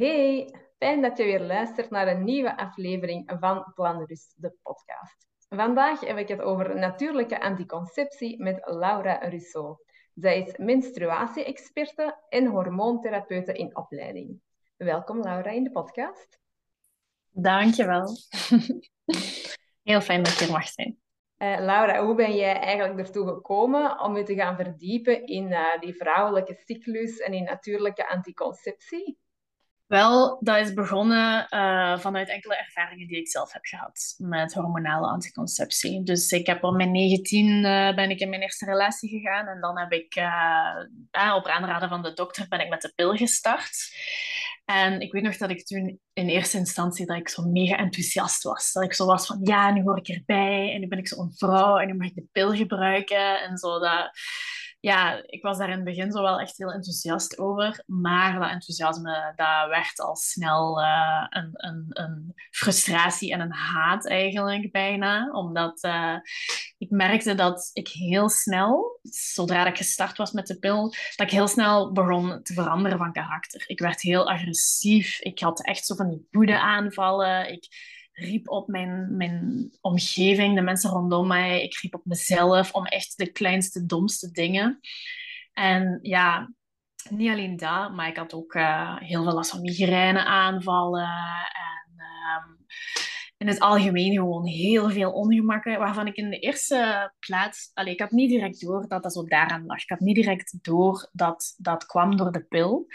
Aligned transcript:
Hey, 0.00 0.54
fijn 0.78 1.02
dat 1.02 1.18
je 1.18 1.24
weer 1.24 1.40
luistert 1.40 1.90
naar 1.90 2.08
een 2.08 2.24
nieuwe 2.24 2.56
aflevering 2.56 3.32
van 3.40 3.72
Plan 3.74 4.04
Rust, 4.04 4.34
de 4.36 4.52
podcast. 4.62 5.26
Vandaag 5.48 6.00
heb 6.00 6.16
ik 6.16 6.28
het 6.28 6.40
over 6.40 6.78
natuurlijke 6.78 7.40
anticonceptie 7.40 8.42
met 8.42 8.60
Laura 8.64 9.18
Rousseau. 9.18 9.76
Zij 10.14 10.42
is 10.42 10.56
menstruatie-experte 10.56 12.18
en 12.28 12.46
hormoontherapeute 12.46 13.52
in 13.52 13.76
opleiding. 13.76 14.40
Welkom 14.76 15.22
Laura 15.22 15.50
in 15.50 15.64
de 15.64 15.70
podcast. 15.70 16.38
Dankjewel. 17.30 18.16
Heel 19.90 20.00
fijn 20.00 20.22
dat 20.22 20.38
je 20.38 20.44
er 20.44 20.52
mag 20.52 20.68
zijn. 20.68 20.98
Uh, 21.38 21.58
Laura, 21.58 22.04
hoe 22.04 22.14
ben 22.14 22.36
jij 22.36 22.60
eigenlijk 22.60 22.98
ertoe 22.98 23.26
gekomen 23.26 24.00
om 24.00 24.16
je 24.16 24.22
te 24.22 24.34
gaan 24.34 24.56
verdiepen 24.56 25.26
in 25.26 25.50
uh, 25.50 25.78
die 25.80 25.94
vrouwelijke 25.94 26.54
cyclus 26.64 27.18
en 27.18 27.32
in 27.32 27.44
natuurlijke 27.44 28.08
anticonceptie? 28.08 29.18
Wel, 29.90 30.38
dat 30.40 30.56
is 30.56 30.74
begonnen 30.74 31.46
uh, 31.50 31.98
vanuit 31.98 32.28
enkele 32.28 32.56
ervaringen 32.56 33.06
die 33.06 33.16
ik 33.16 33.28
zelf 33.28 33.52
heb 33.52 33.64
gehad 33.64 34.14
met 34.18 34.54
hormonale 34.54 35.06
anticonceptie. 35.06 36.02
Dus 36.02 36.30
ik 36.30 36.46
heb 36.46 36.64
op 36.64 36.74
mijn 36.74 36.90
19 36.90 37.46
uh, 37.46 37.94
ben 37.94 38.10
ik 38.10 38.20
in 38.20 38.28
mijn 38.28 38.42
eerste 38.42 38.64
relatie 38.64 39.08
gegaan 39.08 39.46
en 39.46 39.60
dan 39.60 39.78
heb 39.78 39.92
ik 39.92 40.16
uh, 40.16 41.34
op 41.34 41.46
aanraden 41.46 41.88
van 41.88 42.02
de 42.02 42.12
dokter 42.12 42.48
ben 42.48 42.60
ik 42.60 42.68
met 42.68 42.82
de 42.82 42.92
pil 42.94 43.16
gestart. 43.16 43.94
En 44.64 45.00
ik 45.00 45.12
weet 45.12 45.22
nog 45.22 45.36
dat 45.36 45.50
ik 45.50 45.66
toen 45.66 46.00
in 46.12 46.28
eerste 46.28 46.58
instantie 46.58 47.06
dat 47.06 47.16
ik 47.16 47.28
zo 47.28 47.42
mega 47.42 47.76
enthousiast 47.76 48.42
was. 48.42 48.72
Dat 48.72 48.84
ik 48.84 48.94
zo 48.94 49.06
was 49.06 49.26
van 49.26 49.38
ja, 49.42 49.70
nu 49.70 49.82
hoor 49.82 49.98
ik 49.98 50.08
erbij 50.08 50.72
en 50.74 50.80
nu 50.80 50.88
ben 50.88 50.98
ik 50.98 51.08
zo'n 51.08 51.32
vrouw 51.36 51.76
en 51.78 51.86
nu 51.86 51.94
mag 51.94 52.06
ik 52.06 52.14
de 52.14 52.28
pil 52.32 52.54
gebruiken 52.54 53.40
en 53.40 53.56
zo. 53.56 53.78
Dat, 53.78 54.10
ja, 54.80 55.22
ik 55.26 55.42
was 55.42 55.58
daar 55.58 55.68
in 55.68 55.74
het 55.74 55.84
begin 55.84 56.12
zo 56.12 56.22
wel 56.22 56.40
echt 56.40 56.56
heel 56.56 56.72
enthousiast 56.72 57.38
over. 57.38 57.82
Maar 57.86 58.38
dat 58.38 58.50
enthousiasme, 58.50 59.32
dat 59.36 59.68
werd 59.68 60.00
al 60.00 60.16
snel 60.16 60.80
uh, 60.80 61.26
een, 61.28 61.50
een, 61.52 61.84
een, 61.88 62.34
frustratie 62.50 63.32
en 63.32 63.40
een 63.40 63.52
haat 63.52 64.06
eigenlijk 64.06 64.72
bijna. 64.72 65.30
Omdat 65.32 65.84
uh, 65.84 66.16
ik 66.78 66.90
merkte 66.90 67.34
dat 67.34 67.70
ik 67.72 67.88
heel 67.88 68.28
snel, 68.28 68.98
zodra 69.02 69.66
ik 69.66 69.76
gestart 69.76 70.16
was 70.16 70.32
met 70.32 70.46
de 70.46 70.58
pil, 70.58 70.82
dat 71.16 71.26
ik 71.26 71.30
heel 71.30 71.48
snel 71.48 71.92
begon 71.92 72.42
te 72.42 72.54
veranderen 72.54 72.98
van 72.98 73.12
karakter. 73.12 73.64
Ik 73.66 73.78
werd 73.78 74.02
heel 74.02 74.30
agressief. 74.30 75.20
Ik 75.20 75.38
had 75.38 75.64
echt 75.64 75.86
zo 75.86 75.94
van 75.94 76.08
die 76.08 76.26
woede-aanvallen. 76.30 77.52
Ik 77.52 77.68
riep 78.20 78.48
op 78.48 78.68
mijn, 78.68 79.16
mijn 79.16 79.68
omgeving, 79.80 80.54
de 80.54 80.62
mensen 80.62 80.90
rondom 80.90 81.26
mij. 81.26 81.62
Ik 81.62 81.78
riep 81.78 81.94
op 81.94 82.04
mezelf 82.04 82.72
om 82.72 82.86
echt 82.86 83.18
de 83.18 83.32
kleinste, 83.32 83.86
domste 83.86 84.30
dingen. 84.30 84.80
En 85.52 85.98
ja, 86.02 86.52
niet 87.10 87.30
alleen 87.30 87.56
dat, 87.56 87.92
maar 87.92 88.08
ik 88.08 88.16
had 88.16 88.34
ook 88.34 88.54
uh, 88.54 88.96
heel 88.98 89.22
veel 89.22 89.32
last 89.32 89.50
van 89.50 89.60
migraine 89.60 90.24
aanvallen. 90.24 91.08
En 91.52 92.00
um, 92.00 92.66
in 93.36 93.48
het 93.48 93.60
algemeen 93.60 94.14
gewoon 94.14 94.46
heel 94.46 94.90
veel 94.90 95.12
ongemakken, 95.12 95.78
waarvan 95.78 96.06
ik 96.06 96.16
in 96.16 96.30
de 96.30 96.38
eerste 96.38 97.12
plaats... 97.18 97.70
Allee, 97.74 97.92
ik 97.92 98.00
had 98.00 98.10
niet 98.10 98.30
direct 98.30 98.60
door 98.60 98.88
dat 98.88 99.02
dat 99.02 99.12
zo 99.12 99.24
daaraan 99.24 99.66
lag. 99.66 99.82
Ik 99.82 99.88
had 99.88 100.00
niet 100.00 100.14
direct 100.14 100.58
door 100.62 101.08
dat 101.12 101.54
dat 101.56 101.86
kwam 101.86 102.16
door 102.16 102.32
de 102.32 102.44
pil. 102.44 102.86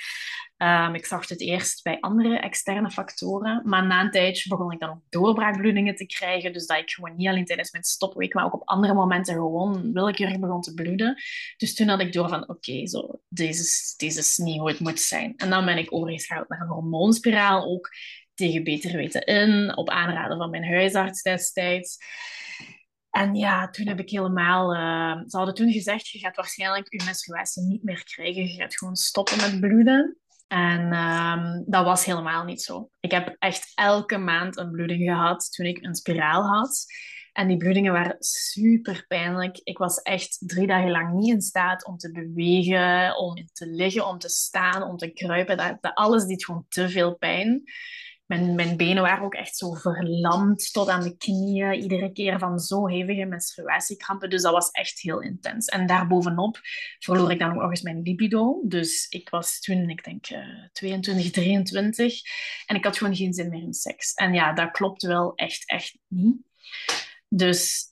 Um, 0.57 0.95
ik 0.95 1.05
zag 1.05 1.29
het 1.29 1.41
eerst 1.41 1.83
bij 1.83 1.99
andere 1.99 2.39
externe 2.39 2.91
factoren, 2.91 3.61
maar 3.65 3.85
na 3.85 4.01
een 4.01 4.11
tijdje 4.11 4.49
begon 4.49 4.71
ik 4.71 4.79
dan 4.79 4.89
ook 4.89 5.01
doorbraakbloedingen 5.09 5.95
te 5.95 6.05
krijgen. 6.05 6.53
Dus 6.53 6.65
dat 6.65 6.77
ik 6.77 6.89
gewoon 6.89 7.15
niet 7.15 7.27
alleen 7.27 7.45
tijdens 7.45 7.71
mijn 7.71 7.83
stopweek, 7.83 8.33
maar 8.33 8.45
ook 8.45 8.53
op 8.53 8.67
andere 8.67 8.93
momenten 8.93 9.33
gewoon 9.33 9.93
willekeurig 9.93 10.39
begon 10.39 10.61
te 10.61 10.73
bloeden. 10.73 11.21
Dus 11.57 11.75
toen 11.75 11.87
had 11.87 11.99
ik 11.99 12.13
door 12.13 12.29
van, 12.29 12.49
oké, 12.49 12.87
zo 12.87 13.21
deze, 13.27 13.93
deze 13.97 14.19
is 14.19 14.37
niet 14.37 14.59
hoe 14.59 14.69
het 14.69 14.79
moet 14.79 14.99
zijn. 14.99 15.33
En 15.37 15.49
dan 15.49 15.65
ben 15.65 15.77
ik 15.77 15.93
overgeschakeld 15.93 16.49
naar 16.49 16.61
een 16.61 16.67
hormoonspiraal, 16.67 17.65
ook 17.65 17.89
tegen 18.33 18.63
beter 18.63 18.95
weten 18.95 19.25
in, 19.25 19.77
op 19.77 19.89
aanraden 19.89 20.37
van 20.37 20.49
mijn 20.49 20.65
huisarts 20.65 21.21
destijds. 21.21 21.97
En 23.09 23.35
ja, 23.35 23.69
toen 23.69 23.87
heb 23.87 23.99
ik 23.99 24.09
helemaal... 24.09 24.73
Uh, 24.73 25.23
ze 25.27 25.37
hadden 25.37 25.55
toen 25.55 25.71
gezegd, 25.71 26.07
je 26.07 26.19
gaat 26.19 26.35
waarschijnlijk 26.35 26.91
je 26.91 27.03
menstruatie 27.05 27.63
niet 27.63 27.83
meer 27.83 28.03
krijgen. 28.03 28.43
Je 28.43 28.61
gaat 28.61 28.77
gewoon 28.77 28.95
stoppen 28.95 29.37
met 29.37 29.59
bloeden. 29.59 30.19
En 30.47 30.93
um, 30.93 31.63
dat 31.67 31.85
was 31.85 32.05
helemaal 32.05 32.43
niet 32.43 32.61
zo. 32.61 32.89
Ik 32.99 33.11
heb 33.11 33.35
echt 33.39 33.71
elke 33.75 34.17
maand 34.17 34.57
een 34.57 34.71
bloeding 34.71 35.03
gehad 35.03 35.51
toen 35.51 35.65
ik 35.65 35.83
een 35.83 35.95
spiraal 35.95 36.43
had. 36.43 36.85
En 37.33 37.47
die 37.47 37.57
bloedingen 37.57 37.93
waren 37.93 38.15
super 38.19 39.05
pijnlijk. 39.07 39.59
Ik 39.63 39.77
was 39.77 40.01
echt 40.01 40.37
drie 40.39 40.67
dagen 40.67 40.91
lang 40.91 41.13
niet 41.13 41.33
in 41.33 41.41
staat 41.41 41.85
om 41.85 41.97
te 41.97 42.11
bewegen, 42.11 43.17
om 43.17 43.35
te 43.53 43.67
liggen, 43.67 44.07
om 44.07 44.17
te 44.17 44.29
staan, 44.29 44.83
om 44.83 44.97
te 44.97 45.11
kruipen. 45.11 45.57
Dat 45.57 45.93
alles 45.93 46.25
deed 46.25 46.45
gewoon 46.45 46.65
te 46.69 46.89
veel 46.89 47.15
pijn. 47.15 47.63
Mijn, 48.25 48.55
mijn 48.55 48.77
benen 48.77 49.03
waren 49.03 49.23
ook 49.23 49.33
echt 49.33 49.57
zo 49.57 49.73
verlamd 49.73 50.71
tot 50.73 50.89
aan 50.89 51.03
de 51.03 51.17
knieën. 51.17 51.73
Iedere 51.73 52.11
keer 52.11 52.39
van 52.39 52.59
zo 52.59 52.87
hevige 52.87 53.25
menstruatiekrampen. 53.25 54.29
Dus 54.29 54.41
dat 54.41 54.53
was 54.53 54.71
echt 54.71 54.99
heel 54.99 55.21
intens. 55.21 55.65
En 55.67 55.85
daarbovenop 55.87 56.59
verloor 56.99 57.31
ik 57.31 57.39
dan 57.39 57.49
ook 57.49 57.61
nog 57.61 57.69
eens 57.69 57.81
mijn 57.81 58.01
libido. 58.01 58.61
Dus 58.63 59.07
ik 59.09 59.29
was 59.29 59.59
toen, 59.59 59.89
ik 59.89 60.03
denk, 60.03 60.29
uh, 60.29 60.67
22, 60.71 61.31
23. 61.31 62.21
En 62.65 62.75
ik 62.75 62.83
had 62.83 62.97
gewoon 62.97 63.15
geen 63.15 63.33
zin 63.33 63.49
meer 63.49 63.63
in 63.63 63.73
seks. 63.73 64.13
En 64.13 64.33
ja, 64.33 64.53
dat 64.53 64.71
klopt 64.71 65.03
wel 65.03 65.35
echt, 65.35 65.69
echt 65.69 65.97
niet. 66.07 66.37
Dus 67.27 67.83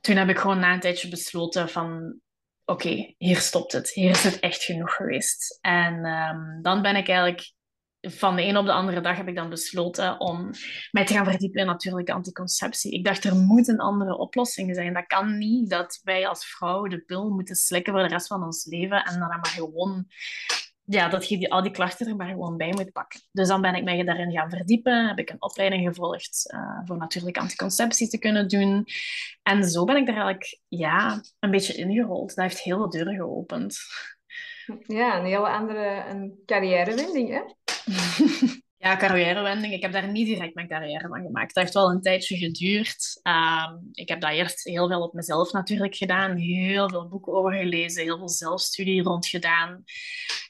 toen 0.00 0.16
heb 0.16 0.28
ik 0.28 0.38
gewoon 0.38 0.58
na 0.58 0.72
een 0.72 0.80
tijdje 0.80 1.08
besloten 1.08 1.68
van... 1.68 2.20
Oké, 2.64 3.14
hier 3.18 3.40
stopt 3.40 3.72
het. 3.72 3.90
Hier 3.90 4.10
is 4.10 4.24
het 4.24 4.40
echt 4.40 4.62
genoeg 4.62 4.94
geweest. 4.94 5.58
En 5.60 6.04
um, 6.04 6.62
dan 6.62 6.82
ben 6.82 6.96
ik 6.96 7.08
eigenlijk 7.08 7.52
van 8.00 8.36
de 8.36 8.42
een 8.42 8.56
op 8.56 8.66
de 8.66 8.72
andere 8.72 9.00
dag 9.00 9.16
heb 9.16 9.28
ik 9.28 9.34
dan 9.34 9.48
besloten 9.48 10.20
om 10.20 10.50
mij 10.90 11.04
te 11.04 11.14
gaan 11.14 11.24
verdiepen 11.24 11.60
in 11.60 11.66
natuurlijke 11.66 12.12
anticonceptie. 12.12 12.92
Ik 12.92 13.04
dacht, 13.04 13.24
er 13.24 13.36
moet 13.36 13.68
een 13.68 13.80
andere 13.80 14.18
oplossing 14.18 14.74
zijn. 14.74 14.94
Dat 14.94 15.06
kan 15.06 15.38
niet 15.38 15.70
dat 15.70 16.00
wij 16.02 16.28
als 16.28 16.46
vrouw 16.46 16.86
de 16.86 17.00
pil 17.00 17.30
moeten 17.30 17.56
slikken 17.56 17.92
voor 17.92 18.02
de 18.02 18.08
rest 18.08 18.26
van 18.26 18.42
ons 18.42 18.64
leven 18.64 19.04
en 19.04 19.18
dan 19.18 19.28
maar 19.28 19.46
gewoon, 19.46 20.06
ja, 20.84 21.08
dat 21.08 21.28
je 21.28 21.38
die, 21.38 21.52
al 21.52 21.62
die 21.62 21.72
klachten 21.72 22.06
er 22.06 22.16
maar 22.16 22.28
gewoon 22.28 22.56
bij 22.56 22.72
moet 22.72 22.92
pakken. 22.92 23.20
Dus 23.32 23.48
dan 23.48 23.60
ben 23.60 23.74
ik 23.74 23.84
mij 23.84 24.04
daarin 24.04 24.32
gaan 24.32 24.50
verdiepen, 24.50 25.08
heb 25.08 25.18
ik 25.18 25.30
een 25.30 25.42
opleiding 25.42 25.86
gevolgd 25.86 26.52
uh, 26.54 26.80
voor 26.84 26.96
natuurlijke 26.96 27.40
anticonceptie 27.40 28.08
te 28.08 28.18
kunnen 28.18 28.48
doen. 28.48 28.86
En 29.42 29.64
zo 29.64 29.84
ben 29.84 29.96
ik 29.96 30.08
er 30.08 30.14
eigenlijk, 30.14 30.60
ja, 30.68 31.20
een 31.38 31.50
beetje 31.50 31.74
ingerold. 31.74 32.34
Dat 32.34 32.44
heeft 32.44 32.60
heel 32.60 32.76
veel 32.76 32.90
deuren 32.90 33.14
geopend. 33.14 33.78
Ja, 34.86 35.18
een 35.18 35.24
hele 35.24 35.48
andere 35.48 36.04
een 36.08 36.42
carrièrewending, 36.46 37.28
hè? 37.28 37.40
Ja, 38.82 38.96
carrièrewending. 38.96 39.72
Ik 39.72 39.82
heb 39.82 39.92
daar 39.92 40.10
niet 40.10 40.26
direct 40.26 40.54
mijn 40.54 40.68
carrière 40.68 41.08
van 41.08 41.22
gemaakt. 41.22 41.54
Dat 41.54 41.62
heeft 41.62 41.74
wel 41.74 41.90
een 41.90 42.00
tijdje 42.00 42.36
geduurd. 42.36 43.20
Ehm, 43.22 43.76
ik 43.92 44.08
heb 44.08 44.20
daar 44.20 44.32
eerst 44.32 44.64
heel 44.64 44.88
veel 44.88 45.02
op 45.02 45.12
mezelf 45.12 45.52
natuurlijk 45.52 45.94
gedaan. 45.94 46.36
Heel 46.36 46.88
veel 46.88 47.08
boeken 47.08 47.32
over 47.32 47.52
gelezen. 47.52 48.02
Heel 48.02 48.18
veel 48.18 48.28
zelfstudie 48.28 49.02
rond 49.02 49.26
gedaan. 49.26 49.84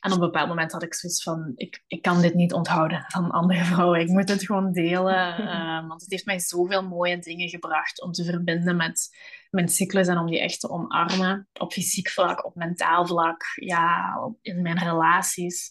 En 0.01 0.13
op 0.13 0.21
een 0.21 0.25
bepaald 0.25 0.49
moment 0.49 0.73
had 0.73 0.83
ik 0.83 0.95
zoiets 0.95 1.23
van... 1.23 1.53
Ik, 1.55 1.83
ik 1.87 2.03
kan 2.03 2.21
dit 2.21 2.35
niet 2.35 2.53
onthouden 2.53 3.05
van 3.09 3.31
andere 3.31 3.65
vrouwen. 3.65 4.01
Ik 4.01 4.09
moet 4.09 4.29
het 4.29 4.45
gewoon 4.45 4.73
delen. 4.73 5.49
Um, 5.49 5.89
want 5.89 6.01
het 6.01 6.11
heeft 6.11 6.27
mij 6.27 6.39
zoveel 6.39 6.83
mooie 6.83 7.19
dingen 7.19 7.49
gebracht 7.49 8.03
om 8.03 8.13
te 8.13 8.25
verbinden 8.25 8.77
met 8.77 9.09
mijn 9.51 9.69
cyclus 9.69 10.07
en 10.07 10.19
om 10.19 10.27
die 10.27 10.41
echt 10.41 10.61
te 10.61 10.71
omarmen. 10.71 11.49
Op 11.53 11.73
fysiek 11.73 12.09
vlak, 12.09 12.45
op 12.45 12.55
mentaal 12.55 13.07
vlak. 13.07 13.43
Ja, 13.55 14.15
in 14.43 14.63
mijn 14.63 14.79
relaties. 14.79 15.71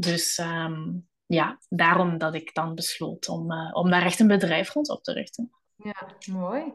Dus 0.00 0.38
um, 0.38 1.08
ja, 1.26 1.58
daarom 1.68 2.18
dat 2.18 2.34
ik 2.34 2.54
dan 2.54 2.74
besloot 2.74 3.28
om, 3.28 3.52
uh, 3.52 3.70
om 3.72 3.90
daar 3.90 4.04
echt 4.04 4.20
een 4.20 4.26
bedrijf 4.26 4.72
rond 4.72 4.90
op 4.90 5.02
te 5.02 5.12
richten. 5.12 5.50
Ja, 5.76 5.94
mooi. 6.32 6.72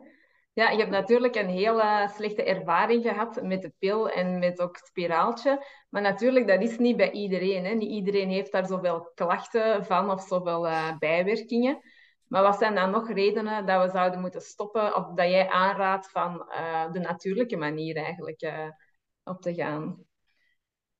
Ja, 0.53 0.69
je 0.69 0.77
hebt 0.77 0.89
natuurlijk 0.89 1.35
een 1.35 1.49
hele 1.49 2.09
slechte 2.15 2.43
ervaring 2.43 3.03
gehad 3.03 3.41
met 3.41 3.61
de 3.61 3.73
pil 3.79 4.09
en 4.09 4.39
met 4.39 4.61
ook 4.61 4.75
het 4.75 4.85
spiraaltje. 4.85 5.65
Maar 5.89 6.01
natuurlijk, 6.01 6.47
dat 6.47 6.61
is 6.61 6.77
niet 6.77 6.97
bij 6.97 7.11
iedereen. 7.11 7.65
Hè. 7.65 7.73
Niet 7.73 7.91
iedereen 7.91 8.29
heeft 8.29 8.51
daar 8.51 8.65
zoveel 8.65 9.11
klachten 9.15 9.85
van 9.85 10.11
of 10.11 10.21
zoveel 10.21 10.67
uh, 10.67 10.97
bijwerkingen. 10.97 11.79
Maar 12.27 12.43
wat 12.43 12.57
zijn 12.57 12.75
dan 12.75 12.91
nog 12.91 13.11
redenen 13.11 13.65
dat 13.65 13.85
we 13.85 13.91
zouden 13.91 14.19
moeten 14.19 14.41
stoppen 14.41 14.95
of 14.95 15.13
dat 15.13 15.29
jij 15.29 15.49
aanraadt 15.49 16.11
van 16.11 16.37
de 16.91 16.99
natuurlijke 16.99 17.57
manier 17.57 17.95
eigenlijk 17.95 18.71
op 19.23 19.41
te 19.41 19.53
gaan? 19.53 20.05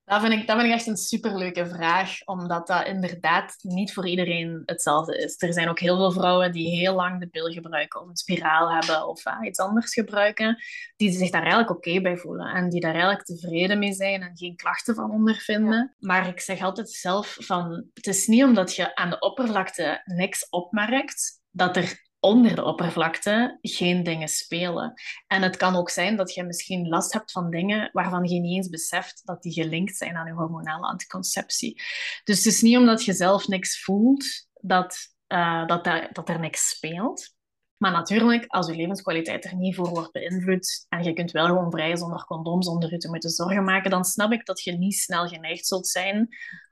Dat 0.05 0.21
vind, 0.21 0.33
ik, 0.33 0.47
dat 0.47 0.55
vind 0.55 0.67
ik 0.67 0.73
echt 0.73 0.88
een 0.88 0.97
superleuke 0.97 1.67
vraag, 1.67 2.25
omdat 2.25 2.67
dat 2.67 2.88
inderdaad 2.88 3.55
niet 3.61 3.94
voor 3.94 4.07
iedereen 4.07 4.61
hetzelfde 4.65 5.17
is. 5.17 5.41
Er 5.41 5.53
zijn 5.53 5.69
ook 5.69 5.79
heel 5.79 5.95
veel 5.95 6.11
vrouwen 6.11 6.51
die 6.51 6.77
heel 6.77 6.94
lang 6.94 7.19
de 7.19 7.27
pil 7.27 7.51
gebruiken 7.51 8.01
of 8.01 8.07
een 8.07 8.15
spiraal 8.15 8.71
hebben 8.71 9.07
of 9.07 9.25
uh, 9.25 9.38
iets 9.41 9.59
anders 9.59 9.94
gebruiken, 9.94 10.57
die 10.95 11.11
zich 11.11 11.29
daar 11.29 11.41
eigenlijk 11.41 11.71
oké 11.71 12.01
bij 12.01 12.17
voelen 12.17 12.53
en 12.53 12.69
die 12.69 12.81
daar 12.81 12.94
eigenlijk 12.94 13.25
tevreden 13.25 13.79
mee 13.79 13.94
zijn 13.94 14.21
en 14.21 14.38
geen 14.38 14.55
klachten 14.55 14.95
van 14.95 15.11
ondervinden. 15.11 15.95
Maar 16.00 16.27
ik 16.27 16.39
zeg 16.39 16.61
altijd 16.61 16.89
zelf 16.89 17.38
van, 17.39 17.85
het 17.94 18.07
is 18.07 18.27
niet 18.27 18.44
omdat 18.44 18.75
je 18.75 18.95
aan 18.95 19.09
de 19.09 19.19
oppervlakte 19.19 20.01
niks 20.05 20.50
opmerkt, 20.50 21.41
dat 21.51 21.77
er 21.77 22.01
onder 22.23 22.55
de 22.55 22.63
oppervlakte 22.63 23.57
geen 23.61 24.03
dingen 24.03 24.27
spelen. 24.27 24.93
En 25.27 25.41
het 25.41 25.57
kan 25.57 25.75
ook 25.75 25.89
zijn 25.89 26.17
dat 26.17 26.33
je 26.33 26.43
misschien 26.43 26.87
last 26.87 27.13
hebt 27.13 27.31
van 27.31 27.49
dingen 27.49 27.89
waarvan 27.93 28.23
je 28.23 28.39
niet 28.39 28.55
eens 28.55 28.69
beseft 28.69 29.21
dat 29.25 29.41
die 29.41 29.53
gelinkt 29.53 29.97
zijn 29.97 30.15
aan 30.15 30.25
je 30.25 30.33
hormonale 30.33 30.87
anticonceptie. 30.87 31.81
Dus 32.23 32.37
het 32.37 32.53
is 32.53 32.61
niet 32.61 32.77
omdat 32.77 33.03
je 33.03 33.13
zelf 33.13 33.47
niks 33.47 33.83
voelt 33.83 34.25
dat, 34.53 34.97
uh, 35.27 35.67
dat, 35.67 35.83
dat 36.11 36.29
er 36.29 36.39
niks 36.39 36.69
speelt. 36.69 37.35
Maar 37.77 37.91
natuurlijk, 37.91 38.45
als 38.47 38.67
je 38.67 38.75
levenskwaliteit 38.75 39.45
er 39.45 39.55
niet 39.55 39.75
voor 39.75 39.89
wordt 39.89 40.11
beïnvloed 40.11 40.85
en 40.89 41.03
je 41.03 41.13
kunt 41.13 41.31
wel 41.31 41.45
gewoon 41.45 41.71
vrij 41.71 41.95
zonder 41.95 42.25
condoom, 42.25 42.61
zonder 42.61 42.91
je 42.91 42.97
te 42.97 43.09
moeten 43.09 43.29
zorgen 43.29 43.63
maken, 43.63 43.91
dan 43.91 44.05
snap 44.05 44.31
ik 44.31 44.45
dat 44.45 44.63
je 44.63 44.71
niet 44.71 44.95
snel 44.95 45.27
geneigd 45.27 45.65
zult 45.65 45.87
zijn 45.87 46.27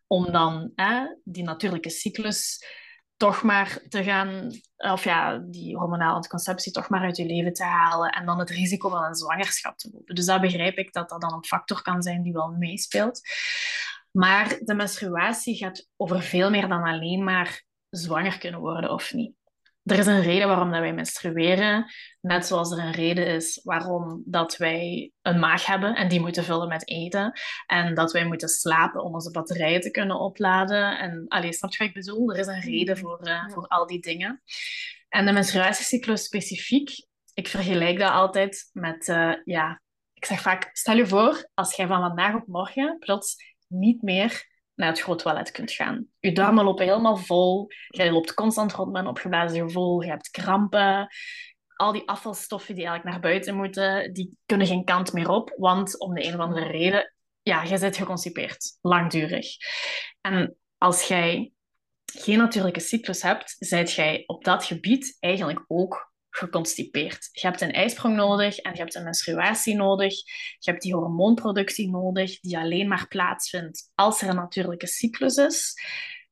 om 0.07 0.31
dan 0.31 0.71
die 1.23 1.43
natuurlijke 1.43 1.89
cyclus 1.89 2.65
toch 3.21 3.43
maar 3.43 3.79
te 3.89 4.03
gaan, 4.03 4.51
of 4.77 5.03
ja, 5.03 5.37
die 5.37 5.77
hormonale 5.77 6.13
anticonceptie 6.13 6.71
toch 6.71 6.89
maar 6.89 7.01
uit 7.01 7.17
je 7.17 7.25
leven 7.25 7.53
te 7.53 7.63
halen 7.63 8.09
en 8.09 8.25
dan 8.25 8.39
het 8.39 8.49
risico 8.49 8.89
van 8.89 9.03
een 9.03 9.15
zwangerschap 9.15 9.77
te 9.77 9.89
lopen. 9.93 10.15
Dus 10.15 10.25
dat 10.25 10.41
begrijp 10.41 10.77
ik 10.77 10.93
dat 10.93 11.09
dat 11.09 11.21
dan 11.21 11.33
een 11.33 11.45
factor 11.45 11.81
kan 11.81 12.01
zijn 12.01 12.21
die 12.21 12.33
wel 12.33 12.47
meespeelt. 12.49 13.21
Maar 14.11 14.57
de 14.59 14.73
menstruatie 14.73 15.55
gaat 15.55 15.87
over 15.97 16.21
veel 16.21 16.49
meer 16.49 16.67
dan 16.67 16.83
alleen 16.83 17.23
maar 17.23 17.63
zwanger 17.89 18.37
kunnen 18.37 18.59
worden 18.59 18.89
of 18.89 19.13
niet 19.13 19.40
er 19.83 19.97
is 19.97 20.05
een 20.05 20.21
reden 20.21 20.47
waarom 20.47 20.71
dat 20.71 20.79
wij 20.79 20.93
menstrueren. 20.93 21.91
Net 22.21 22.45
zoals 22.45 22.71
er 22.71 22.79
een 22.79 22.91
reden 22.91 23.27
is 23.27 23.59
waarom 23.63 24.21
dat 24.25 24.57
wij 24.57 25.11
een 25.21 25.39
maag 25.39 25.65
hebben 25.65 25.95
en 25.95 26.07
die 26.07 26.19
moeten 26.19 26.43
vullen 26.43 26.67
met 26.67 26.87
eten. 26.87 27.39
En 27.65 27.93
dat 27.93 28.11
wij 28.11 28.25
moeten 28.25 28.49
slapen 28.49 29.03
om 29.03 29.13
onze 29.13 29.31
batterijen 29.31 29.81
te 29.81 29.91
kunnen 29.91 30.19
opladen. 30.19 30.99
En 30.99 31.25
allee, 31.27 31.53
snap 31.53 31.71
je 31.71 31.77
wat 31.77 31.87
ik 31.87 31.93
bedoel? 31.93 32.33
Er 32.33 32.39
is 32.39 32.47
een 32.47 32.61
reden 32.61 32.95
mm. 32.95 33.01
voor, 33.01 33.19
uh, 33.27 33.49
voor 33.49 33.67
al 33.67 33.87
die 33.87 34.01
dingen. 34.01 34.41
En 35.09 35.25
de 35.25 35.31
menstruatiecyclus 35.31 36.23
specifiek, 36.23 37.05
ik 37.33 37.47
vergelijk 37.47 37.99
dat 37.99 38.11
altijd 38.11 38.69
met, 38.73 39.07
uh, 39.07 39.33
ja, 39.43 39.81
ik 40.13 40.25
zeg 40.25 40.41
vaak, 40.41 40.69
stel 40.73 40.95
je 40.95 41.07
voor, 41.07 41.49
als 41.53 41.75
jij 41.75 41.87
van 41.87 42.01
vandaag 42.01 42.35
op 42.35 42.47
morgen 42.47 42.97
plots 42.99 43.35
niet 43.67 44.01
meer 44.01 44.49
naar 44.81 44.89
het 44.89 45.01
groot 45.01 45.19
toilet 45.19 45.51
kunt 45.51 45.71
gaan. 45.71 46.07
Je 46.19 46.31
darmen 46.31 46.63
lopen 46.63 46.85
helemaal 46.85 47.17
vol. 47.17 47.67
Je 47.87 48.11
loopt 48.11 48.33
constant 48.33 48.73
rond 48.73 48.91
met 48.91 49.01
een 49.01 49.07
opgeblazen 49.07 49.67
gevoel. 49.67 50.01
Je 50.01 50.09
hebt 50.09 50.29
krampen. 50.29 51.07
Al 51.75 51.91
die 51.91 52.07
afvalstoffen 52.07 52.75
die 52.75 52.85
eigenlijk 52.85 53.15
naar 53.15 53.31
buiten 53.31 53.55
moeten, 53.55 54.13
die 54.13 54.37
kunnen 54.45 54.67
geen 54.67 54.83
kant 54.83 55.13
meer 55.13 55.29
op. 55.29 55.53
Want 55.57 55.99
om 55.99 56.13
de 56.13 56.25
een 56.25 56.33
of 56.33 56.39
andere 56.39 56.67
reden, 56.67 57.13
ja, 57.41 57.63
je 57.63 57.77
zit 57.77 57.97
geconstipeerd. 57.97 58.77
Langdurig. 58.81 59.47
En 60.21 60.55
als 60.77 61.07
jij 61.07 61.51
geen 62.13 62.37
natuurlijke 62.37 62.79
cyclus 62.79 63.21
hebt, 63.21 63.55
zijt 63.59 63.91
jij 63.91 64.23
op 64.25 64.43
dat 64.43 64.63
gebied 64.63 65.17
eigenlijk 65.19 65.63
ook 65.67 66.10
geconstipeerd. 66.31 67.29
Je 67.31 67.47
hebt 67.47 67.61
een 67.61 67.71
ijsprong 67.71 68.15
nodig 68.15 68.57
en 68.57 68.71
je 68.73 68.79
hebt 68.79 68.95
een 68.95 69.03
menstruatie 69.03 69.75
nodig. 69.75 70.15
Je 70.59 70.71
hebt 70.71 70.81
die 70.81 70.95
hormoonproductie 70.95 71.89
nodig, 71.89 72.39
die 72.39 72.57
alleen 72.57 72.87
maar 72.87 73.07
plaatsvindt 73.07 73.91
als 73.95 74.21
er 74.21 74.29
een 74.29 74.35
natuurlijke 74.35 74.87
cyclus 74.87 75.35
is. 75.35 75.73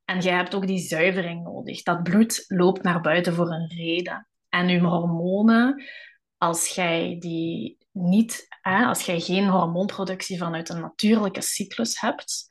En 0.06 0.22
je 0.22 0.30
hebt 0.30 0.56
ook 0.56 0.68
die 0.68 0.80
zuivering 0.80 1.44
nodig. 1.44 1.84
Dat 1.84 2.04
bloed 2.04 2.46
loopt 2.48 2.84
naar 2.84 3.02
buiten 3.02 3.34
voor 3.34 3.52
een 3.52 3.68
reden. 3.68 4.28
En 4.50 4.68
je 4.68 4.80
hormonen, 4.80 5.84
als 6.38 6.68
jij 6.68 7.16
die 7.20 7.78
niet, 7.92 8.48
hè, 8.62 8.86
als 8.86 9.02
jij 9.02 9.20
geen 9.20 9.48
hormoonproductie 9.48 10.38
vanuit 10.38 10.70
een 10.70 10.82
natuurlijke 10.82 11.42
cyclus 11.42 12.00
hebt, 12.00 12.48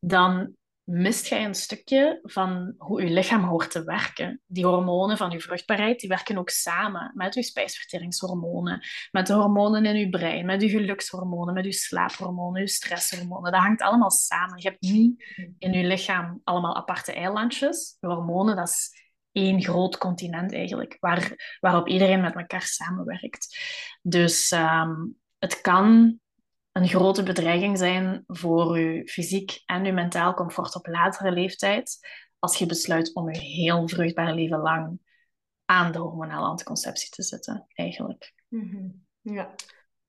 dan 0.00 0.56
mist 0.90 1.26
jij 1.26 1.44
een 1.44 1.54
stukje 1.54 2.20
van 2.22 2.74
hoe 2.78 3.02
je 3.02 3.10
lichaam 3.10 3.44
hoort 3.44 3.70
te 3.70 3.84
werken. 3.84 4.40
Die 4.46 4.66
hormonen 4.66 5.16
van 5.16 5.30
je 5.30 5.40
vruchtbaarheid, 5.40 6.00
die 6.00 6.08
werken 6.08 6.38
ook 6.38 6.50
samen 6.50 7.12
met 7.14 7.34
je 7.34 7.42
spijsverteringshormonen, 7.42 8.86
met 9.10 9.26
de 9.26 9.32
hormonen 9.32 9.84
in 9.84 9.96
je 9.96 10.08
brein, 10.08 10.46
met 10.46 10.62
je 10.62 10.68
gelukshormonen, 10.68 11.54
met 11.54 11.64
je 11.64 11.72
slaaphormonen, 11.72 12.60
je 12.60 12.68
stresshormonen. 12.68 13.52
Dat 13.52 13.60
hangt 13.60 13.82
allemaal 13.82 14.10
samen. 14.10 14.60
Je 14.62 14.68
hebt 14.68 14.80
niet 14.80 15.24
in 15.58 15.72
je 15.72 15.86
lichaam 15.86 16.40
allemaal 16.44 16.76
aparte 16.76 17.12
eilandjes. 17.12 17.96
De 18.00 18.06
hormonen, 18.06 18.56
dat 18.56 18.68
is 18.68 19.06
één 19.32 19.62
groot 19.62 19.98
continent 19.98 20.54
eigenlijk, 20.54 20.96
waar, 21.00 21.56
waarop 21.60 21.88
iedereen 21.88 22.20
met 22.20 22.34
elkaar 22.34 22.62
samenwerkt. 22.62 23.58
Dus 24.02 24.50
um, 24.50 25.16
het 25.38 25.60
kan 25.60 26.18
een 26.78 26.88
grote 26.88 27.22
bedreiging 27.22 27.78
zijn 27.78 28.24
voor 28.26 28.78
je 28.78 29.08
fysiek 29.08 29.62
en 29.66 29.84
je 29.84 29.92
mentaal 29.92 30.34
comfort 30.34 30.74
op 30.74 30.86
latere 30.86 31.32
leeftijd, 31.32 31.98
als 32.38 32.58
je 32.58 32.66
besluit 32.66 33.14
om 33.14 33.30
je 33.32 33.38
heel 33.38 33.88
vruchtbare 33.88 34.34
leven 34.34 34.58
lang 34.58 35.00
aan 35.64 35.92
de 35.92 35.98
hormonale 35.98 36.46
anticonceptie 36.46 37.10
te 37.10 37.22
zetten, 37.22 37.66
eigenlijk. 37.74 38.34
Mhm. 38.48 38.88
Ja. 39.20 39.54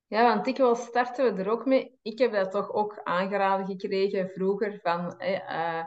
Ja, 0.07 0.33
want 0.35 0.47
ik 0.47 0.57
wil 0.57 0.75
starten 0.75 1.35
we 1.35 1.43
er 1.43 1.49
ook 1.49 1.65
mee. 1.65 1.97
Ik 2.01 2.19
heb 2.19 2.31
dat 2.31 2.51
toch 2.51 2.73
ook 2.73 3.01
aangeraden 3.03 3.65
gekregen 3.65 4.29
vroeger 4.29 4.79
van... 4.81 5.19
Eh, 5.19 5.83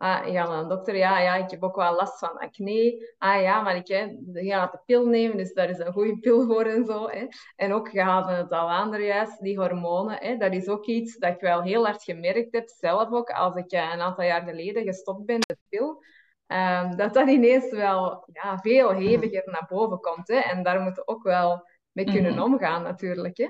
Ah, 0.00 0.32
ja, 0.32 0.48
een 0.48 0.68
dokter, 0.68 0.96
ja, 0.96 1.18
ja, 1.18 1.34
ik 1.34 1.50
heb 1.50 1.62
ook 1.62 1.76
wel 1.76 1.94
last 1.94 2.18
van 2.18 2.38
acne. 2.38 3.14
Ah 3.18 3.42
ja, 3.42 3.60
maar 3.60 3.76
ik 3.76 3.88
hè, 3.88 4.08
ga 4.32 4.66
de 4.66 4.80
pil 4.86 5.06
nemen, 5.06 5.36
dus 5.36 5.52
daar 5.52 5.70
is 5.70 5.78
een 5.78 5.92
goede 5.92 6.18
pil 6.18 6.46
voor 6.46 6.64
en 6.64 6.86
zo. 6.86 7.08
Hè. 7.08 7.26
En 7.56 7.72
ook, 7.72 7.88
je 7.88 8.00
haalde 8.00 8.32
het 8.32 8.52
al 8.52 8.70
aan 8.70 9.02
juist, 9.02 9.40
die 9.40 9.58
hormonen. 9.58 10.16
Hè, 10.16 10.36
dat 10.36 10.52
is 10.52 10.68
ook 10.68 10.86
iets 10.86 11.18
dat 11.18 11.34
ik 11.34 11.40
wel 11.40 11.62
heel 11.62 11.84
hard 11.84 12.02
gemerkt 12.02 12.52
heb, 12.52 12.68
zelf 12.68 13.10
ook, 13.10 13.30
als 13.30 13.54
ik 13.54 13.70
eh, 13.70 13.90
een 13.92 14.00
aantal 14.00 14.24
jaar 14.24 14.42
geleden 14.42 14.82
gestopt 14.82 15.24
ben 15.24 15.38
met 15.38 15.48
de 15.48 15.58
pil. 15.68 16.02
Um, 16.46 16.96
dat 16.96 17.14
dat 17.14 17.28
ineens 17.28 17.70
wel 17.70 18.28
ja, 18.32 18.58
veel 18.58 18.94
heviger 18.94 19.42
naar 19.46 19.66
boven 19.68 20.00
komt. 20.00 20.28
Hè. 20.28 20.38
En 20.38 20.62
daar 20.62 20.80
moeten 20.80 21.02
we 21.04 21.12
ook 21.12 21.22
wel 21.22 21.68
mee 21.92 22.04
kunnen 22.04 22.32
mhm. 22.34 22.42
omgaan, 22.42 22.82
natuurlijk. 22.82 23.36
Hè. 23.36 23.48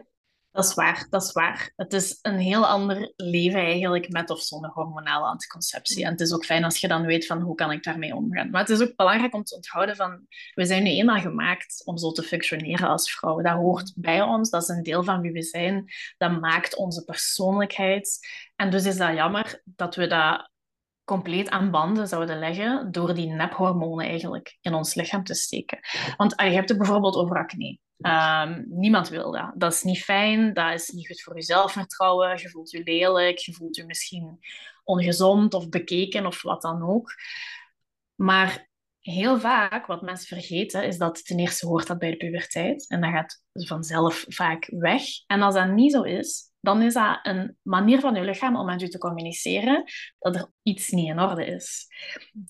Dat 0.52 0.64
is 0.64 0.74
waar, 0.74 1.06
dat 1.10 1.22
is 1.22 1.32
waar. 1.32 1.72
Het 1.76 1.92
is 1.92 2.18
een 2.22 2.38
heel 2.38 2.66
ander 2.66 3.12
leven 3.16 3.60
eigenlijk 3.60 4.08
met 4.08 4.30
of 4.30 4.40
zonder 4.40 4.70
hormonale 4.70 5.26
anticonceptie. 5.26 6.04
En 6.04 6.10
het 6.10 6.20
is 6.20 6.32
ook 6.32 6.44
fijn 6.44 6.64
als 6.64 6.80
je 6.80 6.88
dan 6.88 7.06
weet 7.06 7.26
van 7.26 7.40
hoe 7.40 7.54
kan 7.54 7.70
ik 7.70 7.82
daarmee 7.82 8.14
omgaan. 8.14 8.50
Maar 8.50 8.60
het 8.60 8.70
is 8.70 8.80
ook 8.80 8.96
belangrijk 8.96 9.34
om 9.34 9.44
te 9.44 9.54
onthouden 9.54 9.96
van 9.96 10.26
we 10.54 10.64
zijn 10.64 10.82
nu 10.82 10.90
eenmaal 10.90 11.20
gemaakt 11.20 11.82
om 11.84 11.98
zo 11.98 12.12
te 12.12 12.22
functioneren 12.22 12.88
als 12.88 13.12
vrouwen. 13.12 13.44
Dat 13.44 13.56
hoort 13.56 13.92
bij 13.96 14.22
ons, 14.22 14.50
dat 14.50 14.62
is 14.62 14.68
een 14.68 14.82
deel 14.82 15.04
van 15.04 15.20
wie 15.20 15.32
we 15.32 15.42
zijn. 15.42 15.92
Dat 16.18 16.40
maakt 16.40 16.76
onze 16.76 17.04
persoonlijkheid. 17.04 18.18
En 18.56 18.70
dus 18.70 18.84
is 18.84 18.96
dat 18.96 19.14
jammer 19.14 19.62
dat 19.64 19.94
we 19.94 20.06
dat 20.06 20.49
compleet 21.10 21.48
aan 21.48 21.70
banden 21.70 22.08
zouden 22.08 22.38
leggen 22.38 22.92
door 22.92 23.14
die 23.14 23.28
nephormonen 23.28 24.06
eigenlijk 24.06 24.58
in 24.60 24.74
ons 24.74 24.94
lichaam 24.94 25.24
te 25.24 25.34
steken. 25.34 25.78
Want 26.16 26.32
je 26.36 26.42
hebt 26.44 26.68
het 26.68 26.78
bijvoorbeeld 26.78 27.16
over 27.16 27.36
acne. 27.36 27.78
Um, 27.96 28.64
niemand 28.68 29.08
wil 29.08 29.30
dat. 29.32 29.52
Dat 29.54 29.72
is 29.72 29.82
niet 29.82 30.02
fijn, 30.02 30.54
dat 30.54 30.72
is 30.72 30.88
niet 30.88 31.06
goed 31.06 31.22
voor 31.22 31.36
je 31.36 31.42
zelfvertrouwen. 31.42 32.38
Je 32.38 32.48
voelt 32.48 32.70
je 32.70 32.82
lelijk, 32.82 33.38
je 33.38 33.52
voelt 33.52 33.76
je 33.76 33.84
misschien 33.84 34.38
ongezond 34.84 35.54
of 35.54 35.68
bekeken 35.68 36.26
of 36.26 36.42
wat 36.42 36.62
dan 36.62 36.82
ook. 36.82 37.14
Maar 38.14 38.68
heel 39.00 39.40
vaak, 39.40 39.86
wat 39.86 40.02
mensen 40.02 40.36
vergeten, 40.36 40.84
is 40.84 40.98
dat 40.98 41.26
ten 41.26 41.38
eerste 41.38 41.66
hoort 41.66 41.86
dat 41.86 41.98
bij 41.98 42.10
de 42.10 42.16
puberteit. 42.16 42.88
En 42.88 43.00
dat 43.00 43.10
gaat 43.10 43.42
vanzelf 43.52 44.24
vaak 44.28 44.66
weg. 44.70 45.02
En 45.26 45.42
als 45.42 45.54
dat 45.54 45.70
niet 45.70 45.92
zo 45.92 46.02
is, 46.02 46.49
dan 46.60 46.82
is 46.82 46.94
dat 46.94 47.18
een 47.22 47.56
manier 47.62 48.00
van 48.00 48.14
je 48.14 48.24
lichaam 48.24 48.56
om 48.56 48.66
met 48.66 48.80
je 48.80 48.88
te 48.88 48.98
communiceren 48.98 49.84
dat 50.18 50.36
er 50.36 50.52
iets 50.62 50.88
niet 50.88 51.08
in 51.08 51.20
orde 51.20 51.46
is. 51.46 51.86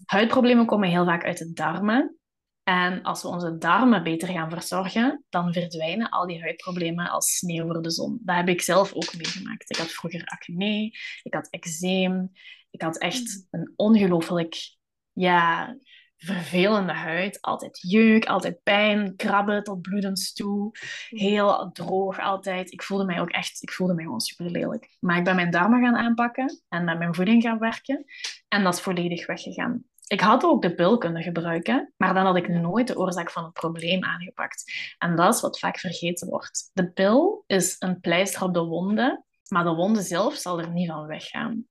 Huidproblemen 0.04 0.66
komen 0.66 0.88
heel 0.88 1.04
vaak 1.04 1.24
uit 1.24 1.38
de 1.38 1.52
darmen. 1.52 2.14
En 2.62 3.02
als 3.02 3.22
we 3.22 3.28
onze 3.28 3.58
darmen 3.58 4.02
beter 4.02 4.28
gaan 4.28 4.50
verzorgen, 4.50 5.24
dan 5.28 5.52
verdwijnen 5.52 6.08
al 6.08 6.26
die 6.26 6.40
huidproblemen 6.40 7.10
als 7.10 7.36
sneeuw 7.36 7.66
voor 7.66 7.82
de 7.82 7.90
zon. 7.90 8.18
Dat 8.22 8.36
heb 8.36 8.48
ik 8.48 8.60
zelf 8.60 8.92
ook 8.92 9.16
meegemaakt. 9.16 9.70
Ik 9.70 9.76
had 9.76 9.90
vroeger 9.90 10.24
acne, 10.24 10.92
ik 11.22 11.34
had 11.34 11.48
eczeem, 11.50 12.30
ik 12.70 12.82
had 12.82 12.98
echt 12.98 13.46
een 13.50 13.72
ongelooflijk 13.76 14.76
ja, 15.12 15.76
vervelende 16.24 16.92
huid. 16.92 17.40
Altijd 17.40 17.80
jeuk, 17.80 18.24
altijd 18.24 18.62
pijn, 18.62 19.16
krabben 19.16 19.62
tot 19.62 19.82
bloedens 19.82 20.32
toe. 20.32 20.70
Heel 21.08 21.70
droog 21.72 22.20
altijd. 22.20 22.72
Ik 22.72 22.82
voelde 22.82 23.04
mij 23.04 23.20
ook 23.20 23.30
echt, 23.30 23.62
ik 23.62 23.72
voelde 23.72 23.94
mij 23.94 24.04
gewoon 24.04 24.20
super 24.20 24.50
lelijk. 24.50 24.96
Maar 25.00 25.18
ik 25.18 25.24
ben 25.24 25.34
mijn 25.34 25.50
darmen 25.50 25.82
gaan 25.82 25.96
aanpakken 25.96 26.62
en 26.68 26.84
met 26.84 26.98
mijn 26.98 27.14
voeding 27.14 27.42
gaan 27.42 27.58
werken. 27.58 28.04
En 28.48 28.64
dat 28.64 28.74
is 28.74 28.80
volledig 28.80 29.26
weggegaan. 29.26 29.84
Ik 30.06 30.20
had 30.20 30.44
ook 30.44 30.62
de 30.62 30.74
pil 30.74 30.98
kunnen 30.98 31.22
gebruiken, 31.22 31.92
maar 31.96 32.14
dan 32.14 32.24
had 32.24 32.36
ik 32.36 32.48
nooit 32.48 32.86
de 32.86 32.98
oorzaak 32.98 33.30
van 33.30 33.44
het 33.44 33.52
probleem 33.52 34.04
aangepakt. 34.04 34.72
En 34.98 35.16
dat 35.16 35.34
is 35.34 35.40
wat 35.40 35.58
vaak 35.58 35.78
vergeten 35.78 36.28
wordt. 36.28 36.70
De 36.72 36.90
pil 36.90 37.44
is 37.46 37.76
een 37.78 38.00
pleister 38.00 38.42
op 38.42 38.54
de 38.54 38.64
wonden, 38.64 39.24
maar 39.48 39.64
de 39.64 39.74
wonde 39.74 40.02
zelf 40.02 40.34
zal 40.34 40.60
er 40.60 40.70
niet 40.70 40.88
van 40.88 41.06
weggaan. 41.06 41.64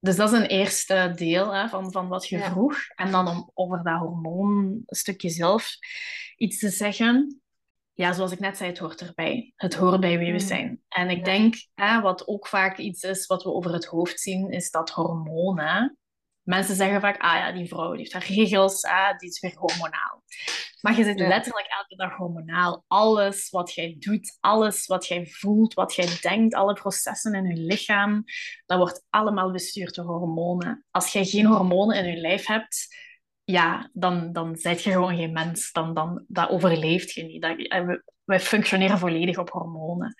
Dus 0.00 0.16
dat 0.16 0.32
is 0.32 0.38
een 0.38 0.46
eerste 0.46 1.12
deel 1.14 1.54
hè, 1.54 1.68
van, 1.68 1.92
van 1.92 2.08
wat 2.08 2.28
je 2.28 2.38
vroeg. 2.38 2.76
En 2.94 3.10
dan 3.10 3.28
om 3.28 3.50
over 3.54 3.82
dat 3.82 3.98
hormoonstukje 3.98 5.28
zelf 5.28 5.76
iets 6.36 6.58
te 6.58 6.68
zeggen. 6.68 7.40
Ja, 7.92 8.12
zoals 8.12 8.32
ik 8.32 8.38
net 8.38 8.56
zei, 8.56 8.70
het 8.70 8.78
hoort 8.78 9.00
erbij. 9.00 9.52
Het 9.56 9.74
hoort 9.74 10.00
bij 10.00 10.18
wie 10.18 10.32
we 10.32 10.40
mm. 10.40 10.46
zijn. 10.46 10.80
En 10.88 11.10
ik 11.10 11.24
denk, 11.24 11.54
hè, 11.74 12.00
wat 12.00 12.26
ook 12.26 12.46
vaak 12.46 12.78
iets 12.78 13.02
is 13.02 13.26
wat 13.26 13.42
we 13.42 13.52
over 13.52 13.72
het 13.72 13.84
hoofd 13.84 14.20
zien, 14.20 14.50
is 14.50 14.70
dat 14.70 14.90
hormonen 14.90 15.98
mensen 16.48 16.76
zeggen 16.76 17.00
vaak, 17.00 17.22
ah 17.22 17.34
ja, 17.34 17.52
die 17.52 17.68
vrouw 17.68 17.90
die 17.90 17.98
heeft 17.98 18.12
haar 18.12 18.26
regels, 18.26 18.82
ah, 18.82 19.18
die 19.18 19.28
is 19.28 19.40
weer 19.40 19.54
hormonaal. 19.56 20.22
Maar 20.80 20.96
je 20.96 21.04
zit 21.04 21.18
letterlijk 21.18 21.66
elke 21.66 21.96
dag 21.96 22.16
hormonaal. 22.16 22.84
Alles 22.86 23.50
wat 23.50 23.74
jij 23.74 23.96
doet, 23.98 24.36
alles 24.40 24.86
wat 24.86 25.06
jij 25.06 25.26
voelt, 25.26 25.74
wat 25.74 25.94
jij 25.94 26.18
denkt, 26.20 26.54
alle 26.54 26.72
processen 26.72 27.34
in 27.34 27.46
je 27.46 27.62
lichaam, 27.62 28.24
dat 28.66 28.78
wordt 28.78 29.06
allemaal 29.10 29.52
bestuurd 29.52 29.94
door 29.94 30.04
hormonen. 30.04 30.84
Als 30.90 31.12
jij 31.12 31.24
geen 31.24 31.46
hormonen 31.46 31.96
in 31.96 32.14
je 32.14 32.20
lijf 32.20 32.46
hebt, 32.46 32.96
ja, 33.44 33.90
dan, 33.92 34.32
dan 34.32 34.56
zijt 34.56 34.82
je 34.82 34.90
gewoon 34.90 35.16
geen 35.16 35.32
mens. 35.32 35.72
Dan, 35.72 35.94
dan, 35.94 36.24
dat 36.28 36.50
overleeft 36.50 37.12
je 37.12 37.22
niet. 37.22 37.42
Dat, 37.42 37.56
wij 38.24 38.40
functioneren 38.40 38.98
volledig 38.98 39.38
op 39.38 39.50
hormonen. 39.50 40.14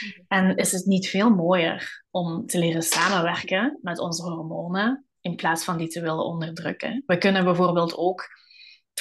Mhm. 0.00 0.20
En 0.28 0.56
is 0.56 0.72
het 0.72 0.86
niet 0.86 1.08
veel 1.08 1.30
mooier 1.30 2.04
om 2.10 2.46
te 2.46 2.58
leren 2.58 2.82
samenwerken 2.82 3.78
met 3.82 3.98
onze 3.98 4.22
hormonen 4.22 5.09
in 5.20 5.36
plaats 5.36 5.64
van 5.64 5.76
die 5.76 5.88
te 5.88 6.00
willen 6.00 6.24
onderdrukken? 6.24 7.02
We 7.06 7.18
kunnen 7.18 7.44
bijvoorbeeld 7.44 7.96
ook, 7.96 8.28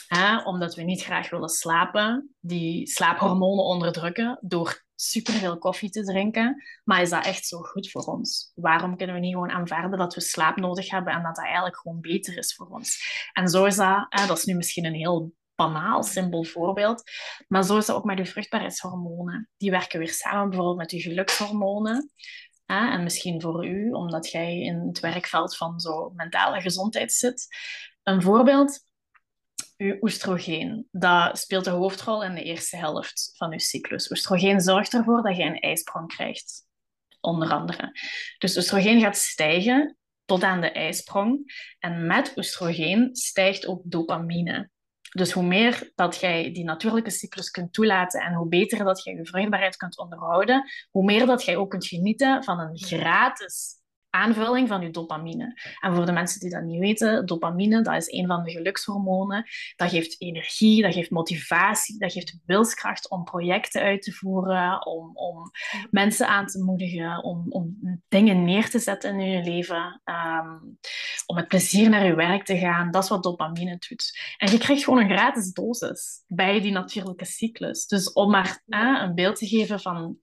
hè, 0.08 0.38
omdat 0.44 0.76
we 0.76 0.82
niet 0.82 1.04
graag 1.04 1.30
willen 1.30 1.50
slapen, 1.50 2.36
die 2.40 2.88
slaaphormonen 2.88 3.66
onderdrukken 3.66 4.38
door 4.42 4.88
superveel 4.96 5.58
koffie 5.58 5.90
te 5.90 6.04
drinken. 6.04 6.64
Maar 6.84 7.02
is 7.02 7.10
dat 7.10 7.26
echt 7.26 7.46
zo 7.46 7.58
goed 7.58 7.92
voor 7.92 8.04
ons? 8.04 8.52
Waarom 8.56 8.98
kunnen 8.98 9.16
we 9.16 9.22
niet 9.22 9.34
gewoon 9.34 9.52
aanvaarden 9.52 10.00
dat 10.00 10.16
we 10.16 10.22
slaap 10.22 10.58
nodig 10.58 10.90
hebben 10.90 11.14
en 11.14 11.24
dat 11.24 11.36
dat 11.36 11.46
eigenlijk 11.46 11.78
gewoon 11.78 12.02
beter 12.02 12.38
is 12.38 12.56
voor 12.56 12.68
ons? 12.68 12.98
En 13.34 13.48
zo 13.48 13.66
is 13.66 13.76
dat, 13.76 14.06
hè, 14.10 14.28
dat 14.28 14.38
is 14.38 14.46
nu 14.46 14.56
misschien 14.56 14.86
een 14.86 14.94
heel 14.94 15.34
banaal, 15.56 16.04
simpel 16.04 16.44
voorbeeld. 16.44 17.04
Maar 17.48 17.64
zo 17.64 17.78
is 17.78 17.88
het 17.88 17.96
ook 17.96 18.04
met 18.04 18.18
je 18.18 18.26
vruchtbaarheidshormonen. 18.26 19.50
Die 19.58 19.72
werken 19.72 20.00
weer 20.00 20.14
samen 20.14 20.50
bijvoorbeeld 20.50 20.78
met 20.78 20.92
je 20.92 21.02
gelukshormonen. 21.02 22.12
En 22.78 23.04
misschien 23.04 23.42
voor 23.42 23.68
u, 23.68 23.92
omdat 23.92 24.30
jij 24.30 24.60
in 24.60 24.88
het 24.88 25.00
werkveld 25.00 25.58
van 25.58 25.80
zo 25.80 26.10
mentale 26.10 26.62
gezondheid 26.62 27.14
zit. 27.14 27.48
Een 28.04 28.22
voorbeeld, 28.22 28.80
uw 29.78 29.98
oestrogeen. 30.02 30.88
Dat 30.92 31.40
speelt 31.40 31.64
de 31.64 31.70
hoofdrol 31.70 32.24
in 32.24 32.36
de 32.36 32.44
eerste 32.44 32.78
helft 32.78 33.32
van 33.36 33.52
uw 33.52 33.60
cyclus. 33.60 34.12
Oestrogeen 34.12 34.62
zorgt 34.62 34.94
ervoor 34.94 35.22
dat 35.22 35.38
je 35.38 35.44
een 35.44 35.60
ijsprong 35.60 36.08
krijgt, 36.08 36.66
onder 37.22 37.52
andere. 37.52 38.00
Dus 38.38 38.58
oestrogeen 38.58 39.02
gaat 39.02 39.18
stijgen 39.18 39.98
tot 40.26 40.44
aan 40.44 40.62
de 40.62 40.72
ijsprong. 40.72 41.54
En 41.80 42.08
met 42.08 42.34
oestrogeen 42.36 43.16
stijgt 43.16 43.68
ook 43.68 43.82
dopamine. 43.84 44.70
Dus 45.10 45.32
hoe 45.32 45.44
meer 45.44 45.92
dat 45.96 46.20
jij 46.20 46.52
die 46.54 46.64
natuurlijke 46.64 47.10
cyclus 47.10 47.50
kunt 47.50 47.74
toelaten 47.74 48.22
en 48.22 48.34
hoe 48.34 48.48
beter 48.48 48.84
dat 48.84 49.04
jij 49.04 49.14
je 49.14 49.26
vruchtbaarheid 49.26 49.76
kunt 49.76 49.98
onderhouden, 49.98 50.70
hoe 50.92 51.04
meer 51.04 51.26
dat 51.26 51.44
jij 51.44 51.56
ook 51.56 51.70
kunt 51.70 51.88
genieten 51.88 52.44
van 52.44 52.60
een 52.60 52.78
gratis 52.78 53.79
aanvulling 54.10 54.68
van 54.68 54.82
je 54.82 54.90
dopamine. 54.90 55.62
En 55.80 55.96
voor 55.96 56.06
de 56.06 56.12
mensen 56.12 56.40
die 56.40 56.50
dat 56.50 56.64
niet 56.64 56.80
weten, 56.80 57.26
dopamine, 57.26 57.82
dat 57.82 57.96
is 57.96 58.12
een 58.12 58.28
van 58.28 58.44
de 58.44 58.52
gelukshormonen. 58.52 59.46
Dat 59.76 59.90
geeft 59.90 60.22
energie, 60.22 60.82
dat 60.82 60.94
geeft 60.94 61.10
motivatie, 61.10 62.00
dat 62.00 62.12
geeft 62.12 62.40
wilskracht 62.46 63.10
om 63.10 63.24
projecten 63.24 63.82
uit 63.82 64.02
te 64.02 64.12
voeren, 64.12 64.86
om, 64.86 65.12
om 65.14 65.52
mensen 65.90 66.28
aan 66.28 66.46
te 66.46 66.64
moedigen, 66.64 67.24
om, 67.24 67.46
om 67.50 67.78
dingen 68.08 68.44
neer 68.44 68.70
te 68.70 68.80
zetten 68.80 69.20
in 69.20 69.32
je 69.32 69.44
leven, 69.44 70.02
um, 70.06 70.78
om 71.26 71.36
met 71.36 71.48
plezier 71.48 71.90
naar 71.90 72.06
je 72.06 72.16
werk 72.16 72.46
te 72.46 72.58
gaan. 72.58 72.92
Dat 72.92 73.04
is 73.04 73.10
wat 73.10 73.24
dopamine 73.24 73.78
doet. 73.88 74.20
En 74.38 74.52
je 74.52 74.58
krijgt 74.58 74.84
gewoon 74.84 75.00
een 75.00 75.10
gratis 75.10 75.52
dosis 75.54 76.24
bij 76.28 76.62
die 76.62 76.72
natuurlijke 76.72 77.26
cyclus. 77.26 77.88
Dus 77.88 78.14
om 78.14 78.30
maar 78.30 78.62
een 78.68 79.16
beeld 79.16 79.36
te 79.36 79.48
geven 79.48 79.80
van 79.80 80.18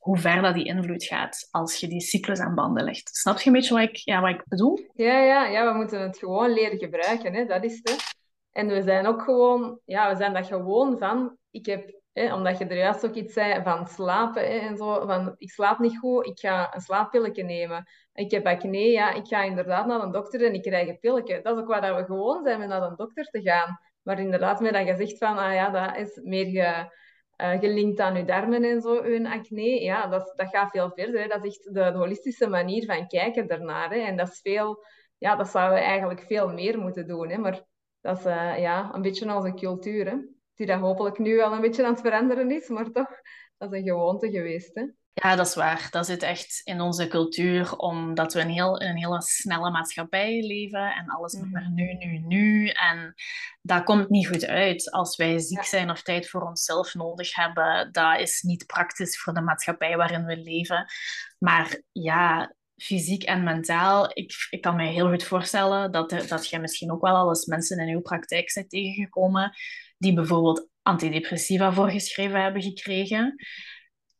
hoe 0.00 0.18
ver 0.18 0.42
dat 0.42 0.54
die 0.54 0.64
invloed 0.64 1.04
gaat 1.04 1.48
als 1.50 1.76
je 1.76 1.88
die 1.88 2.00
cyclus 2.00 2.38
aan 2.38 2.54
banden 2.54 2.84
legt. 2.84 3.16
Snap 3.16 3.38
je 3.38 3.46
een 3.46 3.52
beetje 3.52 3.74
wat 3.74 3.82
ik, 3.82 3.96
ja, 3.96 4.20
wat 4.20 4.30
ik 4.30 4.44
bedoel? 4.48 4.78
Ja, 4.94 5.22
ja, 5.22 5.46
ja, 5.46 5.72
we 5.72 5.78
moeten 5.78 6.00
het 6.00 6.18
gewoon 6.18 6.52
leren 6.52 6.78
gebruiken, 6.78 7.34
hè? 7.34 7.44
dat 7.44 7.64
is 7.64 7.80
het. 7.82 8.18
En 8.50 8.66
we 8.66 8.82
zijn 8.82 9.06
ook 9.06 9.22
gewoon, 9.22 9.80
ja, 9.84 10.10
we 10.10 10.16
zijn 10.16 10.32
dat 10.32 10.46
gewoon 10.46 10.98
van, 10.98 11.36
ik 11.50 11.66
heb, 11.66 12.00
hè, 12.12 12.34
omdat 12.34 12.58
je 12.58 12.64
er 12.64 12.76
juist 12.76 13.06
ook 13.06 13.14
iets 13.14 13.32
zei 13.32 13.62
van 13.62 13.86
slapen 13.86 14.42
hè, 14.42 14.58
en 14.58 14.76
zo, 14.76 15.06
van 15.06 15.34
ik 15.38 15.50
slaap 15.50 15.78
niet 15.78 15.98
goed, 15.98 16.26
ik 16.26 16.38
ga 16.38 16.74
een 16.74 16.80
slaappilletje 16.80 17.42
nemen. 17.42 17.86
Ik 18.12 18.30
heb 18.30 18.46
acne, 18.46 18.90
ja, 18.90 19.14
ik 19.14 19.26
ga 19.26 19.42
inderdaad 19.42 19.86
naar 19.86 20.00
een 20.00 20.12
dokter 20.12 20.44
en 20.44 20.54
ik 20.54 20.62
krijg 20.62 20.88
een 20.88 20.98
pilletje. 20.98 21.40
Dat 21.42 21.56
is 21.56 21.62
ook 21.62 21.68
waar 21.68 21.96
we 21.96 22.04
gewoon 22.04 22.42
zijn, 22.44 22.58
met 22.58 22.68
naar 22.68 22.82
een 22.82 22.96
dokter 22.96 23.24
te 23.24 23.42
gaan. 23.42 23.80
Maar 24.02 24.20
inderdaad, 24.20 24.60
met 24.60 24.72
dat 24.72 24.98
zegt 24.98 25.18
van, 25.18 25.38
ah 25.38 25.54
ja, 25.54 25.70
dat 25.70 25.96
is 25.96 26.20
meer 26.22 26.46
ge 26.46 26.98
gelinkt 27.40 28.00
aan 28.00 28.16
je 28.16 28.24
darmen 28.24 28.64
en 28.64 28.80
zo, 28.80 29.02
hun 29.02 29.26
acne, 29.26 29.82
ja, 29.82 30.06
dat, 30.06 30.32
dat 30.36 30.48
gaat 30.48 30.70
veel 30.70 30.90
verder. 30.90 31.20
Hè. 31.20 31.26
Dat 31.26 31.44
is 31.44 31.56
echt 31.56 31.74
de, 31.74 31.92
de, 31.92 31.98
holistische 31.98 32.48
manier 32.48 32.84
van 32.84 33.06
kijken 33.06 33.46
daarnaar. 33.46 33.90
Hè. 33.90 33.98
En 33.98 34.16
dat 34.16 34.28
is 34.28 34.40
veel, 34.40 34.84
ja, 35.18 35.36
dat 35.36 35.48
zouden 35.48 35.78
we 35.78 35.84
eigenlijk 35.84 36.20
veel 36.20 36.48
meer 36.48 36.78
moeten 36.78 37.06
doen. 37.06 37.28
Hè. 37.28 37.38
Maar 37.38 37.62
dat 38.00 38.18
is 38.18 38.24
uh, 38.24 38.58
ja, 38.58 38.94
een 38.94 39.02
beetje 39.02 39.34
onze 39.34 39.54
cultuur, 39.54 40.10
hè. 40.10 40.16
die 40.54 40.66
dat 40.66 40.80
hopelijk 40.80 41.18
nu 41.18 41.36
wel 41.36 41.52
een 41.52 41.60
beetje 41.60 41.84
aan 41.84 41.92
het 41.92 42.00
veranderen 42.00 42.50
is, 42.50 42.68
maar 42.68 42.90
toch, 42.90 43.10
dat 43.58 43.72
is 43.72 43.78
een 43.78 43.84
gewoonte 43.84 44.30
geweest. 44.30 44.74
Hè. 44.74 44.84
Ja, 45.12 45.36
dat 45.36 45.46
is 45.46 45.54
waar. 45.54 45.88
Dat 45.90 46.06
zit 46.06 46.22
echt 46.22 46.60
in 46.64 46.80
onze 46.80 47.08
cultuur, 47.08 47.76
omdat 47.76 48.32
we 48.32 48.40
een, 48.40 48.50
heel, 48.50 48.82
een 48.82 48.96
hele 48.96 49.22
snelle 49.22 49.70
maatschappij 49.70 50.42
leven 50.42 50.94
en 50.94 51.08
alles 51.08 51.34
moet 51.34 51.50
maar 51.50 51.70
nu, 51.70 51.92
nu, 51.92 52.18
nu. 52.18 52.68
En 52.68 53.14
dat 53.62 53.84
komt 53.84 54.08
niet 54.08 54.26
goed 54.26 54.46
uit. 54.46 54.90
Als 54.90 55.16
wij 55.16 55.38
ziek 55.38 55.62
zijn 55.62 55.90
of 55.90 56.02
tijd 56.02 56.28
voor 56.28 56.42
onszelf 56.42 56.94
nodig 56.94 57.34
hebben, 57.34 57.92
dat 57.92 58.20
is 58.20 58.42
niet 58.42 58.66
praktisch 58.66 59.20
voor 59.20 59.32
de 59.34 59.40
maatschappij 59.40 59.96
waarin 59.96 60.24
we 60.24 60.36
leven. 60.36 60.86
Maar 61.38 61.80
ja, 61.92 62.54
fysiek 62.76 63.22
en 63.22 63.42
mentaal, 63.42 64.10
ik, 64.12 64.32
ik 64.50 64.60
kan 64.60 64.76
me 64.76 64.86
heel 64.86 65.08
goed 65.08 65.24
voorstellen 65.24 65.92
dat, 65.92 66.24
dat 66.28 66.48
je 66.48 66.58
misschien 66.58 66.92
ook 66.92 67.02
wel 67.02 67.16
al 67.16 67.28
eens 67.28 67.46
mensen 67.46 67.78
in 67.78 67.94
uw 67.94 68.00
praktijk 68.00 68.52
bent 68.54 68.70
tegengekomen 68.70 69.56
die 69.98 70.14
bijvoorbeeld 70.14 70.68
antidepressiva 70.82 71.72
voorgeschreven 71.72 72.42
hebben 72.42 72.62
gekregen 72.62 73.34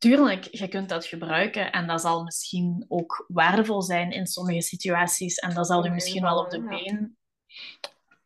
tuurlijk, 0.01 0.47
je 0.51 0.67
kunt 0.67 0.89
dat 0.89 1.05
gebruiken 1.05 1.71
en 1.71 1.87
dat 1.87 2.01
zal 2.01 2.23
misschien 2.23 2.85
ook 2.87 3.25
waardevol 3.27 3.81
zijn 3.81 4.11
in 4.11 4.27
sommige 4.27 4.61
situaties. 4.61 5.35
En 5.35 5.53
dat 5.53 5.67
zal 5.67 5.83
je 5.83 5.91
misschien 5.91 6.21
wel 6.21 6.37
op 6.37 6.49
de 6.49 6.63
been 6.63 7.17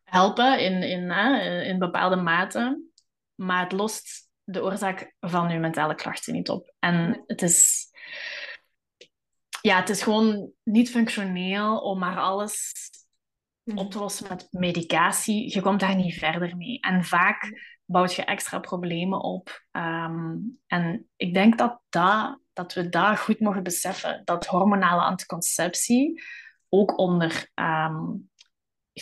helpen 0.04 0.60
in, 0.60 0.84
in, 0.84 1.12
in 1.66 1.80
bepaalde 1.80 2.16
mate. 2.16 2.82
Maar 3.36 3.64
het 3.64 3.72
lost 3.72 4.30
de 4.44 4.64
oorzaak 4.64 5.16
van 5.20 5.50
je 5.50 5.60
mentale 5.60 5.96
klachten 5.96 6.34
niet 6.34 6.50
op. 6.50 6.74
En 6.80 7.24
het 7.28 7.42
is, 7.42 7.88
ja, 9.62 9.80
het 9.80 9.90
is 9.90 10.04
gewoon 10.04 10.52
niet 10.64 10.90
functioneel 10.90 11.80
om 11.80 12.00
maar 12.00 12.20
alles 12.20 12.72
op 13.76 13.92
te 13.92 14.00
lossen 14.00 14.28
met 14.28 14.48
medicatie. 14.52 15.54
Je 15.54 15.62
komt 15.62 15.80
daar 15.80 15.96
niet 15.96 16.18
verder 16.18 16.58
mee. 16.58 16.80
En 16.80 17.04
vaak 17.04 17.52
bouwt 17.86 18.14
je 18.14 18.24
extra 18.24 18.60
problemen 18.60 19.22
op. 19.22 19.66
Ehm, 19.72 20.38
en 20.68 21.10
ik 21.16 21.34
denk 21.34 21.58
dat, 21.58 21.82
dat, 21.90 22.40
dat 22.54 22.74
we 22.74 22.90
daar 22.90 23.18
goed 23.18 23.40
mogen 23.40 23.64
beseffen. 23.64 24.22
Dat 24.24 24.46
hormonale 24.46 25.02
anticonceptie 25.02 26.24
ook 26.70 26.98
onder, 26.98 27.52
um, 27.56 28.30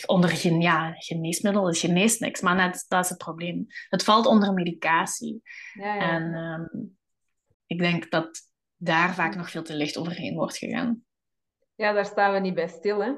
onder 0.06 0.60
ja, 0.60 0.92
geneesmiddel, 0.92 1.66
het 1.66 1.78
geneest 1.78 2.20
niks, 2.20 2.40
maar 2.40 2.54
net, 2.54 2.84
dat 2.88 3.04
is 3.04 3.08
het 3.08 3.18
probleem. 3.18 3.66
Het 3.88 4.04
valt 4.04 4.26
onder 4.26 4.52
medicatie. 4.52 5.42
Ja, 5.72 5.94
ja. 5.94 6.00
En 6.00 6.34
ehm, 6.34 6.84
ik 7.66 7.78
denk 7.78 8.10
dat 8.10 8.48
daar 8.76 9.14
vaak 9.14 9.36
nog 9.36 9.50
veel 9.50 9.62
te 9.62 9.74
licht 9.74 9.96
overheen 9.96 10.34
wordt 10.34 10.56
gegaan. 10.56 11.04
Ja, 11.74 11.92
daar 11.92 12.06
staan 12.06 12.32
we 12.32 12.38
niet 12.38 12.54
bij 12.54 12.68
stil. 12.68 13.02
Hè? 13.02 13.12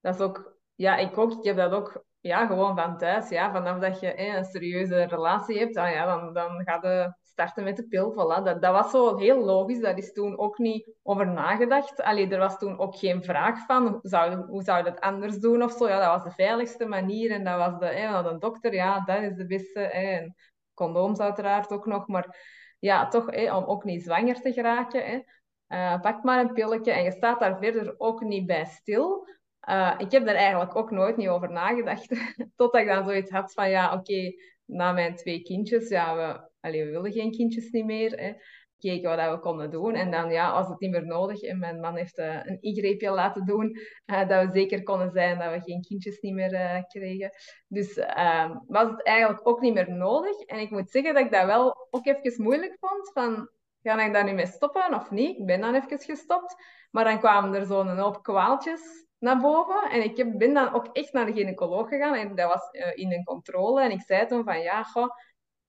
Dat 0.00 0.14
is 0.14 0.20
ook, 0.20 0.58
ja, 0.74 0.96
ik 0.96 1.18
ook. 1.18 1.32
Ik 1.32 1.44
heb 1.44 1.56
dat 1.56 1.72
ook 1.72 2.04
ja, 2.20 2.46
gewoon 2.46 2.76
van 2.76 2.98
thuis. 2.98 3.28
Ja, 3.28 3.52
vanaf 3.52 3.78
dat 3.78 4.00
je 4.00 4.28
een 4.28 4.44
serieuze 4.44 5.04
relatie 5.04 5.58
hebt, 5.58 5.76
ah, 5.76 5.90
ja, 5.90 6.04
dan, 6.04 6.32
dan 6.32 6.62
ga 6.64 6.78
je 6.82 7.14
starten 7.22 7.64
met 7.64 7.76
de 7.76 7.86
pil. 7.86 8.12
Voilà. 8.12 8.42
Dat, 8.44 8.62
dat 8.62 8.72
was 8.72 8.90
zo 8.90 9.16
heel 9.16 9.44
logisch. 9.44 9.80
Daar 9.80 9.98
is 9.98 10.12
toen 10.12 10.38
ook 10.38 10.58
niet 10.58 10.90
over 11.02 11.26
nagedacht. 11.26 12.02
Allee, 12.02 12.28
er 12.28 12.38
was 12.38 12.58
toen 12.58 12.78
ook 12.78 12.96
geen 12.96 13.22
vraag 13.22 13.66
van 13.66 13.98
zou, 14.02 14.34
hoe 14.36 14.62
zou 14.62 14.78
je 14.78 14.84
dat 14.84 15.00
anders 15.00 15.38
doen 15.38 15.62
of 15.62 15.72
zo. 15.72 15.88
Ja, 15.88 15.98
dat 15.98 16.22
was 16.22 16.34
de 16.34 16.42
veiligste 16.42 16.86
manier. 16.86 17.30
En 17.30 17.44
dat 17.44 17.56
was 17.56 17.78
de, 17.78 17.86
hè, 17.86 18.22
de 18.22 18.38
dokter, 18.38 18.74
ja, 18.74 19.00
dat 19.00 19.22
is 19.22 19.34
de 19.34 19.46
beste. 19.46 19.80
Hè. 19.80 20.16
En 20.16 20.34
condooms 20.74 21.18
uiteraard 21.18 21.72
ook 21.72 21.86
nog. 21.86 22.06
Maar 22.06 22.36
ja, 22.78 23.08
toch, 23.08 23.26
om 23.52 23.64
ook 23.64 23.84
niet 23.84 24.02
zwanger 24.02 24.40
te 24.40 24.52
geraken. 24.52 25.24
Uh, 25.68 26.00
pak 26.00 26.22
maar 26.22 26.40
een 26.40 26.52
pilletje 26.52 26.92
en 26.92 27.04
je 27.04 27.10
staat 27.10 27.40
daar 27.40 27.58
verder 27.58 27.94
ook 27.98 28.20
niet 28.20 28.46
bij 28.46 28.64
stil. 28.64 29.28
Uh, 29.68 29.94
ik 29.98 30.10
heb 30.10 30.26
daar 30.26 30.34
eigenlijk 30.34 30.76
ook 30.76 30.90
nooit 30.90 31.16
niet 31.16 31.28
over 31.28 31.52
nagedacht. 31.52 32.08
Totdat 32.56 32.80
ik 32.80 32.86
dan 32.86 33.04
zoiets 33.04 33.30
had 33.30 33.52
van, 33.52 33.70
ja, 33.70 33.92
oké, 33.92 34.32
na 34.64 34.92
mijn 34.92 35.16
twee 35.16 35.42
kindjes, 35.42 35.88
ja, 35.88 36.16
we, 36.16 36.48
allee, 36.60 36.84
we 36.84 36.90
willen 36.90 37.12
geen 37.12 37.30
kindjes 37.30 37.70
niet 37.70 37.84
meer. 37.84 38.10
Hè. 38.20 38.32
Kijken 38.78 39.16
wat 39.16 39.30
we 39.30 39.38
konden 39.40 39.70
doen. 39.70 39.94
En 39.94 40.10
dan, 40.10 40.30
ja, 40.30 40.50
als 40.50 40.68
het 40.68 40.80
niet 40.80 40.90
meer 40.90 41.06
nodig 41.06 41.40
en 41.40 41.58
mijn 41.58 41.80
man 41.80 41.96
heeft 41.96 42.18
uh, 42.18 42.40
een 42.44 42.60
ingreepje 42.60 43.10
laten 43.10 43.44
doen, 43.46 43.78
uh, 44.06 44.28
dat 44.28 44.44
we 44.44 44.52
zeker 44.52 44.82
konden 44.82 45.10
zijn 45.10 45.38
dat 45.38 45.52
we 45.52 45.60
geen 45.60 45.82
kindjes 45.82 46.20
niet 46.20 46.34
meer 46.34 46.84
kregen. 46.88 47.30
Dus 47.66 47.96
ehm, 47.96 48.56
was 48.66 48.90
het 48.90 49.02
eigenlijk 49.02 49.48
ook 49.48 49.60
niet 49.60 49.74
meer 49.74 49.90
nodig. 49.90 50.40
En 50.40 50.58
ik 50.58 50.70
moet 50.70 50.90
zeggen 50.90 51.14
dat 51.14 51.24
ik 51.24 51.32
dat 51.32 51.44
wel 51.44 51.88
ook 51.90 52.06
even 52.06 52.42
moeilijk 52.42 52.76
vond, 52.80 53.10
van, 53.12 53.50
ga 53.82 54.04
ik 54.04 54.12
daar 54.12 54.24
nu 54.24 54.32
mee 54.32 54.46
stoppen 54.46 54.94
of 54.94 55.10
niet? 55.10 55.38
Ik 55.38 55.46
ben 55.46 55.60
dan 55.60 55.74
even 55.74 55.98
gestopt. 55.98 56.54
Maar 56.90 57.04
dan 57.04 57.18
kwamen 57.18 57.54
er 57.54 57.66
zo'n 57.66 57.98
hoop 57.98 58.22
kwaaltjes 58.22 59.06
naar 59.18 59.40
boven. 59.40 59.90
En 59.90 60.02
ik 60.02 60.38
ben 60.38 60.54
dan 60.54 60.72
ook 60.72 60.86
echt 60.92 61.12
naar 61.12 61.26
de 61.26 61.32
gynaecoloog 61.32 61.88
gegaan. 61.88 62.14
En 62.14 62.34
dat 62.34 62.52
was 62.52 62.68
uh, 62.72 62.92
in 62.94 63.12
een 63.12 63.24
controle. 63.24 63.82
En 63.82 63.90
ik 63.90 64.02
zei 64.02 64.26
toen 64.26 64.44
van, 64.44 64.60
ja, 64.60 64.82
goh, 64.82 65.08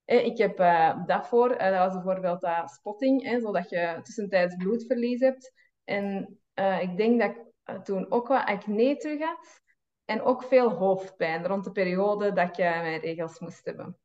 ik 0.05 0.37
heb 0.37 0.59
uh, 0.59 1.05
dat 1.05 1.27
voor. 1.27 1.49
Dat 1.57 1.77
was 1.77 1.93
bijvoorbeeld 1.93 2.41
dat 2.41 2.69
spotting, 2.69 3.23
hè, 3.23 3.39
zodat 3.39 3.69
je 3.69 3.99
tussentijds 4.03 4.55
bloedverlies 4.55 5.19
hebt. 5.19 5.53
En 5.83 6.39
ik 6.81 6.97
denk 6.97 7.21
dat 7.21 7.29
ik 7.29 7.85
toen 7.85 8.11
ook 8.11 8.27
wat 8.27 8.45
acne 8.45 8.97
terug 8.97 9.19
had. 9.19 9.61
En 10.05 10.21
ook 10.21 10.43
veel 10.43 10.69
hoofdpijn 10.69 11.47
rond 11.47 11.63
de 11.63 11.71
periode 11.71 12.33
dat 12.33 12.55
je 12.55 12.63
mijn 12.63 12.99
regels 12.99 13.39
moest 13.39 13.65
hebben. 13.65 13.97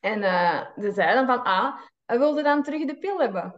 En 0.00 0.22
ze 0.76 0.92
zeiden 0.92 1.26
van, 1.26 1.42
ah, 1.42 1.80
wilde 2.06 2.42
dan 2.42 2.62
terug 2.62 2.84
de 2.84 2.98
pil 2.98 3.20
hebben? 3.20 3.54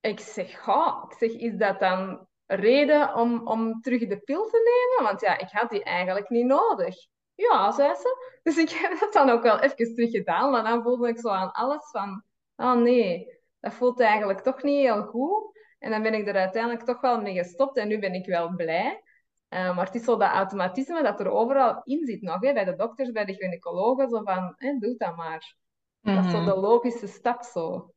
Ik 0.00 0.20
zeg, 0.20 0.66
ja, 0.66 1.06
ik 1.08 1.16
zeg, 1.18 1.30
is 1.30 1.56
dat 1.56 1.80
dan 1.80 2.28
reden 2.50 3.14
om, 3.14 3.46
om 3.48 3.80
terug 3.80 4.06
de 4.06 4.20
pil 4.20 4.46
te 4.46 4.86
nemen? 4.96 5.10
Want 5.10 5.20
ja, 5.20 5.38
ik 5.38 5.50
had 5.50 5.70
die 5.70 5.84
eigenlijk 5.84 6.28
niet 6.28 6.46
nodig. 6.46 6.94
Ja, 7.34 7.72
zei 7.72 7.94
ze. 7.94 8.38
Dus 8.42 8.56
ik 8.56 8.70
heb 8.70 8.98
dat 9.00 9.12
dan 9.12 9.30
ook 9.30 9.42
wel 9.42 9.60
even 9.60 9.94
terug 9.94 10.10
gedaan. 10.10 10.50
Maar 10.50 10.62
dan 10.62 10.82
voelde 10.82 11.08
ik 11.08 11.18
zo 11.18 11.28
aan 11.28 11.52
alles 11.52 11.90
van, 11.90 12.24
oh 12.56 12.74
nee, 12.74 13.40
dat 13.60 13.74
voelt 13.74 14.00
eigenlijk 14.00 14.40
toch 14.40 14.62
niet 14.62 14.80
heel 14.80 15.02
goed. 15.02 15.58
En 15.78 15.90
dan 15.90 16.02
ben 16.02 16.14
ik 16.14 16.28
er 16.28 16.34
uiteindelijk 16.34 16.84
toch 16.84 17.00
wel 17.00 17.20
mee 17.20 17.34
gestopt. 17.34 17.76
En 17.76 17.88
nu 17.88 17.98
ben 17.98 18.14
ik 18.14 18.26
wel 18.26 18.54
blij. 18.54 19.02
Uh, 19.48 19.76
maar 19.76 19.86
het 19.86 19.94
is 19.94 20.04
zo 20.04 20.16
dat 20.16 20.30
automatisme 20.30 21.02
dat 21.02 21.20
er 21.20 21.30
overal 21.30 21.80
in 21.84 22.06
zit 22.06 22.22
nog. 22.22 22.40
Hè, 22.40 22.52
bij 22.52 22.64
de 22.64 22.76
dokters, 22.76 23.10
bij 23.10 23.24
de 23.24 23.34
gynaecologen. 23.34 24.08
Zo 24.08 24.22
van, 24.22 24.56
doe 24.78 24.94
dat 24.96 25.16
maar. 25.16 25.56
Dat 26.00 26.24
is 26.24 26.30
zo 26.30 26.36
mhm. 26.36 26.46
de 26.46 26.56
logische 26.56 27.06
stap 27.06 27.42
zo. 27.42 27.92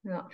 Ja. 0.00 0.26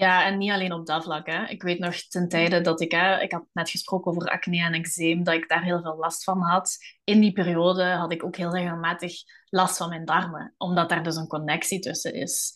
Ja, 0.00 0.24
en 0.24 0.38
niet 0.38 0.50
alleen 0.50 0.72
op 0.72 0.86
dat 0.86 1.04
vlak. 1.04 1.26
Hè. 1.26 1.46
Ik 1.46 1.62
weet 1.62 1.78
nog 1.78 1.94
ten 1.94 2.28
tijde 2.28 2.60
dat 2.60 2.80
ik, 2.80 2.92
hè, 2.92 3.20
ik 3.20 3.32
had 3.32 3.44
net 3.52 3.70
gesproken 3.70 4.12
over 4.12 4.28
acne 4.28 4.62
en 4.62 4.72
eczeem, 4.72 5.24
dat 5.24 5.34
ik 5.34 5.48
daar 5.48 5.62
heel 5.62 5.82
veel 5.82 5.96
last 5.96 6.24
van 6.24 6.40
had. 6.42 6.78
In 7.04 7.20
die 7.20 7.32
periode 7.32 7.84
had 7.84 8.12
ik 8.12 8.24
ook 8.24 8.36
heel 8.36 8.54
regelmatig 8.54 9.12
last 9.48 9.76
van 9.76 9.88
mijn 9.88 10.04
darmen, 10.04 10.54
omdat 10.56 10.88
daar 10.88 11.02
dus 11.02 11.16
een 11.16 11.26
connectie 11.26 11.78
tussen 11.78 12.14
is. 12.14 12.52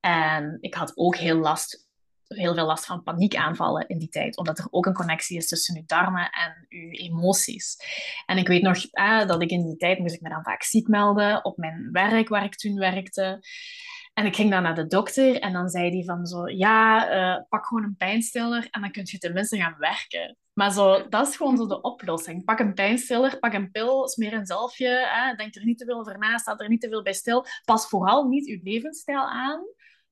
En 0.00 0.58
ik 0.60 0.74
had 0.74 0.92
ook 0.96 1.16
heel, 1.16 1.36
last, 1.36 1.88
heel 2.26 2.54
veel 2.54 2.66
last 2.66 2.86
van 2.86 3.02
paniekaanvallen 3.02 3.88
in 3.88 3.98
die 3.98 4.08
tijd, 4.08 4.36
omdat 4.36 4.58
er 4.58 4.66
ook 4.70 4.86
een 4.86 4.94
connectie 4.94 5.36
is 5.36 5.48
tussen 5.48 5.76
uw 5.76 5.84
darmen 5.86 6.30
en 6.30 6.66
uw 6.68 6.90
emoties. 6.90 7.76
En 8.26 8.38
ik 8.38 8.48
weet 8.48 8.62
nog 8.62 8.80
dat 9.26 9.42
ik 9.42 9.50
in 9.50 9.66
die 9.66 9.76
tijd 9.76 9.98
moest 9.98 10.14
ik 10.14 10.20
me 10.20 10.28
dan 10.28 10.42
vaak 10.42 10.62
ziek 10.62 10.88
melden 10.88 11.44
op 11.44 11.56
mijn 11.56 11.88
werk 11.92 12.28
waar 12.28 12.44
ik 12.44 12.56
toen 12.56 12.78
werkte. 12.78 13.40
En 14.18 14.26
ik 14.26 14.36
ging 14.36 14.50
dan 14.50 14.62
naar 14.62 14.74
de 14.74 14.86
dokter 14.86 15.40
en 15.40 15.52
dan 15.52 15.68
zei 15.68 15.90
hij 15.90 16.04
van 16.04 16.26
zo, 16.26 16.48
ja, 16.48 17.10
uh, 17.12 17.42
pak 17.48 17.66
gewoon 17.66 17.84
een 17.84 17.96
pijnstiller 17.96 18.68
en 18.70 18.80
dan 18.80 18.90
kun 18.90 19.02
je 19.06 19.18
tenminste 19.18 19.56
gaan 19.56 19.76
werken. 19.78 20.36
Maar 20.52 20.72
zo, 20.72 21.08
dat 21.08 21.28
is 21.28 21.36
gewoon 21.36 21.56
zo 21.56 21.66
de 21.66 21.80
oplossing. 21.80 22.44
Pak 22.44 22.58
een 22.58 22.74
pijnstiller, 22.74 23.38
pak 23.38 23.52
een 23.52 23.70
pil, 23.70 24.08
smeer 24.08 24.32
een 24.32 24.46
zalfje, 24.46 25.06
hè, 25.08 25.34
denk 25.34 25.54
er 25.54 25.64
niet 25.64 25.78
te 25.78 25.84
veel 25.84 25.98
over 25.98 26.18
na, 26.18 26.38
staat 26.38 26.60
er 26.60 26.68
niet 26.68 26.80
te 26.80 26.88
veel 26.88 27.02
bij 27.02 27.12
stil. 27.12 27.44
Pas 27.64 27.88
vooral 27.88 28.28
niet 28.28 28.46
je 28.46 28.60
levensstijl 28.62 29.28
aan, 29.28 29.60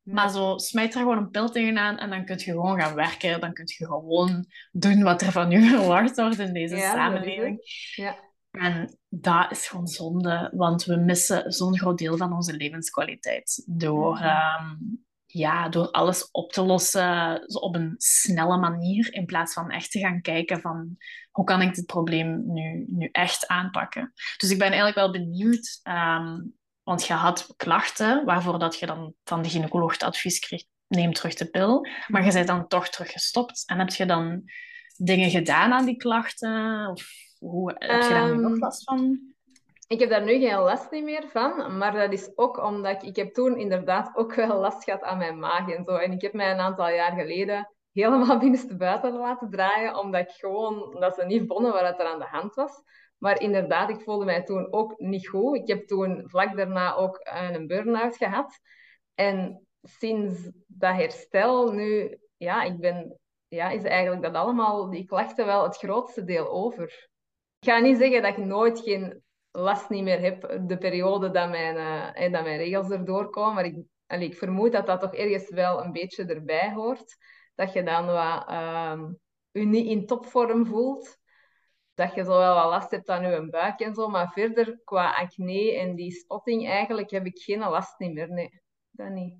maar 0.02 0.30
zo, 0.30 0.58
smijt 0.58 0.94
er 0.94 1.00
gewoon 1.00 1.18
een 1.18 1.30
pil 1.30 1.50
tegenaan 1.50 1.98
en 1.98 2.10
dan 2.10 2.24
kun 2.24 2.38
je 2.38 2.44
gewoon 2.44 2.80
gaan 2.80 2.94
werken. 2.94 3.40
Dan 3.40 3.52
kun 3.52 3.64
je 3.78 3.86
gewoon 3.86 4.46
doen 4.72 5.02
wat 5.02 5.22
er 5.22 5.32
van 5.32 5.50
je 5.50 5.60
verwacht 5.70 6.16
wordt 6.16 6.38
in 6.38 6.52
deze 6.52 6.76
samenleving. 6.76 7.58
Ja. 7.94 8.16
En 8.50 8.98
dat 9.20 9.50
is 9.50 9.68
gewoon 9.68 9.86
zonde, 9.86 10.50
want 10.54 10.84
we 10.84 10.96
missen 10.96 11.52
zo'n 11.52 11.78
groot 11.78 11.98
deel 11.98 12.16
van 12.16 12.32
onze 12.32 12.56
levenskwaliteit 12.56 13.62
door, 13.66 14.14
mhm. 14.14 14.24
ehm, 14.24 14.74
ja, 15.26 15.68
door 15.68 15.90
alles 15.90 16.30
op 16.30 16.52
te 16.52 16.62
lossen 16.62 17.42
op 17.60 17.74
een 17.74 17.94
snelle 17.96 18.56
manier, 18.56 19.12
in 19.14 19.26
plaats 19.26 19.52
van 19.52 19.70
echt 19.70 19.90
te 19.90 19.98
gaan 19.98 20.20
kijken 20.20 20.60
van 20.60 20.96
hoe 21.30 21.44
kan 21.44 21.62
ik 21.62 21.74
dit 21.74 21.86
probleem 21.86 22.52
nu, 22.52 22.84
nu 22.88 23.08
echt 23.12 23.46
aanpakken. 23.46 24.12
Dus 24.36 24.50
ik 24.50 24.58
ben 24.58 24.66
eigenlijk 24.68 24.96
wel 24.96 25.10
benieuwd, 25.10 25.80
ehm, 25.82 26.40
want 26.82 27.06
je 27.06 27.12
had 27.12 27.54
klachten 27.56 28.24
waarvoor 28.24 28.58
dat 28.58 28.78
je 28.78 28.86
dan 28.86 29.14
van 29.24 29.42
de 29.42 29.48
gynaecoloog 29.48 29.92
het 29.92 30.02
advies 30.02 30.38
kreeg, 30.38 30.64
neem 30.86 31.12
terug 31.12 31.34
de 31.34 31.50
pil, 31.50 31.86
maar 32.06 32.24
je 32.24 32.32
bent 32.32 32.46
dan 32.46 32.68
toch 32.68 32.88
teruggestopt. 32.88 33.62
En 33.66 33.78
heb 33.78 33.88
je 33.88 34.06
dan 34.06 34.42
dingen 34.96 35.30
gedaan 35.30 35.72
aan 35.72 35.84
die 35.84 35.96
klachten? 35.96 36.88
Of 36.90 37.25
hoe, 37.50 37.74
heb 37.78 38.02
je 38.02 38.08
daar 38.08 38.38
nog 38.38 38.52
ehm, 38.52 38.60
last 38.60 38.84
van? 38.84 39.34
Ik 39.88 40.00
heb 40.00 40.10
daar 40.10 40.24
nu 40.24 40.38
geen 40.38 40.58
last 40.58 40.90
meer 40.90 41.28
van, 41.28 41.76
maar 41.78 41.92
dat 41.92 42.12
is 42.12 42.30
ook 42.34 42.64
omdat 42.64 42.92
ik, 42.92 43.02
ik 43.02 43.16
heb 43.16 43.34
toen 43.34 43.58
inderdaad 43.58 44.16
ook 44.16 44.34
wel 44.34 44.60
last 44.60 44.84
gehad 44.84 45.02
aan 45.02 45.18
mijn 45.18 45.38
maag 45.38 45.70
en 45.70 45.84
zo. 45.84 45.96
En 45.96 46.12
ik 46.12 46.20
heb 46.20 46.32
mij 46.32 46.50
een 46.50 46.60
aantal 46.60 46.88
jaar 46.88 47.12
geleden 47.12 47.70
helemaal 47.92 48.38
binnenstebuiten 48.44 49.12
laten 49.12 49.50
draaien, 49.50 49.98
omdat 49.98 50.20
ik 50.20 50.30
gewoon, 50.30 50.96
dat 51.00 51.14
ze 51.14 51.24
niet 51.24 51.46
vonden 51.46 51.72
wat 51.72 52.00
er 52.00 52.06
aan 52.06 52.18
de 52.18 52.24
hand 52.24 52.54
was. 52.54 52.82
Maar 53.18 53.40
inderdaad, 53.40 53.90
ik 53.90 54.00
voelde 54.00 54.24
mij 54.24 54.42
toen 54.42 54.72
ook 54.72 54.98
niet 54.98 55.28
goed. 55.28 55.56
Ik 55.56 55.66
heb 55.66 55.86
toen 55.86 56.24
vlak 56.26 56.56
daarna 56.56 56.94
ook 56.94 57.20
een 57.22 57.66
burn-out 57.66 58.16
gehad. 58.16 58.60
En 59.14 59.66
sinds 59.82 60.50
dat 60.66 60.94
herstel 60.94 61.72
nu, 61.72 62.18
ja, 62.36 62.62
ik 62.62 62.78
ben, 62.78 63.18
ja, 63.48 63.70
is 63.70 63.82
eigenlijk 63.82 64.22
dat 64.22 64.34
allemaal, 64.34 64.90
die 64.90 65.04
klachten 65.04 65.46
wel 65.46 65.62
het 65.62 65.76
grootste 65.76 66.24
deel 66.24 66.48
over. 66.48 67.08
Ik 67.66 67.72
ga 67.72 67.78
niet 67.78 67.98
zeggen 67.98 68.22
dat 68.22 68.38
ik 68.38 68.44
nooit 68.44 68.80
geen 68.80 69.22
last 69.50 69.88
niet 69.88 70.02
meer 70.02 70.20
heb 70.20 70.60
de 70.66 70.78
periode 70.78 71.30
dat 71.30 71.48
mijn, 71.48 71.76
uh, 71.76 72.32
dat 72.32 72.42
mijn 72.42 72.58
regels 72.58 72.90
erdoor 72.90 73.30
komen. 73.30 73.54
Maar 73.54 73.64
ik, 73.64 73.84
allee, 74.06 74.28
ik 74.28 74.36
vermoed 74.36 74.72
dat 74.72 74.86
dat 74.86 75.00
toch 75.00 75.14
ergens 75.14 75.50
wel 75.50 75.84
een 75.84 75.92
beetje 75.92 76.24
erbij 76.24 76.72
hoort. 76.72 77.16
Dat 77.54 77.72
je 77.72 77.82
dan 77.82 78.06
wat, 78.06 78.44
je 79.50 79.64
niet 79.64 79.86
in 79.86 80.06
topvorm 80.06 80.66
voelt. 80.66 81.18
Dat 81.94 82.14
je 82.14 82.24
zo 82.24 82.38
wel 82.38 82.54
wat 82.54 82.70
last 82.70 82.90
hebt 82.90 83.08
aan 83.08 83.30
je 83.30 83.50
buik 83.50 83.80
en 83.80 83.94
zo. 83.94 84.08
Maar 84.08 84.32
verder, 84.32 84.80
qua 84.84 85.14
acne 85.14 85.76
en 85.76 85.94
die 85.94 86.12
spotting, 86.12 86.68
eigenlijk 86.68 87.10
heb 87.10 87.26
ik 87.26 87.38
geen 87.38 87.58
last 87.58 87.98
niet 87.98 88.12
meer. 88.12 88.30
Nee, 88.30 88.62
dat 88.90 89.10
niet. 89.10 89.34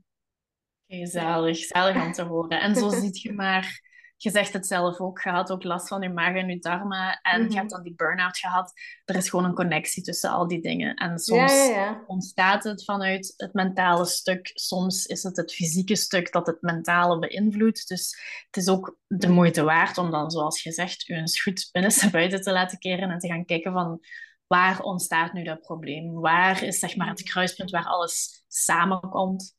Okay, 0.87 1.07
zalig, 1.07 1.57
zalig 1.59 2.05
om 2.05 2.13
te 2.13 2.23
horen. 2.23 2.61
En 2.61 2.75
zo 2.75 2.89
ziet 3.01 3.21
je 3.21 3.33
maar 3.33 3.81
je 4.17 4.31
zegt 4.31 4.53
het 4.53 4.67
zelf 4.67 5.01
ook, 5.01 5.21
je 5.21 5.31
had 5.31 5.51
ook 5.51 5.65
last 5.65 5.89
van 5.89 6.03
je 6.03 6.09
maag 6.09 6.35
en 6.35 6.49
je 6.49 6.59
darmen 6.59 7.19
en 7.23 7.41
je 7.41 7.47
mhm. 7.47 7.57
hebt 7.57 7.71
dan 7.71 7.83
die 7.83 7.95
burn-out 7.95 8.39
gehad. 8.39 8.73
Er 9.05 9.17
is 9.17 9.29
gewoon 9.29 9.45
een 9.45 9.55
connectie 9.55 10.03
tussen 10.03 10.31
al 10.31 10.47
die 10.47 10.61
dingen. 10.61 10.95
En 10.95 11.19
soms 11.19 11.71
ontstaat 12.07 12.65
het 12.65 12.85
vanuit 12.85 13.35
het 13.37 13.53
mentale 13.53 14.05
stuk, 14.05 14.51
soms 14.55 15.07
is 15.07 15.23
het 15.23 15.37
het 15.37 15.55
fysieke 15.55 15.97
stuk 15.97 16.33
dat 16.33 16.47
het 16.47 16.63
mentale 16.63 17.19
beïnvloedt. 17.19 17.89
Dus 17.89 18.21
het 18.47 18.57
is 18.57 18.69
ook 18.69 18.99
de 19.07 19.29
moeite 19.29 19.63
waard 19.63 19.99
om 19.99 20.11
dan, 20.11 20.31
zoals 20.31 20.63
je 20.63 20.73
zegt, 20.73 21.03
je 21.03 21.15
eens 21.15 21.43
goed 21.43 21.69
binnenste 21.73 22.11
buiten 22.19 22.43
te 22.43 22.53
laten 22.53 22.79
keren 22.79 23.11
en 23.11 23.19
te 23.19 23.29
gaan 23.29 23.45
kijken 23.45 23.73
van 23.73 24.01
waar 24.47 24.81
ontstaat 24.81 25.33
nu 25.33 25.45
dat 25.45 25.61
probleem? 25.61 26.13
Waar 26.13 26.63
is 26.63 26.79
zeg 26.79 26.97
maar 26.97 27.09
het 27.09 27.23
kruispunt 27.23 27.71
waar 27.71 27.87
alles 27.87 28.45
samenkomt? 28.49 29.55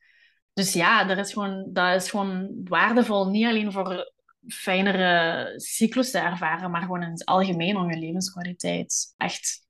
Dus 0.53 0.73
ja, 0.73 1.09
er 1.09 1.17
is 1.17 1.33
gewoon, 1.33 1.69
dat 1.73 2.01
is 2.01 2.09
gewoon 2.09 2.61
waardevol, 2.63 3.29
niet 3.29 3.45
alleen 3.45 3.71
voor 3.71 4.15
fijnere 4.47 5.53
cyclus 5.59 6.11
te 6.11 6.19
ervaren, 6.19 6.71
maar 6.71 6.81
gewoon 6.81 7.03
in 7.03 7.11
het 7.11 7.25
algemeen 7.25 7.77
om 7.77 7.91
je 7.91 7.99
levenskwaliteit 7.99 9.13
echt 9.17 9.65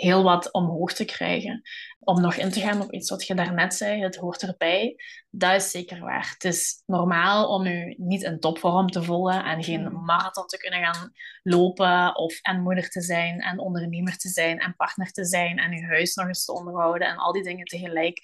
heel 0.00 0.22
wat 0.22 0.52
omhoog 0.52 0.92
te 0.92 1.04
krijgen. 1.04 1.62
Om 1.98 2.20
nog 2.20 2.34
in 2.34 2.50
te 2.50 2.60
gaan 2.60 2.80
op 2.80 2.92
iets 2.92 3.10
wat 3.10 3.26
je 3.26 3.34
daarnet 3.34 3.74
zei, 3.74 4.02
het 4.02 4.16
hoort 4.16 4.42
erbij. 4.42 4.96
Dat 5.30 5.54
is 5.54 5.70
zeker 5.70 6.00
waar. 6.00 6.30
Het 6.32 6.44
is 6.44 6.82
normaal 6.86 7.48
om 7.48 7.66
je 7.66 7.94
niet 7.98 8.22
in 8.22 8.40
topvorm 8.40 8.90
te 8.90 9.02
voelen 9.02 9.44
en 9.44 9.64
geen 9.64 9.82
mm. 9.82 10.04
marathon 10.04 10.46
te 10.46 10.58
kunnen 10.58 10.84
gaan 10.84 11.12
lopen 11.42 12.16
of 12.16 12.40
en 12.40 12.62
moeder 12.62 12.88
te 12.88 13.00
zijn 13.00 13.40
en 13.40 13.58
ondernemer 13.58 14.16
te 14.16 14.28
zijn 14.28 14.58
en 14.58 14.76
partner 14.76 15.12
te 15.12 15.24
zijn 15.24 15.58
en 15.58 15.72
je 15.72 15.84
huis 15.84 16.14
nog 16.14 16.26
eens 16.26 16.44
te 16.44 16.52
onderhouden 16.52 17.08
en 17.08 17.16
al 17.16 17.32
die 17.32 17.42
dingen 17.42 17.66
tegelijk. 17.66 18.20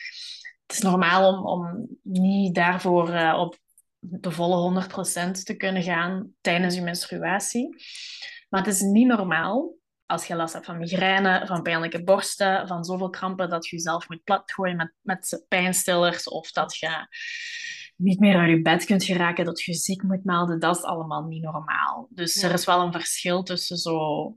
Het 0.67 0.77
is 0.77 0.83
normaal 0.83 1.33
om, 1.33 1.47
om 1.47 1.89
niet 2.03 2.55
daarvoor 2.55 3.09
uh, 3.11 3.39
op 3.39 3.59
de 4.09 4.31
volle 4.31 4.85
100% 4.85 5.31
te 5.43 5.55
kunnen 5.57 5.83
gaan 5.83 6.33
tijdens 6.41 6.75
je 6.75 6.83
menstruatie. 6.83 7.77
Maar 8.49 8.65
het 8.65 8.75
is 8.75 8.81
niet 8.81 9.07
normaal 9.07 9.75
als 10.07 10.27
je 10.27 10.37
last 10.37 10.53
hebt 10.53 10.67
van 10.67 10.79
migraine, 10.79 11.47
van 11.47 11.63
pijnlijke 11.63 12.05
borsten, 12.05 12.69
van 12.69 12.85
zoveel 12.85 13.11
krampen 13.11 13.49
dat 13.49 13.67
je 13.67 13.77
jezelf 13.77 14.09
moet 14.09 14.25
platgooien 14.25 14.77
met, 14.77 14.93
met 15.01 15.45
pijnstillers 15.49 16.29
of 16.29 16.53
dat 16.53 16.77
je 16.77 17.07
niet 17.97 18.21
meer 18.21 18.37
uit 18.37 18.51
je 18.51 18.63
bed 18.63 18.85
kunt 18.85 19.05
geraken, 19.05 19.45
dat 19.45 19.63
je 19.63 19.75
ziek 19.75 20.03
moet 20.03 20.25
melden. 20.25 20.61
Dat 20.61 20.77
is 20.77 20.83
allemaal 20.83 21.23
niet 21.23 21.43
normaal. 21.43 22.09
Dus 22.11 22.43
er 22.43 22.53
is 22.53 22.65
wel 22.65 22.81
een 22.81 22.93
verschil 22.93 23.43
tussen 23.43 23.77
zo 23.77 24.37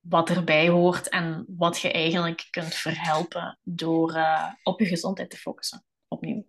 wat 0.00 0.30
erbij 0.30 0.68
hoort 0.68 1.08
en 1.08 1.44
wat 1.48 1.80
je 1.80 1.92
eigenlijk 1.92 2.46
kunt 2.50 2.74
verhelpen 2.74 3.58
door 3.62 4.16
uh, 4.16 4.52
op 4.62 4.80
je 4.80 4.86
gezondheid 4.86 5.30
te 5.30 5.36
focussen. 5.36 5.84
Opnieuw. 6.08 6.46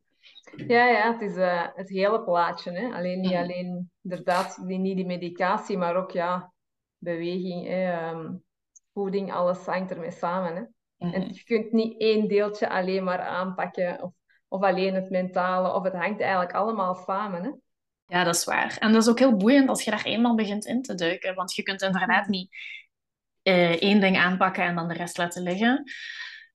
Ja, 0.56 0.88
ja, 0.88 1.12
het 1.12 1.22
is 1.22 1.36
uh, 1.36 1.68
het 1.76 1.90
hele 1.90 2.24
plaatje. 2.24 2.72
Hè? 2.72 2.94
Alleen 2.94 3.20
niet 3.20 3.32
mhm. 3.32 3.42
alleen 3.42 3.92
inderdaad 4.02 4.68
die, 4.68 4.78
niet 4.78 4.96
die 4.96 5.06
medicatie, 5.06 5.78
maar 5.78 5.96
ook 5.96 6.12
ja, 6.12 6.54
beweging, 6.98 7.68
hè, 7.68 8.10
um, 8.10 8.44
voeding, 8.94 9.34
alles 9.34 9.66
hangt 9.66 9.92
ermee 9.92 10.12
samen. 10.12 10.56
Hè? 10.56 10.62
En 11.12 11.22
mhm. 11.22 11.34
je 11.34 11.44
kunt 11.44 11.72
niet 11.72 12.00
één 12.00 12.28
deeltje 12.28 12.70
alleen 12.70 13.04
maar 13.04 13.22
aanpakken 13.22 14.04
of, 14.04 14.14
of 14.48 14.62
alleen 14.62 14.94
het 14.94 15.10
mentale, 15.10 15.74
of 15.74 15.84
het 15.84 15.94
hangt 15.94 16.22
eigenlijk 16.22 16.54
allemaal 16.54 16.96
samen. 16.96 17.44
Hè? 17.44 17.50
Ja, 18.06 18.24
dat 18.24 18.36
is 18.36 18.46
waar. 18.46 18.78
En 18.80 18.92
dat 18.92 19.02
is 19.02 19.10
ook 19.10 19.20
heel 19.20 19.36
boeiend 19.36 19.70
als 19.70 19.84
je 19.84 19.92
daar 19.92 20.06
eenmaal 20.06 20.36
begint 20.36 20.66
in 20.66 20.82
te 20.82 20.96
duiken. 20.96 21.36
Want 21.36 21.56
je 21.56 21.64
kunt 21.64 21.82
inderdaad 21.82 22.28
niet 22.28 22.56
uh, 23.44 23.82
één 23.82 24.00
ding 24.00 24.18
aanpakken 24.18 24.64
en 24.64 24.76
dan 24.76 24.88
de 24.88 24.94
rest 24.94 25.18
laten 25.18 25.44
liggen. 25.44 25.84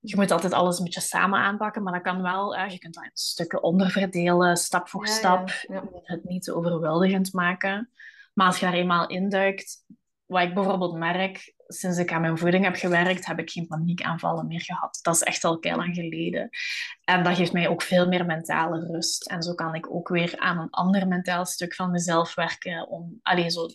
Je 0.05 0.15
moet 0.15 0.31
altijd 0.31 0.53
alles 0.53 0.77
een 0.77 0.83
beetje 0.83 1.01
samen 1.01 1.39
aanpakken, 1.39 1.83
maar 1.83 1.93
dat 1.93 2.01
kan 2.01 2.21
wel. 2.21 2.55
Je 2.55 2.77
kunt 2.77 2.93
dat 2.93 3.03
in 3.03 3.09
stukken 3.13 3.63
onderverdelen, 3.63 4.57
stap 4.57 4.89
voor 4.89 5.07
stap. 5.07 5.49
Ja, 5.67 5.83
Het 6.03 6.23
niet 6.23 6.43
te 6.43 6.55
overweldigend 6.55 7.33
maken. 7.33 7.89
Maar 8.33 8.47
als 8.47 8.59
je 8.59 8.65
daar 8.65 8.75
eenmaal 8.75 9.07
induikt, 9.07 9.85
wat 10.25 10.41
ik 10.41 10.53
bijvoorbeeld 10.53 10.95
merk, 10.97 11.53
sinds 11.67 11.97
ik 11.97 12.11
aan 12.11 12.21
mijn 12.21 12.37
voeding 12.37 12.63
heb 12.63 12.75
gewerkt, 12.75 13.25
heb 13.25 13.39
ik 13.39 13.49
geen 13.49 13.67
paniekaanvallen 13.67 14.47
meer 14.47 14.61
gehad. 14.61 14.99
Dat 15.01 15.15
is 15.15 15.21
echt 15.21 15.43
al 15.43 15.57
heel 15.59 15.75
lang 15.75 15.95
geleden. 15.95 16.49
En 17.03 17.23
dat 17.23 17.35
geeft 17.35 17.53
mij 17.53 17.67
ook 17.67 17.81
veel 17.81 18.07
meer 18.07 18.25
mentale 18.25 18.87
rust. 18.91 19.29
En 19.29 19.43
zo 19.43 19.53
kan 19.53 19.75
ik 19.75 19.93
ook 19.93 20.09
weer 20.09 20.33
aan 20.37 20.57
een 20.57 20.69
ander 20.69 21.07
mentaal 21.07 21.45
stuk 21.45 21.75
van 21.75 21.91
mezelf 21.91 22.35
werken. 22.35 22.87
Om, 22.87 23.19
allez, 23.21 23.53
zo, 23.53 23.67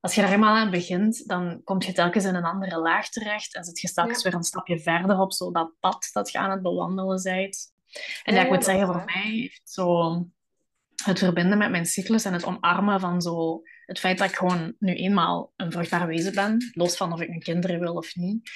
als 0.00 0.14
je 0.14 0.20
daar 0.20 0.32
eenmaal 0.32 0.56
aan 0.56 0.70
begint, 0.70 1.28
dan 1.28 1.60
kom 1.64 1.82
je 1.82 1.92
telkens 1.92 2.24
in 2.24 2.34
een 2.34 2.44
andere 2.44 2.78
laag 2.78 3.08
terecht 3.08 3.54
en 3.54 3.64
zit 3.64 3.80
je 3.80 3.88
straks 3.88 4.22
weer 4.22 4.34
een 4.34 4.42
stapje 4.42 4.78
verder 4.78 5.18
op 5.18 5.32
zo 5.32 5.52
dat 5.52 5.72
pad 5.80 6.08
dat 6.12 6.30
je 6.30 6.38
aan 6.38 6.50
het 6.50 6.62
bewandelen 6.62 7.22
bent. 7.22 7.72
En 8.24 8.34
ja, 8.34 8.42
ik 8.42 8.50
moet 8.50 8.64
zeggen, 8.64 8.86
voor 8.86 9.02
mij 9.04 9.22
heeft 9.22 9.70
zo 9.70 10.26
het 11.04 11.18
verbinden 11.18 11.58
met 11.58 11.70
mijn 11.70 11.86
cyclus 11.86 12.24
en 12.24 12.32
het 12.32 12.44
omarmen 12.44 13.00
van 13.00 13.22
zo 13.22 13.62
het 13.86 13.98
feit 13.98 14.18
dat 14.18 14.28
ik 14.28 14.36
gewoon 14.36 14.74
nu 14.78 14.94
eenmaal 14.94 15.52
een 15.56 15.72
vruchtbaar 15.72 16.06
wezen 16.06 16.34
ben, 16.34 16.70
los 16.72 16.96
van 16.96 17.12
of 17.12 17.20
ik 17.20 17.28
een 17.28 17.42
kinderen 17.42 17.80
wil 17.80 17.94
of 17.94 18.14
niet, 18.14 18.50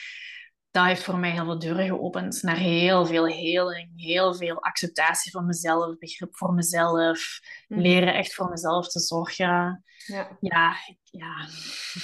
dat 0.75 0.85
heeft 0.85 1.03
voor 1.03 1.19
mij 1.19 1.31
heel 1.31 1.45
veel 1.45 1.59
deuren 1.59 1.87
geopend 1.87 2.43
naar 2.43 2.57
heel 2.57 3.07
veel 3.07 3.27
heling, 3.27 3.91
heel 3.97 4.35
veel 4.35 4.63
acceptatie 4.63 5.33
van 5.33 5.47
mezelf, 5.47 5.99
begrip 5.99 6.37
voor 6.37 6.53
mezelf, 6.53 7.41
mhm. 7.69 7.81
leren 7.81 8.15
echt 8.15 8.35
voor 8.35 8.49
mezelf 8.49 8.89
te 8.89 9.01
zorgen. 9.01 9.85
Ja, 10.07 10.37
ja. 10.41 10.75
Ja, 11.05 11.47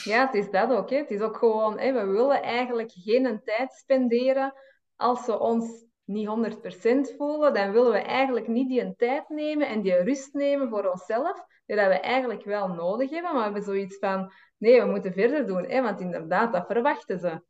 ja 0.04 0.26
het 0.26 0.34
is 0.34 0.50
dat 0.50 0.70
ook. 0.70 0.90
Hè. 0.90 0.96
Het 0.96 1.10
is 1.10 1.20
ook 1.20 1.36
gewoon, 1.36 1.78
hè, 1.78 1.92
we 1.92 2.04
willen 2.06 2.42
eigenlijk 2.42 2.90
geen 2.94 3.40
tijd 3.44 3.72
spenderen 3.72 4.54
als 4.96 5.26
we 5.26 5.38
ons 5.38 5.84
niet 6.04 6.28
100% 6.28 7.16
voelen, 7.16 7.54
dan 7.54 7.72
willen 7.72 7.92
we 7.92 7.98
eigenlijk 7.98 8.48
niet 8.48 8.68
die 8.68 8.94
tijd 8.96 9.28
nemen 9.28 9.68
en 9.68 9.82
die 9.82 10.02
rust 10.02 10.34
nemen 10.34 10.68
voor 10.68 10.90
onszelf, 10.90 11.44
die 11.66 11.76
dat 11.76 11.86
we 11.86 12.00
eigenlijk 12.00 12.44
wel 12.44 12.68
nodig 12.68 13.10
hebben, 13.10 13.30
maar 13.30 13.38
we 13.38 13.44
hebben 13.44 13.62
zoiets 13.62 13.98
van, 13.98 14.32
nee, 14.58 14.80
we 14.80 14.86
moeten 14.86 15.12
verder 15.12 15.46
doen, 15.46 15.64
hè, 15.64 15.82
want 15.82 16.00
inderdaad, 16.00 16.52
dat 16.52 16.66
verwachten 16.66 17.18
ze. 17.18 17.42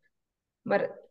Maar 0.62 1.08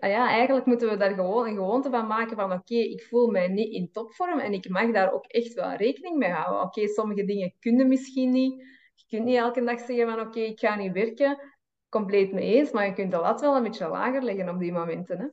ja, 0.00 0.28
eigenlijk 0.28 0.66
moeten 0.66 0.88
we 0.88 0.96
daar 0.96 1.14
gewoon 1.14 1.46
een 1.46 1.54
gewoonte 1.54 1.90
van 1.90 2.06
maken 2.06 2.36
van, 2.36 2.52
oké, 2.52 2.74
ik 2.74 3.02
voel 3.02 3.30
mij 3.30 3.48
niet 3.48 3.72
in 3.72 3.90
topvorm 3.92 4.38
en 4.38 4.52
ik 4.52 4.68
mag 4.68 4.92
daar 4.92 5.12
ook 5.12 5.26
echt 5.26 5.54
wel 5.54 5.72
rekening 5.72 6.16
mee 6.16 6.30
houden. 6.30 6.62
Oké, 6.62 6.86
sommige 6.86 7.24
dingen 7.24 7.54
kunnen 7.60 7.88
misschien 7.88 8.30
niet. 8.30 8.62
Je 8.94 9.04
kunt 9.08 9.24
niet 9.24 9.36
elke 9.36 9.64
dag 9.64 9.80
zeggen 9.80 10.08
van, 10.08 10.20
oké, 10.20 10.40
ik 10.40 10.58
ga 10.58 10.74
niet 10.74 10.92
werken. 10.92 11.38
Compleet 11.88 12.32
mee 12.32 12.54
eens, 12.54 12.70
maar 12.70 12.86
je 12.86 12.92
kunt 12.92 13.10
de 13.10 13.16
lat 13.16 13.40
wel 13.40 13.56
een 13.56 13.62
beetje 13.62 13.88
lager 13.88 14.22
leggen 14.22 14.48
op 14.48 14.58
die 14.58 14.72
momenten. 14.72 15.18
Hè? 15.18 15.26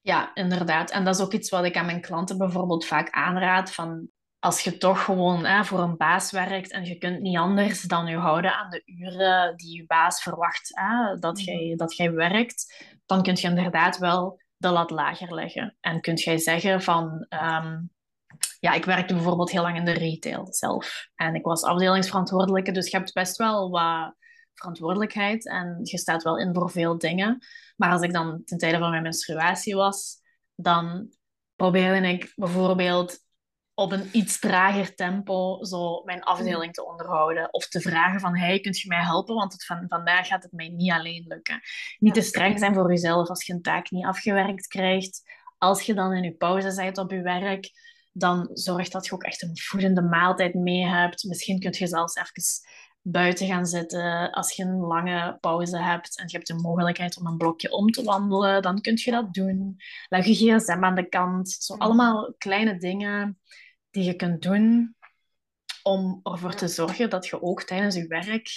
Ja, 0.00 0.34
inderdaad. 0.34 0.90
En 0.90 1.04
dat 1.04 1.14
is 1.14 1.22
ook 1.22 1.32
iets 1.32 1.50
wat 1.50 1.64
ik 1.64 1.76
aan 1.76 1.86
mijn 1.86 2.00
klanten 2.00 2.38
bijvoorbeeld 2.38 2.86
vaak 2.86 3.10
aanraad. 3.10 3.72
Van 3.72 4.08
als 4.38 4.60
je 4.60 4.76
toch 4.76 5.04
gewoon 5.04 5.44
hè, 5.44 5.64
voor 5.64 5.78
een 5.78 5.96
baas 5.96 6.30
werkt 6.30 6.70
en 6.70 6.84
je 6.84 6.98
kunt 6.98 7.20
niet 7.20 7.36
anders 7.36 7.82
dan 7.82 8.06
je 8.06 8.16
houden 8.16 8.54
aan 8.54 8.70
de 8.70 8.82
uren 8.84 9.56
die 9.56 9.76
je 9.76 9.86
baas 9.86 10.22
verwacht 10.22 10.70
hè, 10.74 11.18
dat, 11.18 11.38
mhm. 11.38 11.44
jij, 11.44 11.76
dat 11.76 11.96
jij 11.96 12.12
werkt, 12.12 12.93
dan 13.06 13.22
kun 13.22 13.34
je 13.34 13.48
inderdaad 13.48 13.98
wel 13.98 14.40
de 14.56 14.70
lat 14.70 14.90
lager 14.90 15.34
leggen. 15.34 15.76
En 15.80 16.00
kun 16.00 16.14
jij 16.14 16.38
zeggen 16.38 16.82
van... 16.82 17.26
Ehm, 17.28 17.80
ja, 18.60 18.72
ik 18.72 18.84
werkte 18.84 19.14
bijvoorbeeld 19.14 19.50
heel 19.50 19.62
lang 19.62 19.76
in 19.76 19.84
de 19.84 19.92
retail 19.92 20.46
zelf. 20.50 21.08
En 21.14 21.34
ik 21.34 21.44
was 21.44 21.62
afdelingsverantwoordelijke, 21.62 22.72
dus 22.72 22.90
je 22.90 22.96
hebt 22.96 23.12
best 23.12 23.36
wel 23.36 23.70
wat 23.70 24.14
verantwoordelijkheid 24.54 25.48
en 25.48 25.80
je 25.82 25.98
staat 25.98 26.22
wel 26.22 26.38
in 26.38 26.54
voor 26.54 26.70
veel 26.70 26.98
dingen. 26.98 27.38
Maar 27.76 27.90
als 27.90 28.02
ik 28.02 28.12
dan 28.12 28.44
ten 28.44 28.58
tijde 28.58 28.78
van 28.78 28.90
mijn 28.90 29.02
menstruatie 29.02 29.74
was, 29.74 30.16
dan 30.54 31.14
probeerde 31.56 32.08
ik 32.08 32.32
bijvoorbeeld 32.34 33.18
op 33.74 33.92
een 33.92 34.08
iets 34.12 34.38
trager 34.38 34.94
tempo 34.94 35.64
zo 35.64 36.02
mijn 36.04 36.22
afdeling 36.22 36.72
te 36.72 36.86
onderhouden. 36.86 37.52
Of 37.52 37.68
te 37.68 37.80
vragen 37.80 38.20
van, 38.20 38.36
hey, 38.36 38.60
kunt 38.60 38.80
je 38.80 38.88
mij 38.88 39.02
helpen? 39.02 39.34
Want 39.34 39.52
het 39.52 39.64
van, 39.64 39.84
vandaag 39.88 40.26
gaat 40.26 40.42
het 40.42 40.52
mij 40.52 40.68
niet 40.68 40.92
alleen 40.92 41.24
lukken. 41.28 41.60
Niet 41.98 42.14
te 42.14 42.20
streng 42.20 42.58
zijn 42.58 42.74
voor 42.74 42.90
jezelf 42.90 43.28
als 43.28 43.46
je 43.46 43.52
een 43.52 43.62
taak 43.62 43.90
niet 43.90 44.04
afgewerkt 44.04 44.66
krijgt. 44.66 45.22
Als 45.58 45.82
je 45.82 45.94
dan 45.94 46.12
in 46.12 46.22
je 46.22 46.34
pauze 46.34 46.74
bent 46.74 46.98
op 46.98 47.10
je 47.10 47.22
werk, 47.22 47.70
dan 48.12 48.50
zorg 48.52 48.88
dat 48.88 49.06
je 49.06 49.12
ook 49.12 49.22
echt 49.22 49.42
een 49.42 49.58
voedende 49.58 50.02
maaltijd 50.02 50.54
mee 50.54 50.86
hebt. 50.86 51.24
Misschien 51.24 51.60
kun 51.60 51.74
je 51.78 51.86
zelfs 51.86 52.14
even 52.14 52.42
buiten 53.02 53.46
gaan 53.46 53.66
zitten. 53.66 54.30
Als 54.30 54.52
je 54.52 54.62
een 54.62 54.80
lange 54.80 55.38
pauze 55.40 55.82
hebt 55.82 56.18
en 56.18 56.24
je 56.26 56.36
hebt 56.36 56.46
de 56.46 56.54
mogelijkheid 56.54 57.18
om 57.18 57.26
een 57.26 57.36
blokje 57.36 57.72
om 57.72 57.90
te 57.90 58.02
wandelen, 58.02 58.62
dan 58.62 58.80
kun 58.80 59.00
je 59.04 59.10
dat 59.10 59.34
doen. 59.34 59.76
Leg 60.08 60.24
je 60.24 60.34
gsm 60.34 60.84
aan 60.84 60.94
de 60.94 61.08
kant. 61.08 61.50
Zo 61.50 61.74
allemaal 61.74 62.34
kleine 62.38 62.78
dingen 62.78 63.38
die 63.94 64.04
je 64.04 64.14
kunt 64.14 64.42
doen 64.42 64.96
om 65.82 66.20
ervoor 66.22 66.54
te 66.54 66.68
zorgen 66.68 67.10
dat 67.10 67.26
je 67.26 67.42
ook 67.42 67.62
tijdens 67.62 67.94
je 67.94 68.06
werk 68.06 68.48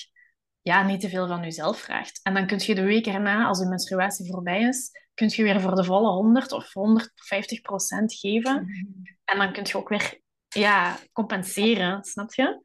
ja, 0.62 0.84
niet 0.84 1.02
te 1.02 1.10
veel 1.10 1.28
van 1.28 1.44
jezelf 1.44 1.80
vraagt. 1.80 2.20
En 2.24 2.34
dan 2.34 2.48
kun 2.48 2.60
je 2.62 2.76
de 2.76 2.84
week 2.84 3.06
erna, 3.06 3.46
als 3.46 3.60
je 3.60 3.66
menstruatie 3.66 4.32
voorbij 4.32 4.62
is, 4.62 4.92
kun 5.14 5.30
je 5.32 5.44
weer 5.44 5.62
voor 5.62 5.76
de 5.76 5.84
volle 5.84 6.10
100 6.10 6.52
of 6.52 6.74
150 6.74 7.62
procent 7.62 8.14
geven. 8.14 8.68
En 9.26 9.38
dan 9.38 9.54
kun 9.54 9.64
je 9.66 9.78
ook 9.78 9.90
weer 9.90 10.22
ja, 10.48 10.98
compenseren, 11.14 12.04
snap 12.04 12.34
je? 12.34 12.62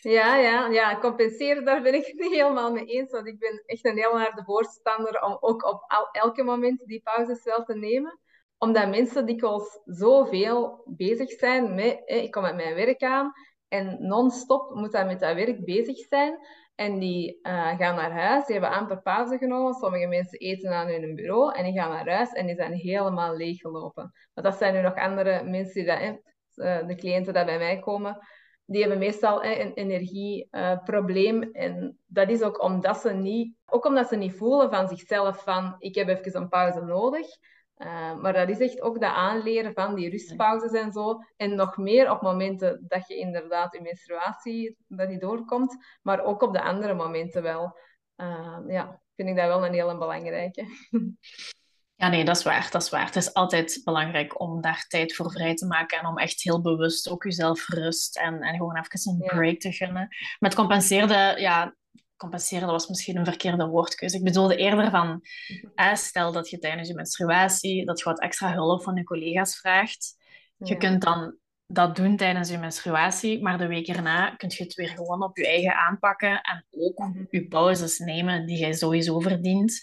Ja, 0.00 0.36
ja, 0.36 0.66
ja, 0.66 0.98
compenseren, 0.98 1.64
daar 1.64 1.82
ben 1.82 1.94
ik 1.94 2.06
het 2.06 2.18
niet 2.18 2.32
helemaal 2.32 2.72
mee 2.72 2.86
eens. 2.86 3.10
Want 3.10 3.26
ik 3.26 3.38
ben 3.38 3.62
echt 3.66 3.84
een 3.84 3.96
heel 3.96 4.18
harde 4.18 4.44
voorstander 4.44 5.22
om 5.22 5.36
ook 5.40 5.64
op 5.64 6.08
elke 6.12 6.42
moment 6.42 6.82
die 6.86 7.02
pauzes 7.02 7.44
wel 7.44 7.64
te 7.64 7.74
nemen. 7.74 8.18
Omdat 8.64 8.88
mensen 8.88 9.26
dikwijls 9.26 9.80
zoveel 9.84 10.82
bezig 10.84 11.30
zijn 11.30 11.74
met... 11.74 12.02
ik 12.04 12.30
kom 12.30 12.42
met 12.42 12.54
mijn 12.54 12.74
werk 12.74 13.02
aan 13.02 13.32
en 13.68 13.96
non-stop 14.00 14.74
moet 14.74 14.92
dat 14.92 15.06
met 15.06 15.20
dat 15.20 15.34
werk 15.34 15.64
bezig 15.64 15.98
zijn. 15.98 16.38
En 16.74 16.98
die 16.98 17.38
uh, 17.42 17.76
gaan 17.76 17.94
naar 17.94 18.12
huis, 18.12 18.46
die 18.46 18.58
hebben 18.58 18.78
amper 18.78 19.02
pauze 19.02 19.38
genomen. 19.38 19.74
Sommige 19.74 20.06
mensen 20.06 20.38
eten 20.38 20.70
aan 20.70 20.88
hun 20.88 21.14
bureau 21.14 21.54
en 21.54 21.64
die 21.64 21.72
gaan 21.72 21.90
naar 21.90 22.08
huis 22.08 22.32
en 22.32 22.46
die 22.46 22.54
zijn 22.54 22.72
helemaal 22.72 23.36
leeggelopen. 23.36 24.12
Maar 24.34 24.44
dat 24.44 24.56
zijn 24.56 24.74
nu 24.74 24.80
nog 24.80 24.94
andere 24.94 25.42
mensen, 25.42 25.84
die 25.84 26.22
uh, 26.54 26.86
de 26.86 26.94
cliënten 26.94 27.34
die 27.34 27.44
bij 27.44 27.58
mij 27.58 27.78
komen 27.78 28.18
die 28.66 28.80
hebben 28.80 28.98
meestal 28.98 29.44
een 29.44 29.74
energieprobleem. 29.74 31.42
en 31.42 31.98
dat 32.06 32.28
is 32.28 32.42
ook 32.42 32.62
omdat 32.62 32.96
ze 32.96 33.12
niet, 33.12 33.54
ook 33.66 33.84
omdat 33.84 34.08
ze 34.08 34.16
niet 34.16 34.36
voelen 34.36 34.70
van 34.70 34.88
zichzelf 34.88 35.42
van 35.42 35.74
ik 35.78 35.94
heb 35.94 36.08
even 36.08 36.40
een 36.40 36.48
pauze 36.48 36.80
nodig. 36.80 37.26
Uh, 37.78 38.16
maar 38.16 38.32
dat 38.32 38.48
is 38.48 38.58
echt 38.58 38.80
ook 38.80 39.00
de 39.00 39.12
aanleren 39.12 39.72
van 39.74 39.94
die 39.94 40.10
rustpauzes 40.10 40.72
en 40.72 40.92
zo. 40.92 41.18
En 41.36 41.54
nog 41.54 41.76
meer 41.76 42.10
op 42.10 42.22
momenten 42.22 42.84
dat 42.88 43.08
je 43.08 43.16
inderdaad 43.16 43.72
je 43.72 43.80
menstruatie 43.80 44.76
dat 44.86 45.08
die 45.08 45.18
doorkomt, 45.18 45.76
maar 46.02 46.24
ook 46.24 46.42
op 46.42 46.52
de 46.52 46.62
andere 46.62 46.94
momenten 46.94 47.42
wel. 47.42 47.78
Uh, 48.16 48.58
ja, 48.66 49.00
vind 49.16 49.28
ik 49.28 49.36
dat 49.36 49.46
wel 49.46 49.66
een 49.66 49.72
hele 49.72 49.98
belangrijke. 49.98 50.66
Ja, 51.96 52.08
nee, 52.08 52.24
dat 52.24 52.36
is 52.36 52.42
waar. 52.42 52.68
Dat 52.70 52.82
is 52.82 52.90
waar. 52.90 53.04
Het 53.04 53.16
is 53.16 53.34
altijd 53.34 53.80
belangrijk 53.84 54.40
om 54.40 54.60
daar 54.60 54.84
tijd 54.88 55.14
voor 55.14 55.30
vrij 55.30 55.54
te 55.54 55.66
maken 55.66 55.98
en 55.98 56.06
om 56.06 56.18
echt 56.18 56.42
heel 56.42 56.60
bewust 56.60 57.08
ook 57.08 57.24
jezelf 57.24 57.68
rust 57.68 58.18
en, 58.18 58.40
en 58.40 58.56
gewoon 58.56 58.76
even 58.76 59.12
een 59.12 59.38
break 59.38 59.58
te 59.58 59.72
gunnen. 59.72 60.08
Met 60.38 60.54
compenseerde, 60.54 61.34
ja, 61.36 61.74
compenseren 62.24 62.68
was 62.68 62.88
misschien 62.88 63.16
een 63.16 63.24
verkeerde 63.24 63.66
woordkeuze. 63.66 64.16
Ik 64.16 64.24
bedoelde 64.24 64.56
eerder 64.56 64.90
van, 64.90 65.20
eh, 65.74 65.94
stel 65.94 66.32
dat 66.32 66.50
je 66.50 66.58
tijdens 66.58 66.88
je 66.88 66.94
menstruatie, 66.94 67.84
dat 67.84 67.98
je 67.98 68.04
wat 68.04 68.20
extra 68.20 68.52
hulp 68.52 68.82
van 68.82 68.96
je 68.96 69.04
collega's 69.04 69.56
vraagt. 69.56 70.16
Je 70.56 70.76
kunt 70.76 71.02
dan 71.02 71.36
dat 71.66 71.96
doen 71.96 72.16
tijdens 72.16 72.50
je 72.50 72.58
menstruatie, 72.58 73.42
maar 73.42 73.58
de 73.58 73.66
week 73.66 73.88
erna 73.88 74.30
kun 74.30 74.52
je 74.56 74.62
het 74.62 74.74
weer 74.74 74.88
gewoon 74.88 75.22
op 75.22 75.36
je 75.36 75.46
eigen 75.46 75.76
aanpakken 75.76 76.40
en 76.40 76.66
ook 76.70 76.98
mhm. 76.98 77.24
je 77.30 77.48
pauzes 77.48 77.98
nemen 77.98 78.46
die 78.46 78.58
jij 78.58 78.72
sowieso 78.72 79.20
verdient. 79.20 79.80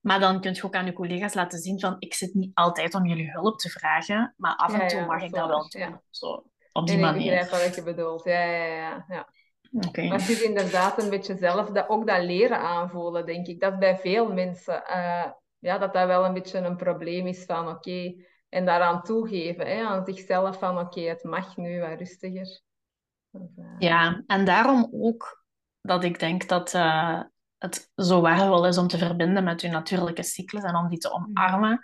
Maar 0.00 0.20
dan 0.20 0.40
kun 0.40 0.54
je 0.54 0.62
ook 0.62 0.74
aan 0.74 0.86
je 0.86 0.92
collega's 0.92 1.34
laten 1.34 1.58
zien 1.58 1.80
van 1.80 1.96
ik 1.98 2.14
zit 2.14 2.34
niet 2.34 2.50
altijd 2.54 2.94
om 2.94 3.06
jullie 3.06 3.30
hulp 3.30 3.58
te 3.58 3.68
vragen, 3.68 4.34
maar 4.36 4.56
af 4.56 4.78
en 4.78 4.88
toe 4.88 5.06
mag 5.06 5.22
ik 5.22 5.32
dat 5.32 5.48
wel 5.48 5.68
doen. 5.68 6.00
Zo, 6.10 6.44
op 6.72 6.86
die 6.86 6.98
manier. 6.98 7.32
Ik 7.32 7.38
begrijp 7.38 7.64
wat 7.64 7.74
je 7.74 7.82
bedoelt. 7.82 8.24
Ja, 8.24 8.44
ja, 8.44 9.04
ja. 9.08 9.28
Okay. 9.72 10.08
Maar 10.08 10.18
het 10.18 10.28
is 10.28 10.42
inderdaad 10.42 11.02
een 11.02 11.10
beetje 11.10 11.36
zelf 11.36 11.70
dat, 11.70 11.88
ook 11.88 12.06
dat 12.06 12.22
leren 12.22 12.58
aanvoelen, 12.58 13.26
denk 13.26 13.46
ik. 13.46 13.60
Dat 13.60 13.78
bij 13.78 13.98
veel 13.98 14.32
mensen, 14.32 14.82
uh, 14.88 15.30
ja, 15.58 15.78
dat 15.78 15.92
dat 15.92 16.06
wel 16.06 16.24
een 16.24 16.34
beetje 16.34 16.58
een 16.58 16.76
probleem 16.76 17.26
is 17.26 17.44
van 17.44 17.68
oké, 17.68 18.14
en 18.48 18.64
daaraan 18.64 19.02
toegeven, 19.02 19.66
hè, 19.66 19.82
aan 19.82 20.04
zichzelf 20.04 20.58
van 20.58 20.78
oké, 20.78 21.00
het 21.00 21.24
mag 21.24 21.56
nu 21.56 21.80
wat 21.80 21.98
rustiger. 21.98 22.60
Dus, 23.30 23.50
uh... 23.58 23.74
Ja, 23.78 24.22
en 24.26 24.44
daarom 24.44 24.88
ook 24.92 25.44
dat 25.80 26.04
ik 26.04 26.18
denk 26.18 26.48
dat, 26.48 26.74
uh, 26.74 27.20
het 27.58 27.90
zo 27.94 28.20
waardevol 28.20 28.66
is 28.66 28.78
om 28.78 28.88
te 28.88 28.98
verbinden 28.98 29.44
met 29.44 29.60
je 29.60 29.68
natuurlijke 29.68 30.22
cyclus 30.22 30.62
en 30.62 30.76
om 30.76 30.88
die 30.88 30.98
te 30.98 31.12
omarmen. 31.12 31.80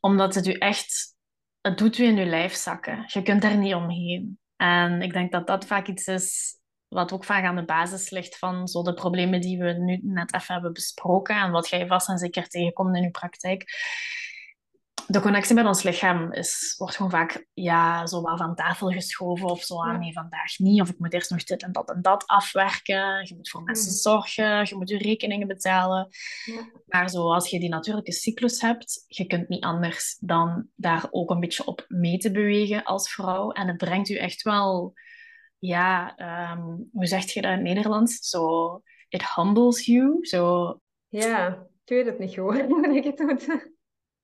Omdat 0.00 0.34
het 0.34 0.46
u 0.46 0.52
echt, 0.52 1.16
het 1.60 1.78
doet 1.78 1.98
u 1.98 2.04
in 2.04 2.16
je 2.16 2.24
lijf 2.24 2.54
zakken. 2.54 3.04
Je 3.06 3.22
kunt 3.22 3.42
daar 3.42 3.56
niet 3.56 3.74
omheen. 3.74 4.38
En 4.56 5.02
ik 5.02 5.12
denk 5.12 5.32
dat 5.32 5.46
dat 5.46 5.66
vaak 5.66 5.86
iets 5.86 6.06
is 6.06 6.58
wat 6.92 7.12
ook 7.12 7.24
vaak 7.24 7.44
aan 7.44 7.56
de 7.56 7.64
basis 7.64 8.10
ligt 8.10 8.38
van 8.38 8.68
zo 8.68 8.82
de 8.82 8.94
problemen 8.94 9.40
die 9.40 9.58
we 9.58 9.72
nu 9.72 10.00
net 10.02 10.34
even 10.34 10.54
hebben 10.54 10.72
besproken 10.72 11.36
en 11.36 11.50
wat 11.50 11.68
jij 11.68 11.86
vast 11.86 12.08
en 12.08 12.18
zeker 12.18 12.48
tegenkomt 12.48 12.96
in 12.96 13.02
je 13.02 13.10
praktijk 13.10 13.64
de 15.06 15.20
connectie 15.20 15.54
met 15.54 15.66
ons 15.66 15.82
lichaam 15.82 16.32
is, 16.32 16.74
wordt 16.78 16.96
gewoon 16.96 17.10
vaak 17.10 17.46
ja, 17.52 18.06
zo 18.06 18.22
wel 18.22 18.36
van 18.36 18.54
tafel 18.54 18.88
geschoven 18.88 19.48
of 19.48 19.62
zo. 19.62 19.74
Ah, 19.74 19.98
nee, 19.98 20.12
vandaag 20.12 20.58
niet. 20.58 20.80
Of 20.80 20.88
ik 20.88 20.98
moet 20.98 21.12
eerst 21.12 21.30
nog 21.30 21.44
dit 21.44 21.62
en 21.62 21.72
dat 21.72 21.90
en 21.90 22.02
dat 22.02 22.26
afwerken. 22.26 23.26
Je 23.26 23.34
moet 23.36 23.50
voor 23.50 23.62
mensen 23.62 23.90
mhm. 23.90 23.96
zorgen. 23.96 24.66
Je 24.68 24.74
moet 24.74 24.88
je 24.88 24.98
rekeningen 24.98 25.48
betalen. 25.48 26.08
Ja. 26.44 26.70
Maar 26.86 27.10
zo, 27.10 27.32
als 27.32 27.50
je 27.50 27.60
die 27.60 27.68
natuurlijke 27.68 28.12
cyclus 28.12 28.60
hebt, 28.60 29.04
je 29.06 29.26
kunt 29.26 29.48
niet 29.48 29.64
anders 29.64 30.16
dan 30.20 30.68
daar 30.74 31.06
ook 31.10 31.30
een 31.30 31.40
beetje 31.40 31.64
op 31.64 31.84
mee 31.88 32.18
te 32.18 32.30
bewegen 32.30 32.84
als 32.84 33.12
vrouw. 33.12 33.50
En 33.50 33.68
het 33.68 33.76
brengt 33.76 34.08
u 34.08 34.16
echt 34.16 34.42
wel, 34.42 34.94
ja, 35.66 36.16
ehm, 36.16 36.76
hoe 36.92 37.06
zeg 37.06 37.32
je 37.32 37.42
dat 37.42 37.50
in 37.50 37.56
het 37.56 37.66
Nederlands? 37.66 38.28
Zo, 38.28 38.82
it 39.08 39.34
humbles 39.34 39.86
you. 39.86 40.18
Zo... 40.26 40.80
Ja, 41.08 41.48
ik 41.84 41.88
weet 41.88 42.06
het 42.06 42.18
niet 42.18 42.32
gewoon 42.32 42.68
hoe 42.70 42.96
ik 42.96 43.04
het 43.04 43.16
doe. 43.16 43.72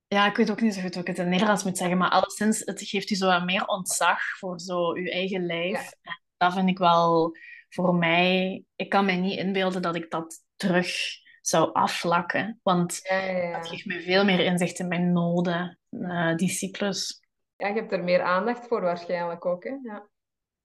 Ja, 0.07 0.27
ik 0.27 0.37
weet 0.37 0.51
ook 0.51 0.61
niet 0.61 0.75
zo 0.75 0.81
goed 0.81 0.93
hoe 0.93 1.03
ik 1.03 1.09
het 1.09 1.17
in 1.17 1.23
het 1.23 1.33
Nederlands 1.33 1.65
moet 1.65 1.77
zeggen, 1.77 1.99
maar 1.99 2.11
alleszins, 2.11 2.63
het 2.65 2.83
geeft 2.83 3.11
u 3.11 3.15
zo 3.15 3.41
meer 3.41 3.67
ontzag 3.67 4.21
voor 4.39 4.61
zo 4.61 4.93
uw 4.93 5.07
eigen 5.07 5.47
lijf. 5.47 5.93
En 6.03 6.23
dat 6.37 6.53
vind 6.53 6.69
ik 6.69 6.79
wel 6.79 7.37
voor 7.69 7.95
mij... 7.95 8.65
Ik 8.77 8.89
kan 8.89 9.05
mij 9.05 9.17
niet 9.17 9.39
inbeelden 9.39 9.83
dat 9.83 9.95
ik 9.97 10.11
dat 10.11 10.45
terug 10.57 10.97
zou 11.41 11.73
afvlakken, 11.73 12.61
want 12.63 13.01
ja, 13.03 13.53
dat 13.53 13.69
geeft 13.69 13.87
me 13.87 14.01
veel 14.01 14.25
meer 14.25 14.41
inzicht 14.41 14.79
in 14.79 14.89
mijn 14.89 15.13
noden, 15.13 15.79
uh, 15.91 16.35
die 16.37 16.49
cyclus. 16.49 17.23
Ja, 17.57 17.69
je 17.69 17.75
hebt 17.75 17.93
er 17.93 18.05
meer 18.05 18.23
aandacht 18.23 18.67
voor 18.67 18.81
waarschijnlijk 18.81 19.47
ook, 19.47 19.65
hè? 19.65 19.77
Ja. 19.83 20.09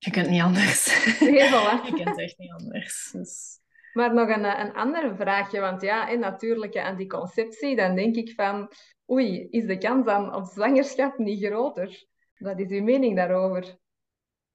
Je 0.04 0.12
kunt 0.12 0.30
niet 0.30 0.42
anders. 0.42 1.06
Nee, 1.20 1.50
voilà. 1.50 1.82
je 1.88 2.02
kunt 2.04 2.20
echt 2.20 2.38
niet 2.38 2.52
anders. 2.52 3.10
Dus... 3.12 3.60
Maar 3.94 4.14
nog 4.14 4.30
een, 4.30 4.60
een 4.60 4.74
andere 4.74 5.16
vraagje, 5.16 5.60
want 5.60 5.82
ja, 5.82 6.10
en 6.10 6.20
natuurlijk 6.20 6.78
aan 6.78 6.98
die 6.98 7.08
conceptie, 7.08 7.76
dan 7.76 7.96
denk 7.96 8.16
ik 8.16 8.34
van 8.36 8.72
oei, 9.12 9.48
is 9.50 9.66
de 9.66 9.78
kans 9.78 10.06
dan 10.06 10.36
op 10.36 10.46
zwangerschap 10.46 11.18
niet 11.18 11.46
groter? 11.46 12.06
Wat 12.38 12.60
is 12.60 12.70
uw 12.70 12.84
mening 12.84 13.16
daarover? 13.16 13.78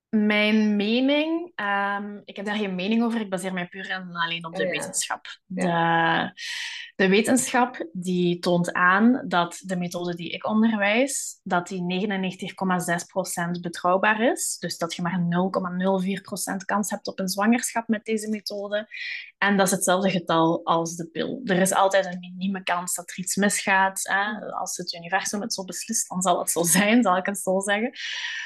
Mijn 0.09 0.77
mening, 0.77 1.53
um, 1.61 2.23
ik 2.25 2.37
heb 2.37 2.45
daar 2.45 2.57
geen 2.57 2.75
mening 2.75 3.03
over. 3.03 3.21
Ik 3.21 3.31
baseer 3.31 3.53
mij 3.53 3.69
puur 3.69 3.91
en 3.91 4.15
alleen 4.15 4.47
op 4.47 4.55
de 4.55 4.65
oh 4.65 4.71
wetenschap. 4.71 5.27
De, 5.45 6.33
de, 6.99 7.09
wetenschap 7.09 7.89
die 7.93 8.39
toont 8.39 8.73
aan 8.73 9.25
dat 9.29 9.61
de 9.65 9.77
methode 9.77 10.15
die 10.15 10.31
ik 10.31 10.47
onderwijs, 10.47 11.41
dat 11.43 11.69
die 11.69 12.09
99,6% 13.57 13.61
betrouwbaar 13.61 14.21
is. 14.21 14.57
Dus 14.59 14.79
dat 14.79 14.95
je 14.95 15.03
maar 15.03 15.21
0,04% 16.53 16.57
kans 16.65 16.91
hebt 16.91 17.07
op 17.07 17.19
een 17.19 17.29
zwangerschap 17.29 17.89
met 17.89 18.05
deze 18.05 18.29
methode. 18.29 18.89
En 19.39 19.57
dat 19.57 19.67
is 19.67 19.73
hetzelfde 19.73 20.11
getal 20.11 20.61
als 20.65 20.97
de 20.97 21.07
pil. 21.07 21.41
Er 21.45 21.61
is 21.61 21.73
altijd 21.73 22.07
een 22.07 22.19
minieme 22.19 22.63
kans 22.63 22.95
dat 22.95 23.11
er 23.11 23.19
iets 23.19 23.37
misgaat. 23.37 24.01
Hè? 24.03 24.53
Als 24.53 24.77
het 24.77 24.93
universum 24.93 25.41
het 25.41 25.55
zo 25.55 25.65
beslist, 25.65 26.09
dan 26.09 26.23
zal 26.23 26.39
het 26.39 26.51
zo 26.51 26.63
zijn, 26.63 27.03
zal 27.03 27.17
ik 27.17 27.27
het 27.27 27.39
zo 27.39 27.61
zeggen. 27.61 27.91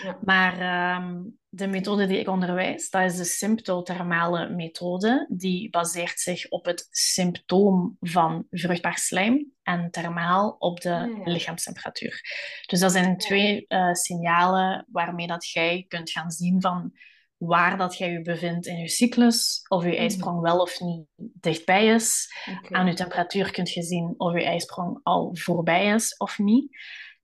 Ja. 0.02 0.18
Maar 0.22 0.96
um, 0.96 1.38
de 1.54 1.66
methode 1.66 2.06
die 2.06 2.18
ik 2.18 2.28
onderwijs, 2.28 2.90
dat 2.90 3.02
is 3.02 3.16
de 3.16 3.24
symptothermale 3.24 4.48
methode. 4.48 5.26
Die 5.30 5.70
baseert 5.70 6.20
zich 6.20 6.48
op 6.48 6.64
het 6.64 6.86
symptoom 6.90 7.96
van 8.00 8.41
vruchtbaar 8.50 8.98
slijm 8.98 9.52
en 9.62 9.90
thermaal 9.90 10.56
op 10.58 10.80
de 10.80 10.94
ah, 10.94 11.26
lichaamstemperatuur. 11.26 12.20
Dus 12.66 12.80
dat 12.80 12.92
zijn 12.92 13.16
twee 13.16 13.64
uh, 13.68 13.92
signalen 13.92 14.86
waarmee 14.90 15.26
dat 15.26 15.48
jij 15.48 15.84
kunt 15.88 16.10
gaan 16.10 16.30
zien 16.30 16.60
van 16.60 16.92
waar 17.36 17.76
dat 17.76 17.96
jij 17.98 18.10
je 18.10 18.22
bevindt 18.22 18.66
in 18.66 18.76
je 18.76 18.88
cyclus, 18.88 19.64
of 19.68 19.82
je 19.82 19.88
mhm. 19.88 19.98
ijsprong 19.98 20.40
wel 20.40 20.58
of 20.58 20.80
niet 20.80 21.06
dichtbij 21.16 21.86
is. 21.86 22.34
Okay. 22.46 22.80
Aan 22.80 22.86
je 22.86 22.94
temperatuur 22.94 23.50
kunt 23.50 23.70
je 23.70 23.82
zien 23.82 24.14
of 24.16 24.32
je 24.32 24.44
ijsprong 24.44 25.00
al 25.02 25.36
voorbij 25.36 25.86
is 25.86 26.16
of 26.16 26.38
niet. 26.38 26.76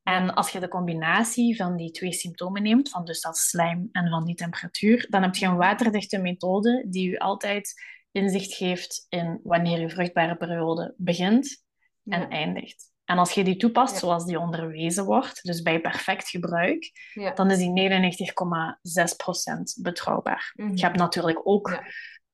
En 0.02 0.34
als 0.34 0.50
je 0.50 0.60
de 0.60 0.68
combinatie 0.68 1.56
van 1.56 1.76
die 1.76 1.90
twee 1.90 2.12
symptomen 2.12 2.62
neemt, 2.62 2.88
van 2.88 3.04
dus 3.04 3.20
dat 3.20 3.36
slijm 3.36 3.88
en 3.92 4.08
van 4.08 4.24
die 4.24 4.34
temperatuur, 4.34 5.06
dan 5.10 5.22
heb 5.22 5.34
je 5.34 5.46
een 5.46 5.56
waterdichte 5.56 6.18
methode 6.18 6.86
die 6.88 7.10
je 7.10 7.18
altijd 7.18 7.74
inzicht 8.12 8.54
geeft 8.54 9.06
in 9.08 9.40
wanneer 9.42 9.80
je 9.80 9.90
vruchtbare 9.90 10.36
periode 10.36 10.94
begint 10.96 11.64
en 12.04 12.28
eindigt. 12.28 12.92
En 13.04 13.18
als 13.18 13.32
je 13.32 13.44
die 13.44 13.56
toepast 13.56 13.96
zoals 13.96 14.24
die 14.24 14.38
onderwezen 14.38 15.04
wordt, 15.04 15.42
dus 15.42 15.62
bij 15.62 15.80
perfect 15.80 16.28
gebruik, 16.28 16.90
dan 17.34 17.50
is 17.50 17.58
die 17.58 17.70
99,6% 17.70 19.82
betrouwbaar. 19.82 20.52
Mhm. 20.54 20.76
Je 20.76 20.82
hebt 20.82 20.96
natuurlijk 20.96 21.40
ook 21.44 21.82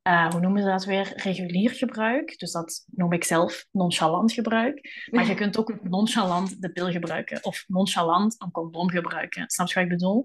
uh, 0.08 0.30
hoe 0.30 0.40
noemen 0.40 0.62
ze 0.62 0.68
dat 0.68 0.84
weer? 0.84 1.12
Regulier 1.16 1.70
gebruik. 1.70 2.38
Dus 2.38 2.52
dat 2.52 2.84
noem 2.90 3.12
ik 3.12 3.24
zelf 3.24 3.66
nonchalant 3.70 4.32
gebruik. 4.32 5.06
Maar 5.10 5.26
je 5.26 5.34
kunt 5.34 5.58
ook 5.58 5.82
nonchalant 5.82 6.62
de 6.62 6.72
pil 6.72 6.90
gebruiken. 6.90 7.44
Of 7.44 7.64
nonchalant 7.66 8.34
een 8.38 8.50
condoom 8.50 8.90
gebruiken. 8.90 9.50
Snap 9.50 9.68
je 9.68 9.74
wat 9.74 9.82
ik 9.82 9.88
bedoel? 9.88 10.24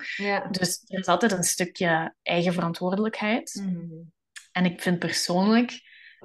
Dus 0.52 0.84
er 0.88 1.00
is 1.00 1.06
altijd 1.06 1.32
een 1.32 1.44
stukje 1.44 2.16
eigen 2.22 2.54
verantwoordelijkheid. 2.54 3.62
Mhm. 3.64 4.02
En 4.60 4.66
ik 4.66 4.82
vind 4.82 5.00
persoonlijk 5.00 5.82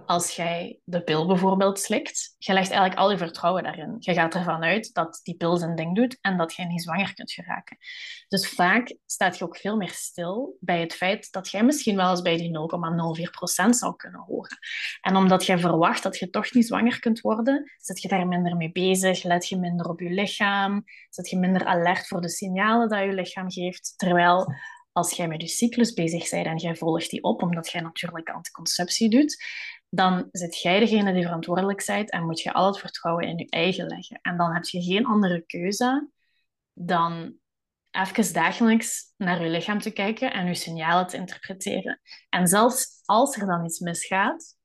als 0.06 0.36
jij 0.36 0.80
de 0.84 1.02
pil 1.02 1.26
bijvoorbeeld 1.26 1.78
slikt, 1.78 2.34
je 2.38 2.52
legt 2.52 2.70
eigenlijk 2.70 3.00
al 3.00 3.10
je 3.10 3.18
vertrouwen 3.18 3.62
daarin. 3.62 3.96
Je 3.98 4.12
gaat 4.12 4.34
ervan 4.34 4.62
uit 4.62 4.94
dat 4.94 5.20
die 5.22 5.36
pil 5.36 5.56
zijn 5.56 5.74
ding 5.76 5.94
doet 5.94 6.18
en 6.20 6.36
dat 6.36 6.54
jij 6.54 6.64
niet 6.64 6.82
zwanger 6.82 7.14
kunt 7.14 7.32
geraken. 7.32 7.76
Dus 8.28 8.48
vaak 8.48 8.96
staat 9.06 9.38
je 9.38 9.44
ook 9.44 9.56
veel 9.56 9.76
meer 9.76 9.90
stil 9.90 10.56
bij 10.60 10.80
het 10.80 10.94
feit 10.94 11.32
dat 11.32 11.50
jij 11.50 11.64
misschien 11.64 11.96
wel 11.96 12.10
eens 12.10 12.22
bij 12.22 12.36
die 12.36 12.58
0,04% 13.64 13.68
zou 13.68 13.96
kunnen 13.96 14.20
horen. 14.20 14.58
En 15.00 15.16
omdat 15.16 15.46
jij 15.46 15.58
verwacht 15.58 16.02
dat 16.02 16.18
je 16.18 16.30
toch 16.30 16.52
niet 16.52 16.66
zwanger 16.66 17.00
kunt 17.00 17.20
worden, 17.20 17.72
zit 17.76 18.02
je 18.02 18.08
daar 18.08 18.26
minder 18.26 18.56
mee 18.56 18.72
bezig, 18.72 19.22
let 19.22 19.48
je 19.48 19.56
minder 19.56 19.88
op 19.88 20.00
je 20.00 20.10
lichaam, 20.10 20.84
zit 21.10 21.30
je 21.30 21.38
minder 21.38 21.64
alert 21.64 22.06
voor 22.06 22.20
de 22.20 22.30
signalen 22.30 22.88
dat 22.88 23.00
je 23.00 23.12
lichaam 23.12 23.50
geeft. 23.50 23.94
Terwijl 23.96 24.54
als 24.94 25.12
jij 25.12 25.28
met 25.28 25.40
je 25.40 25.48
cyclus 25.48 25.92
bezig 25.92 26.30
bent 26.30 26.46
en 26.46 26.56
jij 26.56 26.76
volgt 26.76 27.10
die 27.10 27.22
op, 27.22 27.42
omdat 27.42 27.70
jij 27.70 27.80
natuurlijk 27.80 28.28
anticonceptie 28.28 29.10
doet, 29.10 29.44
dan 29.88 30.28
zit 30.30 30.60
jij 30.60 30.78
degene 30.78 31.12
die 31.12 31.22
verantwoordelijk 31.22 31.84
bent 31.86 32.10
en 32.10 32.24
moet 32.24 32.40
je 32.40 32.52
al 32.52 32.66
het 32.66 32.78
vertrouwen 32.78 33.28
in 33.28 33.38
je 33.38 33.48
eigen 33.48 33.86
leggen. 33.86 34.18
En 34.22 34.36
dan 34.36 34.52
heb 34.52 34.64
je 34.64 34.82
geen 34.82 35.06
andere 35.06 35.44
keuze 35.46 36.08
dan 36.72 37.38
even 37.90 38.32
dagelijks 38.32 39.12
naar 39.16 39.42
je 39.42 39.48
lichaam 39.48 39.80
te 39.80 39.90
kijken 39.90 40.32
en 40.32 40.46
je 40.46 40.54
signalen 40.54 41.06
te 41.06 41.16
interpreteren. 41.16 42.00
En 42.28 42.46
zelfs 42.46 43.02
als 43.04 43.36
er 43.36 43.46
dan 43.46 43.64
iets 43.64 43.78
misgaat, 43.78 44.56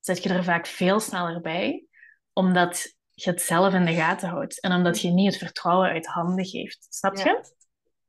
zit 0.00 0.22
je 0.22 0.28
er 0.28 0.44
vaak 0.44 0.66
veel 0.66 1.00
sneller 1.00 1.40
bij, 1.40 1.86
omdat 2.32 2.96
je 3.10 3.30
het 3.30 3.42
zelf 3.42 3.74
in 3.74 3.84
de 3.84 3.94
gaten 3.94 4.28
houdt 4.28 4.60
en 4.60 4.72
omdat 4.72 5.00
je 5.00 5.10
niet 5.10 5.26
het 5.26 5.42
vertrouwen 5.42 5.88
uit 5.88 6.06
handen 6.06 6.46
geeft. 6.46 6.86
Snap 6.90 7.16
je? 7.16 7.56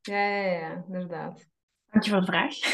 Ja, 0.01 0.27
ja, 0.27 0.51
ja, 0.51 0.83
inderdaad. 0.87 1.48
Dank 1.91 2.03
je 2.03 2.09
voor 2.11 2.19
de 2.19 2.25
vraag. 2.25 2.55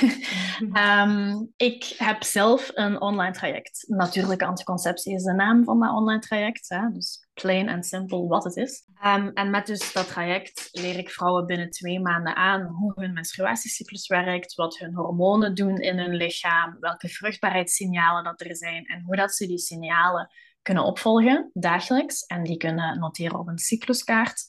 Ehm, 0.73 1.45
ik 1.55 1.95
heb 1.97 2.23
zelf 2.23 2.71
een 2.73 3.01
online 3.01 3.33
traject. 3.33 3.85
Natuurlijke 3.87 4.45
anticonceptie 4.45 5.13
is 5.13 5.23
de 5.23 5.33
naam 5.33 5.63
van 5.63 5.79
dat 5.79 5.91
online 5.91 6.19
traject. 6.19 6.69
Hè? 6.69 6.89
Dus 6.91 7.27
plain 7.33 7.67
en 7.67 7.83
simpel 7.83 8.27
wat 8.27 8.43
het 8.43 8.55
is. 8.55 8.83
Um, 9.05 9.31
en 9.33 9.49
met 9.49 9.65
dus 9.65 9.93
dat 9.93 10.07
traject 10.07 10.69
leer 10.71 10.97
ik 10.97 11.09
vrouwen 11.09 11.45
binnen 11.45 11.69
twee 11.69 11.99
maanden 11.99 12.35
aan 12.35 12.61
hoe 12.61 12.91
hun 12.95 13.13
menstruatiecyclus 13.13 14.07
werkt, 14.07 14.55
wat 14.55 14.77
hun 14.77 14.95
hormonen 14.95 15.55
doen 15.55 15.77
in 15.77 15.99
hun 15.99 16.15
lichaam, 16.15 16.77
welke 16.79 17.07
vruchtbaarheidssignalen 17.07 18.23
dat 18.23 18.41
er 18.41 18.55
zijn 18.55 18.85
en 18.85 19.01
hoe 19.01 19.15
dat 19.15 19.33
ze 19.33 19.47
die 19.47 19.59
signalen 19.59 20.29
kunnen 20.65 20.83
opvolgen 20.83 21.49
dagelijks. 21.53 22.25
En 22.25 22.43
die 22.43 22.57
kunnen 22.57 22.99
noteren 22.99 23.39
op 23.39 23.47
een 23.47 23.57
cycluskaart 23.57 24.45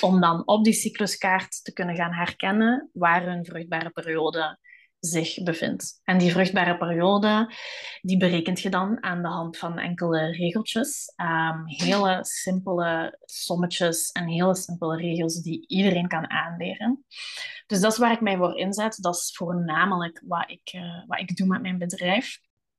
om 0.00 0.20
dan 0.20 0.46
op 0.46 0.64
die 0.64 0.72
cycluskaart 0.72 1.64
te 1.64 1.72
kunnen 1.72 1.96
gaan 1.96 2.12
herkennen 2.12 2.90
waar 2.92 3.22
hun 3.22 3.44
vruchtbare 3.44 3.90
periode 3.90 4.58
zich 5.00 5.42
bevindt. 5.42 6.00
En 6.04 6.18
die 6.18 6.32
vruchtbare 6.32 6.76
periode, 6.76 7.54
die 8.00 8.16
berekent 8.16 8.60
je 8.60 8.70
dan 8.70 9.02
aan 9.02 9.22
de 9.22 9.28
hand 9.28 9.58
van 9.58 9.78
enkele 9.78 10.30
regeltjes. 10.30 11.12
Um, 11.16 11.62
hele 11.66 12.18
simpele 12.20 13.18
sommetjes 13.24 14.10
en 14.10 14.26
hele 14.26 14.54
simpele 14.54 14.96
regels 14.96 15.42
die 15.42 15.64
iedereen 15.66 16.08
kan 16.08 16.30
aanleren. 16.30 17.04
Dus 17.66 17.80
dat 17.80 17.92
is 17.92 17.98
waar 17.98 18.12
ik 18.12 18.20
mij 18.20 18.36
voor 18.36 18.58
inzet. 18.58 18.98
Dat 19.02 19.14
is 19.14 19.32
voornamelijk 19.36 20.22
wat 20.26 20.50
ik, 20.50 20.72
uh, 20.74 21.06
wat 21.06 21.20
ik 21.20 21.36
doe 21.36 21.46
met 21.46 21.62
mijn 21.62 21.78
bedrijf. 21.78 22.38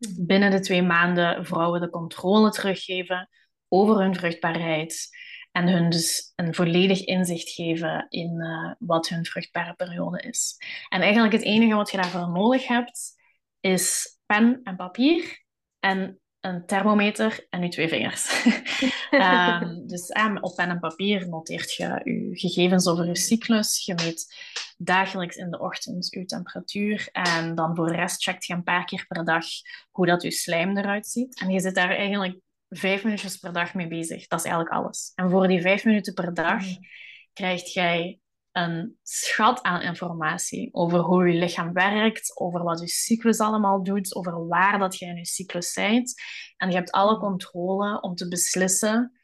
Binnen 0.10 0.52
de 0.52 0.60
twee 0.60 0.82
maanden 0.82 1.46
vrouwen 1.46 1.82
de 1.82 1.90
controle 1.90 2.52
teruggeven 2.52 3.30
over 3.68 4.00
hun 4.00 4.16
vruchtbaarheid 4.16 5.10
en 5.52 5.68
hun 5.68 5.90
dus 5.90 6.34
een 6.36 6.56
volledig 6.56 7.06
inzicht 7.06 7.50
geven 7.50 8.06
in 8.10 8.36
uh, 8.40 8.74
wat 8.80 9.08
hun 9.08 9.26
vruchtbare 9.26 9.74
periode 9.74 10.22
is. 10.22 10.56
En 10.90 11.02
eigenlijk 11.02 11.34
het 11.34 11.44
enige 11.44 11.76
wat 11.76 11.92
je 11.92 11.98
daarvoor 11.98 12.30
nodig 12.30 12.68
hebt, 12.68 13.14
is 13.60 14.18
pen 14.26 14.60
en 14.64 14.76
papier. 14.76 15.44
En 15.80 16.20
een 16.42 16.66
thermometer 16.66 17.48
en 17.50 17.62
je 17.62 17.70
twee 17.70 17.88
vingers. 17.88 18.46
um, 19.12 19.88
dus 19.92 20.10
eh, 20.10 20.36
op 20.42 20.56
pen 20.56 20.70
en 20.70 20.80
papier 20.80 21.30
noteert 21.30 21.74
je 21.74 22.02
je 22.04 22.30
gegevens 22.34 22.88
over 22.88 23.06
je 23.06 23.18
cyclus. 23.18 23.86
Je 23.86 23.94
meet 23.94 24.36
dagelijks 24.78 25.36
in 25.36 25.52
de 25.52 25.60
ochtend 25.60 26.08
je 26.10 26.26
temperatuur. 26.26 27.10
En 27.12 27.56
dan 27.56 27.76
voor 27.76 27.88
de 27.88 27.96
rest 27.96 28.24
checkt 28.24 28.46
je 28.46 28.54
een 28.54 28.64
paar 28.64 28.86
keer 28.86 29.06
per 29.08 29.26
dag 29.26 29.46
hoe 29.92 30.06
dat 30.06 30.22
je 30.22 30.32
slijm 30.32 30.78
eruit 30.78 31.08
ziet. 31.08 31.40
En 31.40 31.50
je 31.50 31.60
zit 31.60 31.76
daar 31.76 31.96
eigenlijk 31.96 32.40
vijf 32.70 33.04
minuutjes 33.04 33.38
per 33.38 33.54
dag 33.54 33.74
mee 33.74 33.88
bezig. 33.88 34.28
Dat 34.28 34.40
is 34.40 34.46
eigenlijk 34.46 34.76
alles. 34.76 35.12
En 35.16 35.30
voor 35.30 35.48
die 35.48 35.62
vijf 35.62 35.86
minuten 35.86 36.14
per 36.14 36.34
dag 36.34 36.66
mm. 36.66 36.78
krijg 37.34 37.74
jij 37.74 38.21
een 38.52 38.98
schat 39.04 39.62
aan 39.62 39.82
informatie 39.82 40.74
over 40.74 41.00
hoe 41.00 41.28
je 41.28 41.40
lichaam 41.40 41.74
werkt, 41.74 42.40
over 42.40 42.64
wat 42.64 42.80
je 42.80 42.88
cyclus 42.88 43.40
allemaal 43.40 43.84
doet, 43.84 44.16
over 44.16 44.48
waar 44.48 44.80
dat 44.80 44.98
je 44.98 45.06
in 45.06 45.16
je 45.16 45.26
cyclus 45.26 45.74
bent. 45.74 46.14
En 46.58 46.70
je 46.70 46.76
hebt 46.76 46.92
alle 46.92 47.18
controle 47.18 48.02
om 48.02 48.16
te 48.16 48.28
beslissen 48.28 49.20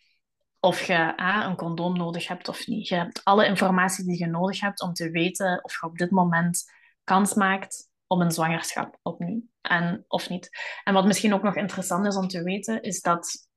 of 0.60 0.82
je 0.82 1.14
een 1.46 1.56
condoom 1.56 1.98
nodig 1.98 2.28
hebt 2.28 2.48
of 2.48 2.68
niet. 2.68 2.88
Je 2.88 2.96
hebt 2.96 3.22
alle 3.24 3.46
informatie 3.46 4.06
die 4.06 4.20
je 4.20 4.28
nodig 4.28 4.60
hebt 4.60 4.82
om 4.82 4.94
te 4.94 5.10
weten 5.10 5.64
of 5.64 5.74
je 5.74 5.88
op 5.88 5.98
dit 5.98 6.12
moment 6.12 6.72
kans 7.04 7.34
maakt 7.34 7.90
op 8.08 8.20
een 8.20 8.32
zwangerschap 8.32 9.00
opnieuw 9.02 9.42
en, 9.62 10.06
of 10.08 10.30
niet. 10.30 10.50
En 10.84 10.94
wat 10.94 11.06
misschien 11.06 11.34
ook 11.34 11.44
nog 11.44 11.56
interessant 11.56 12.06
is 12.06 12.16
om 12.16 12.28
te 12.28 12.44
weten, 12.44 12.82
is 12.82 13.02
dat 13.02 13.48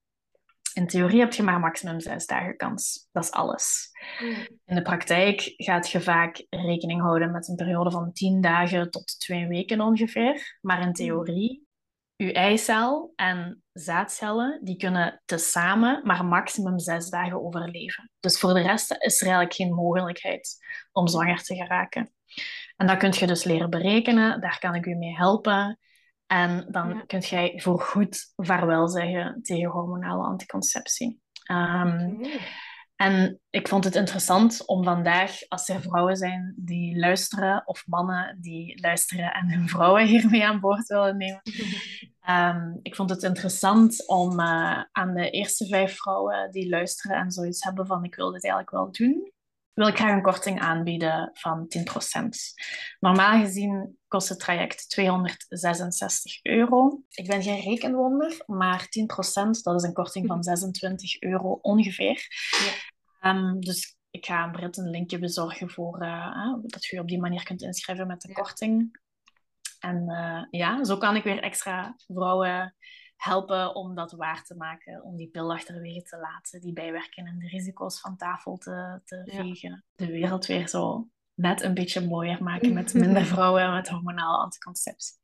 in 0.72 0.86
theorie 0.86 1.20
heb 1.20 1.32
je 1.32 1.42
maar 1.42 1.60
maximum 1.60 2.00
zes 2.00 2.26
dagen 2.26 2.56
kans. 2.56 3.08
Dat 3.12 3.24
is 3.24 3.30
alles. 3.30 3.90
Hmm. 4.18 4.46
In 4.64 4.74
de 4.74 4.82
praktijk 4.82 5.54
gaat 5.56 5.90
je 5.90 6.00
vaak 6.00 6.46
rekening 6.50 7.00
houden 7.00 7.30
met 7.30 7.48
een 7.48 7.56
periode 7.56 7.90
van 7.90 8.12
tien 8.12 8.40
dagen 8.40 8.90
tot 8.90 9.20
twee 9.20 9.46
weken 9.46 9.80
ongeveer. 9.80 10.58
Maar 10.60 10.78
in 10.78 10.82
hmm. 10.82 10.92
theorie, 10.92 11.68
je 12.16 12.32
eicel 12.32 13.12
en 13.16 13.62
zaadcellen, 13.72 14.60
die 14.62 14.76
kunnen 14.76 15.22
tezamen 15.24 16.00
maar 16.04 16.24
maximum 16.24 16.78
zes 16.78 17.10
dagen 17.10 17.44
overleven. 17.44 18.10
Dus 18.20 18.38
voor 18.38 18.54
de 18.54 18.62
rest 18.62 18.90
is 18.90 19.20
er 19.20 19.26
eigenlijk 19.26 19.54
geen 19.54 19.74
mogelijkheid 19.74 20.56
om 20.92 21.08
zwanger 21.08 21.42
te 21.42 21.54
geraken. 21.54 22.12
En 22.76 22.86
dat 22.86 22.96
kun 22.96 23.12
je 23.12 23.26
dus 23.26 23.44
leren 23.44 23.70
berekenen. 23.70 24.40
Daar 24.40 24.58
kan 24.58 24.74
ik 24.74 24.86
u 24.86 24.94
mee 24.94 25.16
helpen. 25.16 25.78
En 26.30 26.66
dan 26.68 26.88
ja. 26.88 27.02
kun 27.06 27.18
jij 27.18 27.60
voor 27.62 27.80
goed 27.80 28.32
vaarwel 28.36 28.88
zeggen 28.88 29.42
tegen 29.42 29.70
hormonale 29.70 30.22
anticonceptie. 30.22 31.20
Um, 31.50 32.20
En 33.00 33.40
ik 33.50 33.68
vond 33.68 33.84
het 33.84 33.94
interessant 33.94 34.66
om 34.66 34.84
vandaag, 34.84 35.48
als 35.48 35.68
er 35.68 35.80
vrouwen 35.80 36.16
zijn 36.16 36.54
die 36.56 36.98
luisteren, 36.98 37.62
of 37.64 37.86
mannen 37.86 38.38
die 38.40 38.80
luisteren 38.80 39.32
en 39.32 39.52
hun 39.52 39.68
vrouwen 39.68 40.06
hiermee 40.06 40.46
aan 40.46 40.60
boord 40.60 40.86
willen 40.86 41.16
nemen. 41.16 41.42
Um, 42.28 42.78
ik 42.82 42.94
vond 42.94 43.10
het 43.10 43.22
interessant 43.22 44.08
om 44.08 44.40
uh, 44.40 44.82
aan 44.92 45.14
de 45.14 45.30
eerste 45.30 45.66
vijf 45.66 45.96
vrouwen 45.96 46.50
die 46.50 46.68
luisteren 46.68 47.16
en 47.16 47.30
zoiets 47.30 47.64
hebben 47.64 47.86
van 47.86 48.04
ik 48.04 48.14
wil 48.14 48.32
dit 48.32 48.44
eigenlijk 48.44 48.72
wel 48.72 48.90
doen, 48.92 49.32
wil 49.74 49.86
ik 49.86 49.96
graag 49.96 50.12
een 50.12 50.22
korting 50.22 50.60
aanbieden 50.60 51.30
van 51.32 51.66
10%. 51.78 51.82
Normaal 53.00 53.40
gezien 53.40 53.98
kost 54.08 54.28
het 54.28 54.38
traject 54.38 54.90
266 54.90 56.38
euro. 56.42 57.02
Ik 57.10 57.26
ben 57.26 57.42
geen 57.42 57.60
rekenwonder, 57.60 58.42
maar 58.46 58.82
10% 58.82 59.60
dat 59.62 59.74
is 59.74 59.82
een 59.82 59.92
korting 59.92 60.26
van 60.26 60.42
26 60.42 61.20
euro 61.20 61.58
ongeveer. 61.62 62.26
Ja. 63.20 63.30
Um, 63.30 63.60
dus 63.60 63.96
ik 64.10 64.26
ga 64.26 64.36
aan 64.36 64.52
Brit 64.52 64.76
een 64.76 64.90
linkje 64.90 65.18
bezorgen 65.18 65.70
voor 65.70 66.02
uh, 66.02 66.54
dat 66.62 66.84
je 66.84 67.00
op 67.00 67.08
die 67.08 67.20
manier 67.20 67.42
kunt 67.42 67.62
inschrijven 67.62 68.06
met 68.06 68.20
de 68.20 68.32
korting. 68.32 68.98
En 69.80 70.04
uh, 70.08 70.42
ja, 70.50 70.84
zo 70.84 70.96
kan 70.96 71.16
ik 71.16 71.24
weer 71.24 71.42
extra 71.42 71.94
vrouwen 72.06 72.74
helpen 73.20 73.74
om 73.74 73.94
dat 73.94 74.12
waar 74.12 74.44
te 74.44 74.54
maken, 74.54 75.02
om 75.02 75.16
die 75.16 75.28
pil 75.28 75.52
achterwege 75.52 76.02
te 76.02 76.16
laten, 76.16 76.60
die 76.60 76.72
bijwerken 76.72 77.26
en 77.26 77.38
de 77.38 77.48
risico's 77.48 78.00
van 78.00 78.16
tafel 78.16 78.56
te, 78.56 79.00
te 79.04 79.22
vegen. 79.26 79.84
De 79.94 80.06
wereld 80.06 80.46
weer 80.46 80.68
zo 80.68 81.08
net 81.34 81.62
een 81.62 81.74
beetje 81.74 82.06
mooier 82.06 82.42
maken 82.42 82.72
met 82.72 82.94
minder 83.04 83.24
vrouwen 83.24 83.72
met 83.72 83.88
hormonale 83.88 84.36
anticonceptie. 84.36 85.18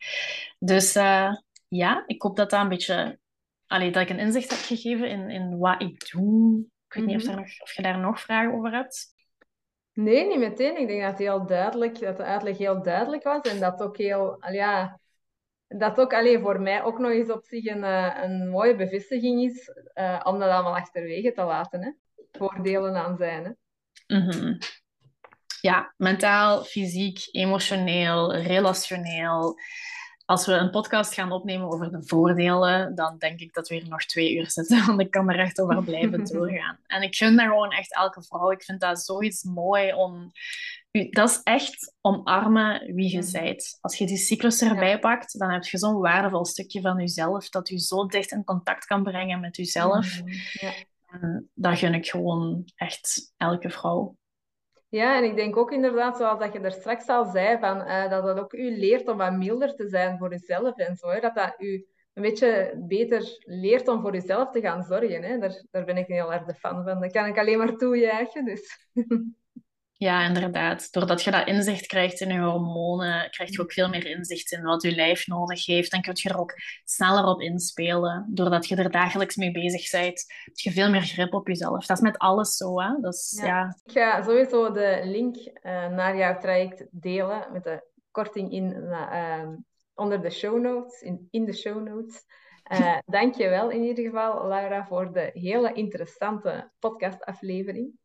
Dus 0.58 0.96
uh, 0.96 1.34
ja, 1.68 2.04
ik 2.06 2.22
hoop 2.22 2.36
dat 2.36 2.50
dat 2.50 2.60
een 2.60 2.68
beetje, 2.68 3.18
allee, 3.66 3.90
dat 3.90 4.02
ik 4.02 4.10
een 4.10 4.18
inzicht 4.18 4.50
heb 4.50 4.58
gegeven 4.58 5.08
in, 5.08 5.30
in 5.30 5.58
wat 5.58 5.82
ik 5.82 6.10
doe. 6.10 6.60
Ik 6.88 6.94
weet 6.94 7.06
niet 7.06 7.16
of, 7.16 7.26
mhm. 7.26 7.36
nog, 7.36 7.60
of 7.60 7.72
je 7.72 7.82
daar 7.82 7.98
nog 7.98 8.20
vragen 8.20 8.54
over 8.54 8.72
hebt. 8.72 9.14
Nee, 9.92 10.26
niet 10.26 10.38
meteen. 10.38 10.80
Ik 10.80 10.88
denk 10.88 11.02
dat, 11.02 11.18
heel 11.18 11.46
duidelijk, 11.46 12.00
dat 12.00 12.16
de 12.16 12.24
uitleg 12.24 12.58
heel 12.58 12.82
duidelijk 12.82 13.22
was 13.22 13.40
en 13.40 13.60
dat 13.60 13.80
ook 13.80 13.96
heel, 13.96 14.38
ja, 14.52 15.00
dat 15.68 15.98
ook 15.98 16.14
alleen 16.14 16.40
voor 16.40 16.60
mij 16.60 16.82
ook 16.82 16.98
nog 16.98 17.10
eens 17.10 17.30
op 17.30 17.44
zich 17.44 17.66
een, 17.66 17.84
eh, 17.84 18.22
een 18.22 18.48
mooie 18.48 18.76
bevestiging 18.76 19.50
is 19.50 19.70
uh, 19.94 20.20
om 20.24 20.38
dat 20.38 20.50
allemaal 20.50 20.76
achterwege 20.76 21.32
te 21.32 21.42
laten. 21.42 21.82
Hè? 21.82 21.90
Voordelen 22.32 22.96
aan 22.96 23.16
zijn. 23.16 23.44
Hè? 23.44 24.16
Mm 24.16 24.58
Ja, 25.60 25.94
mentaal, 25.96 26.64
fysiek, 26.64 27.28
emotioneel, 27.30 28.34
relationeel. 28.34 29.58
Als 30.24 30.46
we 30.46 30.52
een 30.52 30.70
podcast 30.70 31.14
gaan 31.14 31.32
opnemen 31.32 31.68
over 31.68 31.90
de 31.90 32.02
voordelen, 32.06 32.94
dan 32.94 33.18
denk 33.18 33.40
ik 33.40 33.52
dat 33.52 33.68
we 33.68 33.74
hier 33.74 33.88
nog 33.88 34.04
twee 34.04 34.36
uur 34.36 34.50
zitten, 34.50 34.84
want 34.86 35.00
ik 35.00 35.10
kan 35.10 35.30
er 35.30 35.38
echt 35.38 35.60
over 35.60 35.84
blijven 35.84 36.24
doorgaan. 36.32 36.78
En 36.86 37.02
ik 37.02 37.16
gun 37.16 37.36
daar 37.36 37.48
gewoon 37.48 37.72
echt 37.72 37.94
elke 37.94 38.22
vrouw. 38.22 38.50
Ik 38.50 38.62
vind 38.62 38.80
dat 38.80 39.00
zoiets 39.00 39.42
mooi 39.42 39.92
om 39.92 40.32
dat 41.04 41.30
is 41.30 41.40
echt 41.42 41.94
omarmen 42.00 42.94
wie 42.94 43.16
je 43.16 43.28
bent. 43.32 43.78
Als 43.80 43.96
je 43.96 44.06
die 44.06 44.16
cyclus 44.16 44.62
erbij 44.62 44.98
pakt, 44.98 45.38
dan 45.38 45.50
heb 45.50 45.64
je 45.64 45.78
zo'n 45.78 46.00
waardevol 46.00 46.44
stukje 46.44 46.80
van 46.80 46.98
jezelf 46.98 47.48
dat 47.48 47.68
je 47.68 47.78
zo 47.78 48.06
dicht 48.06 48.32
in 48.32 48.44
contact 48.44 48.84
kan 48.84 49.02
brengen 49.02 49.40
met 49.40 49.56
jezelf. 49.56 50.22
Mhm, 50.22 50.32
ja. 50.52 50.72
En 51.06 51.50
dat 51.54 51.78
gun 51.78 51.94
ik 51.94 52.06
gewoon 52.06 52.64
echt 52.74 53.32
elke 53.36 53.70
vrouw. 53.70 54.16
Ja, 54.88 55.16
en 55.16 55.24
ik 55.24 55.36
denk 55.36 55.56
ook 55.56 55.72
inderdaad, 55.72 56.16
zoals 56.16 56.38
dat 56.38 56.52
je 56.52 56.60
er 56.60 56.72
straks 56.72 57.06
al 57.06 57.24
zei, 57.24 57.58
van, 57.58 57.80
uh, 57.80 58.10
dat 58.10 58.24
dat 58.24 58.38
ook 58.38 58.52
u 58.52 58.78
leert 58.78 59.08
om 59.08 59.16
wat 59.16 59.32
milder 59.32 59.74
te 59.74 59.88
zijn 59.88 60.18
voor 60.18 60.30
jezelf 60.30 60.76
en 60.76 60.96
zo. 60.96 61.08
Hè? 61.08 61.20
Dat 61.20 61.34
dat 61.34 61.54
u 61.58 61.86
een 62.12 62.22
beetje 62.22 62.82
beter 62.88 63.38
leert 63.38 63.88
om 63.88 64.00
voor 64.00 64.12
jezelf 64.12 64.50
te 64.50 64.60
gaan 64.60 64.82
zorgen. 64.82 65.22
Hè? 65.22 65.38
Daar, 65.38 65.64
daar 65.70 65.84
ben 65.84 65.96
ik 65.96 66.06
heel 66.06 66.32
erg 66.32 66.44
de 66.44 66.54
fan 66.54 66.84
van. 66.84 67.00
Dat 67.00 67.12
kan 67.12 67.26
ik 67.26 67.38
alleen 67.38 67.58
maar 67.58 67.76
toejuichen. 67.76 68.44
Dus. 68.44 68.88
Ja, 69.98 70.24
inderdaad. 70.26 70.92
Doordat 70.92 71.22
je 71.22 71.30
dat 71.30 71.46
inzicht 71.46 71.86
krijgt 71.86 72.20
in 72.20 72.32
je 72.32 72.40
hormonen, 72.40 73.30
krijg 73.30 73.50
je 73.50 73.60
ook 73.60 73.72
veel 73.72 73.88
meer 73.88 74.06
inzicht 74.06 74.52
in 74.52 74.62
wat 74.62 74.82
je 74.82 74.94
lijf 74.94 75.26
nodig 75.26 75.66
heeft. 75.66 75.92
En 75.92 76.02
kun 76.02 76.12
je 76.16 76.28
er 76.28 76.38
ook 76.38 76.54
sneller 76.84 77.24
op 77.24 77.40
inspelen. 77.40 78.26
Doordat 78.28 78.66
je 78.68 78.76
er 78.76 78.90
dagelijks 78.90 79.36
mee 79.36 79.50
bezig 79.50 79.90
bent, 79.90 80.24
heb 80.44 80.56
je 80.56 80.70
veel 80.70 80.90
meer 80.90 81.00
grip 81.00 81.34
op 81.34 81.46
jezelf. 81.48 81.86
Dat 81.86 81.96
is 81.96 82.02
met 82.02 82.18
alles 82.18 82.56
zo, 82.56 82.80
hè. 82.80 83.00
Dus, 83.00 83.40
ja. 83.44 83.76
Ik 83.84 83.92
ga 83.92 84.22
sowieso 84.22 84.72
de 84.72 85.00
link 85.04 85.36
uh, 85.36 85.52
naar 85.88 86.16
jouw 86.16 86.38
traject 86.38 86.86
delen 86.90 87.46
met 87.52 87.64
de 87.64 87.88
korting 88.10 88.52
in, 88.52 88.72
uh, 88.72 89.48
onder 89.94 90.22
de 90.22 90.30
show 90.30 90.60
notes, 90.60 91.00
in, 91.00 91.28
in 91.30 91.44
de 91.44 91.54
show 91.54 91.82
notes. 91.88 92.24
Uh, 92.72 92.98
Dank 93.04 93.34
je 93.34 93.48
wel 93.48 93.70
in 93.70 93.82
ieder 93.82 94.04
geval, 94.04 94.46
Laura, 94.46 94.86
voor 94.86 95.12
de 95.12 95.30
hele 95.32 95.72
interessante 95.72 96.72
podcastaflevering. 96.78 97.98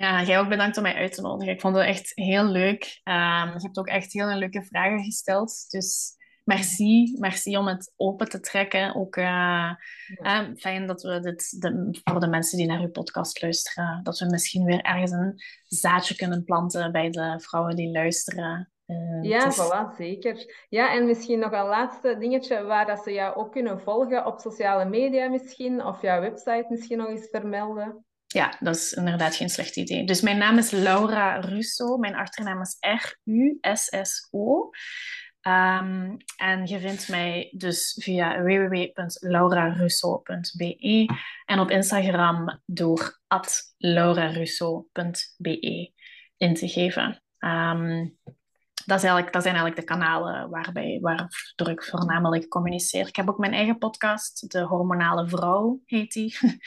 Ja, 0.00 0.22
jij 0.22 0.38
ook 0.38 0.48
bedankt 0.48 0.76
om 0.76 0.82
mij 0.82 0.94
uit 0.94 1.12
te 1.12 1.20
nodigen. 1.20 1.52
Ik 1.52 1.60
vond 1.60 1.76
het 1.76 1.84
echt 1.84 2.12
heel 2.14 2.44
leuk. 2.44 3.00
Um, 3.04 3.52
je 3.52 3.58
hebt 3.62 3.78
ook 3.78 3.88
echt 3.88 4.12
heel 4.12 4.26
leuke 4.26 4.62
vragen 4.62 5.04
gesteld. 5.04 5.70
Dus 5.70 6.16
merci. 6.44 7.16
Merci 7.18 7.56
om 7.56 7.66
het 7.66 7.92
open 7.96 8.28
te 8.28 8.40
trekken. 8.40 8.94
Ook 8.94 9.16
uh, 9.16 9.72
fijn 10.56 10.86
dat 10.86 11.02
we 11.02 11.20
dit, 11.20 11.60
de, 11.62 11.98
voor 12.04 12.20
de 12.20 12.28
mensen 12.28 12.58
die 12.58 12.66
naar 12.66 12.80
uw 12.80 12.90
podcast 12.90 13.42
luisteren, 13.42 14.00
dat 14.02 14.18
we 14.18 14.26
misschien 14.26 14.64
weer 14.64 14.80
ergens 14.80 15.10
een 15.10 15.34
zaadje 15.64 16.14
kunnen 16.14 16.44
planten 16.44 16.92
bij 16.92 17.10
de 17.10 17.40
vrouwen 17.40 17.76
die 17.76 17.90
luisteren. 17.90 18.72
Uh, 18.86 19.22
ja, 19.22 19.52
voilà, 19.52 19.96
zeker. 19.96 20.64
Ja, 20.68 20.94
en 20.94 21.06
misschien 21.06 21.38
nog 21.38 21.52
een 21.52 21.66
laatste 21.66 22.16
dingetje 22.18 22.62
waar 22.62 22.86
dat 22.86 23.02
ze 23.02 23.12
jou 23.12 23.36
ook 23.36 23.52
kunnen 23.52 23.80
volgen 23.80 24.26
op 24.26 24.38
sociale 24.38 24.84
media 24.84 25.28
misschien, 25.28 25.84
of 25.84 26.02
jouw 26.02 26.20
website 26.20 26.66
misschien 26.68 26.98
nog 26.98 27.08
eens 27.08 27.28
vermelden. 27.30 28.04
Ja, 28.32 28.56
dat 28.60 28.76
is 28.76 28.92
inderdaad 28.92 29.36
geen 29.36 29.48
slecht 29.48 29.76
idee. 29.76 30.04
Dus 30.04 30.20
mijn 30.20 30.38
naam 30.38 30.58
is 30.58 30.70
Laura 30.70 31.40
Russo. 31.40 31.96
Mijn 31.96 32.14
achternaam 32.14 32.60
is 32.60 32.76
R-U-S-S-O. 32.80 34.70
Um, 35.42 36.16
en 36.36 36.66
je 36.66 36.78
vindt 36.78 37.08
mij 37.08 37.52
dus 37.56 37.98
via 38.02 38.42
www.laurarusso.be 38.42 41.14
en 41.44 41.60
op 41.60 41.70
Instagram 41.70 42.60
door 42.66 43.20
laurarusso.be 43.76 45.92
in 46.36 46.54
te 46.54 46.68
geven. 46.68 47.22
Um, 47.38 48.18
dat, 48.86 48.98
is 48.98 49.04
eigenlijk, 49.04 49.32
dat 49.32 49.42
zijn 49.42 49.54
eigenlijk 49.54 49.76
de 49.76 49.94
kanalen 49.94 50.50
waarbij, 50.50 50.98
waardoor 51.00 51.68
ik 51.68 51.84
voornamelijk 51.84 52.48
communiceer. 52.48 53.06
Ik 53.06 53.16
heb 53.16 53.28
ook 53.28 53.38
mijn 53.38 53.52
eigen 53.52 53.78
podcast, 53.78 54.50
De 54.50 54.60
Hormonale 54.60 55.28
Vrouw 55.28 55.80
heet 55.84 56.12
die. 56.12 56.38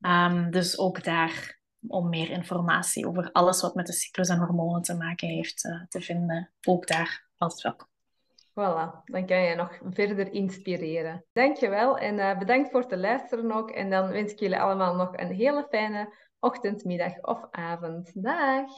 Um, 0.00 0.50
dus 0.50 0.78
ook 0.78 1.04
daar 1.04 1.58
om 1.86 2.08
meer 2.08 2.30
informatie 2.30 3.08
over 3.08 3.32
alles 3.32 3.60
wat 3.60 3.74
met 3.74 3.86
de 3.86 3.92
cyclus 3.92 4.28
en 4.28 4.38
hormonen 4.38 4.82
te 4.82 4.96
maken 4.96 5.28
heeft 5.28 5.64
uh, 5.64 5.82
te 5.88 6.00
vinden. 6.00 6.50
Ook 6.66 6.86
daar 6.86 7.28
altijd 7.36 7.62
welkom. 7.62 7.86
Voilà, 8.50 9.04
dan 9.04 9.26
kan 9.26 9.42
je 9.42 9.54
nog 9.54 9.78
verder 9.90 10.32
inspireren. 10.32 11.24
Dankjewel 11.32 11.98
en 11.98 12.14
uh, 12.14 12.38
bedankt 12.38 12.70
voor 12.70 12.80
het 12.80 12.96
luisteren 12.96 13.52
ook. 13.52 13.70
En 13.70 13.90
dan 13.90 14.08
wens 14.08 14.32
ik 14.32 14.38
jullie 14.38 14.60
allemaal 14.60 14.94
nog 14.94 15.16
een 15.16 15.32
hele 15.32 15.66
fijne 15.70 16.14
ochtend, 16.38 16.84
middag 16.84 17.20
of 17.20 17.46
avond. 17.50 18.22
Dag! 18.22 18.70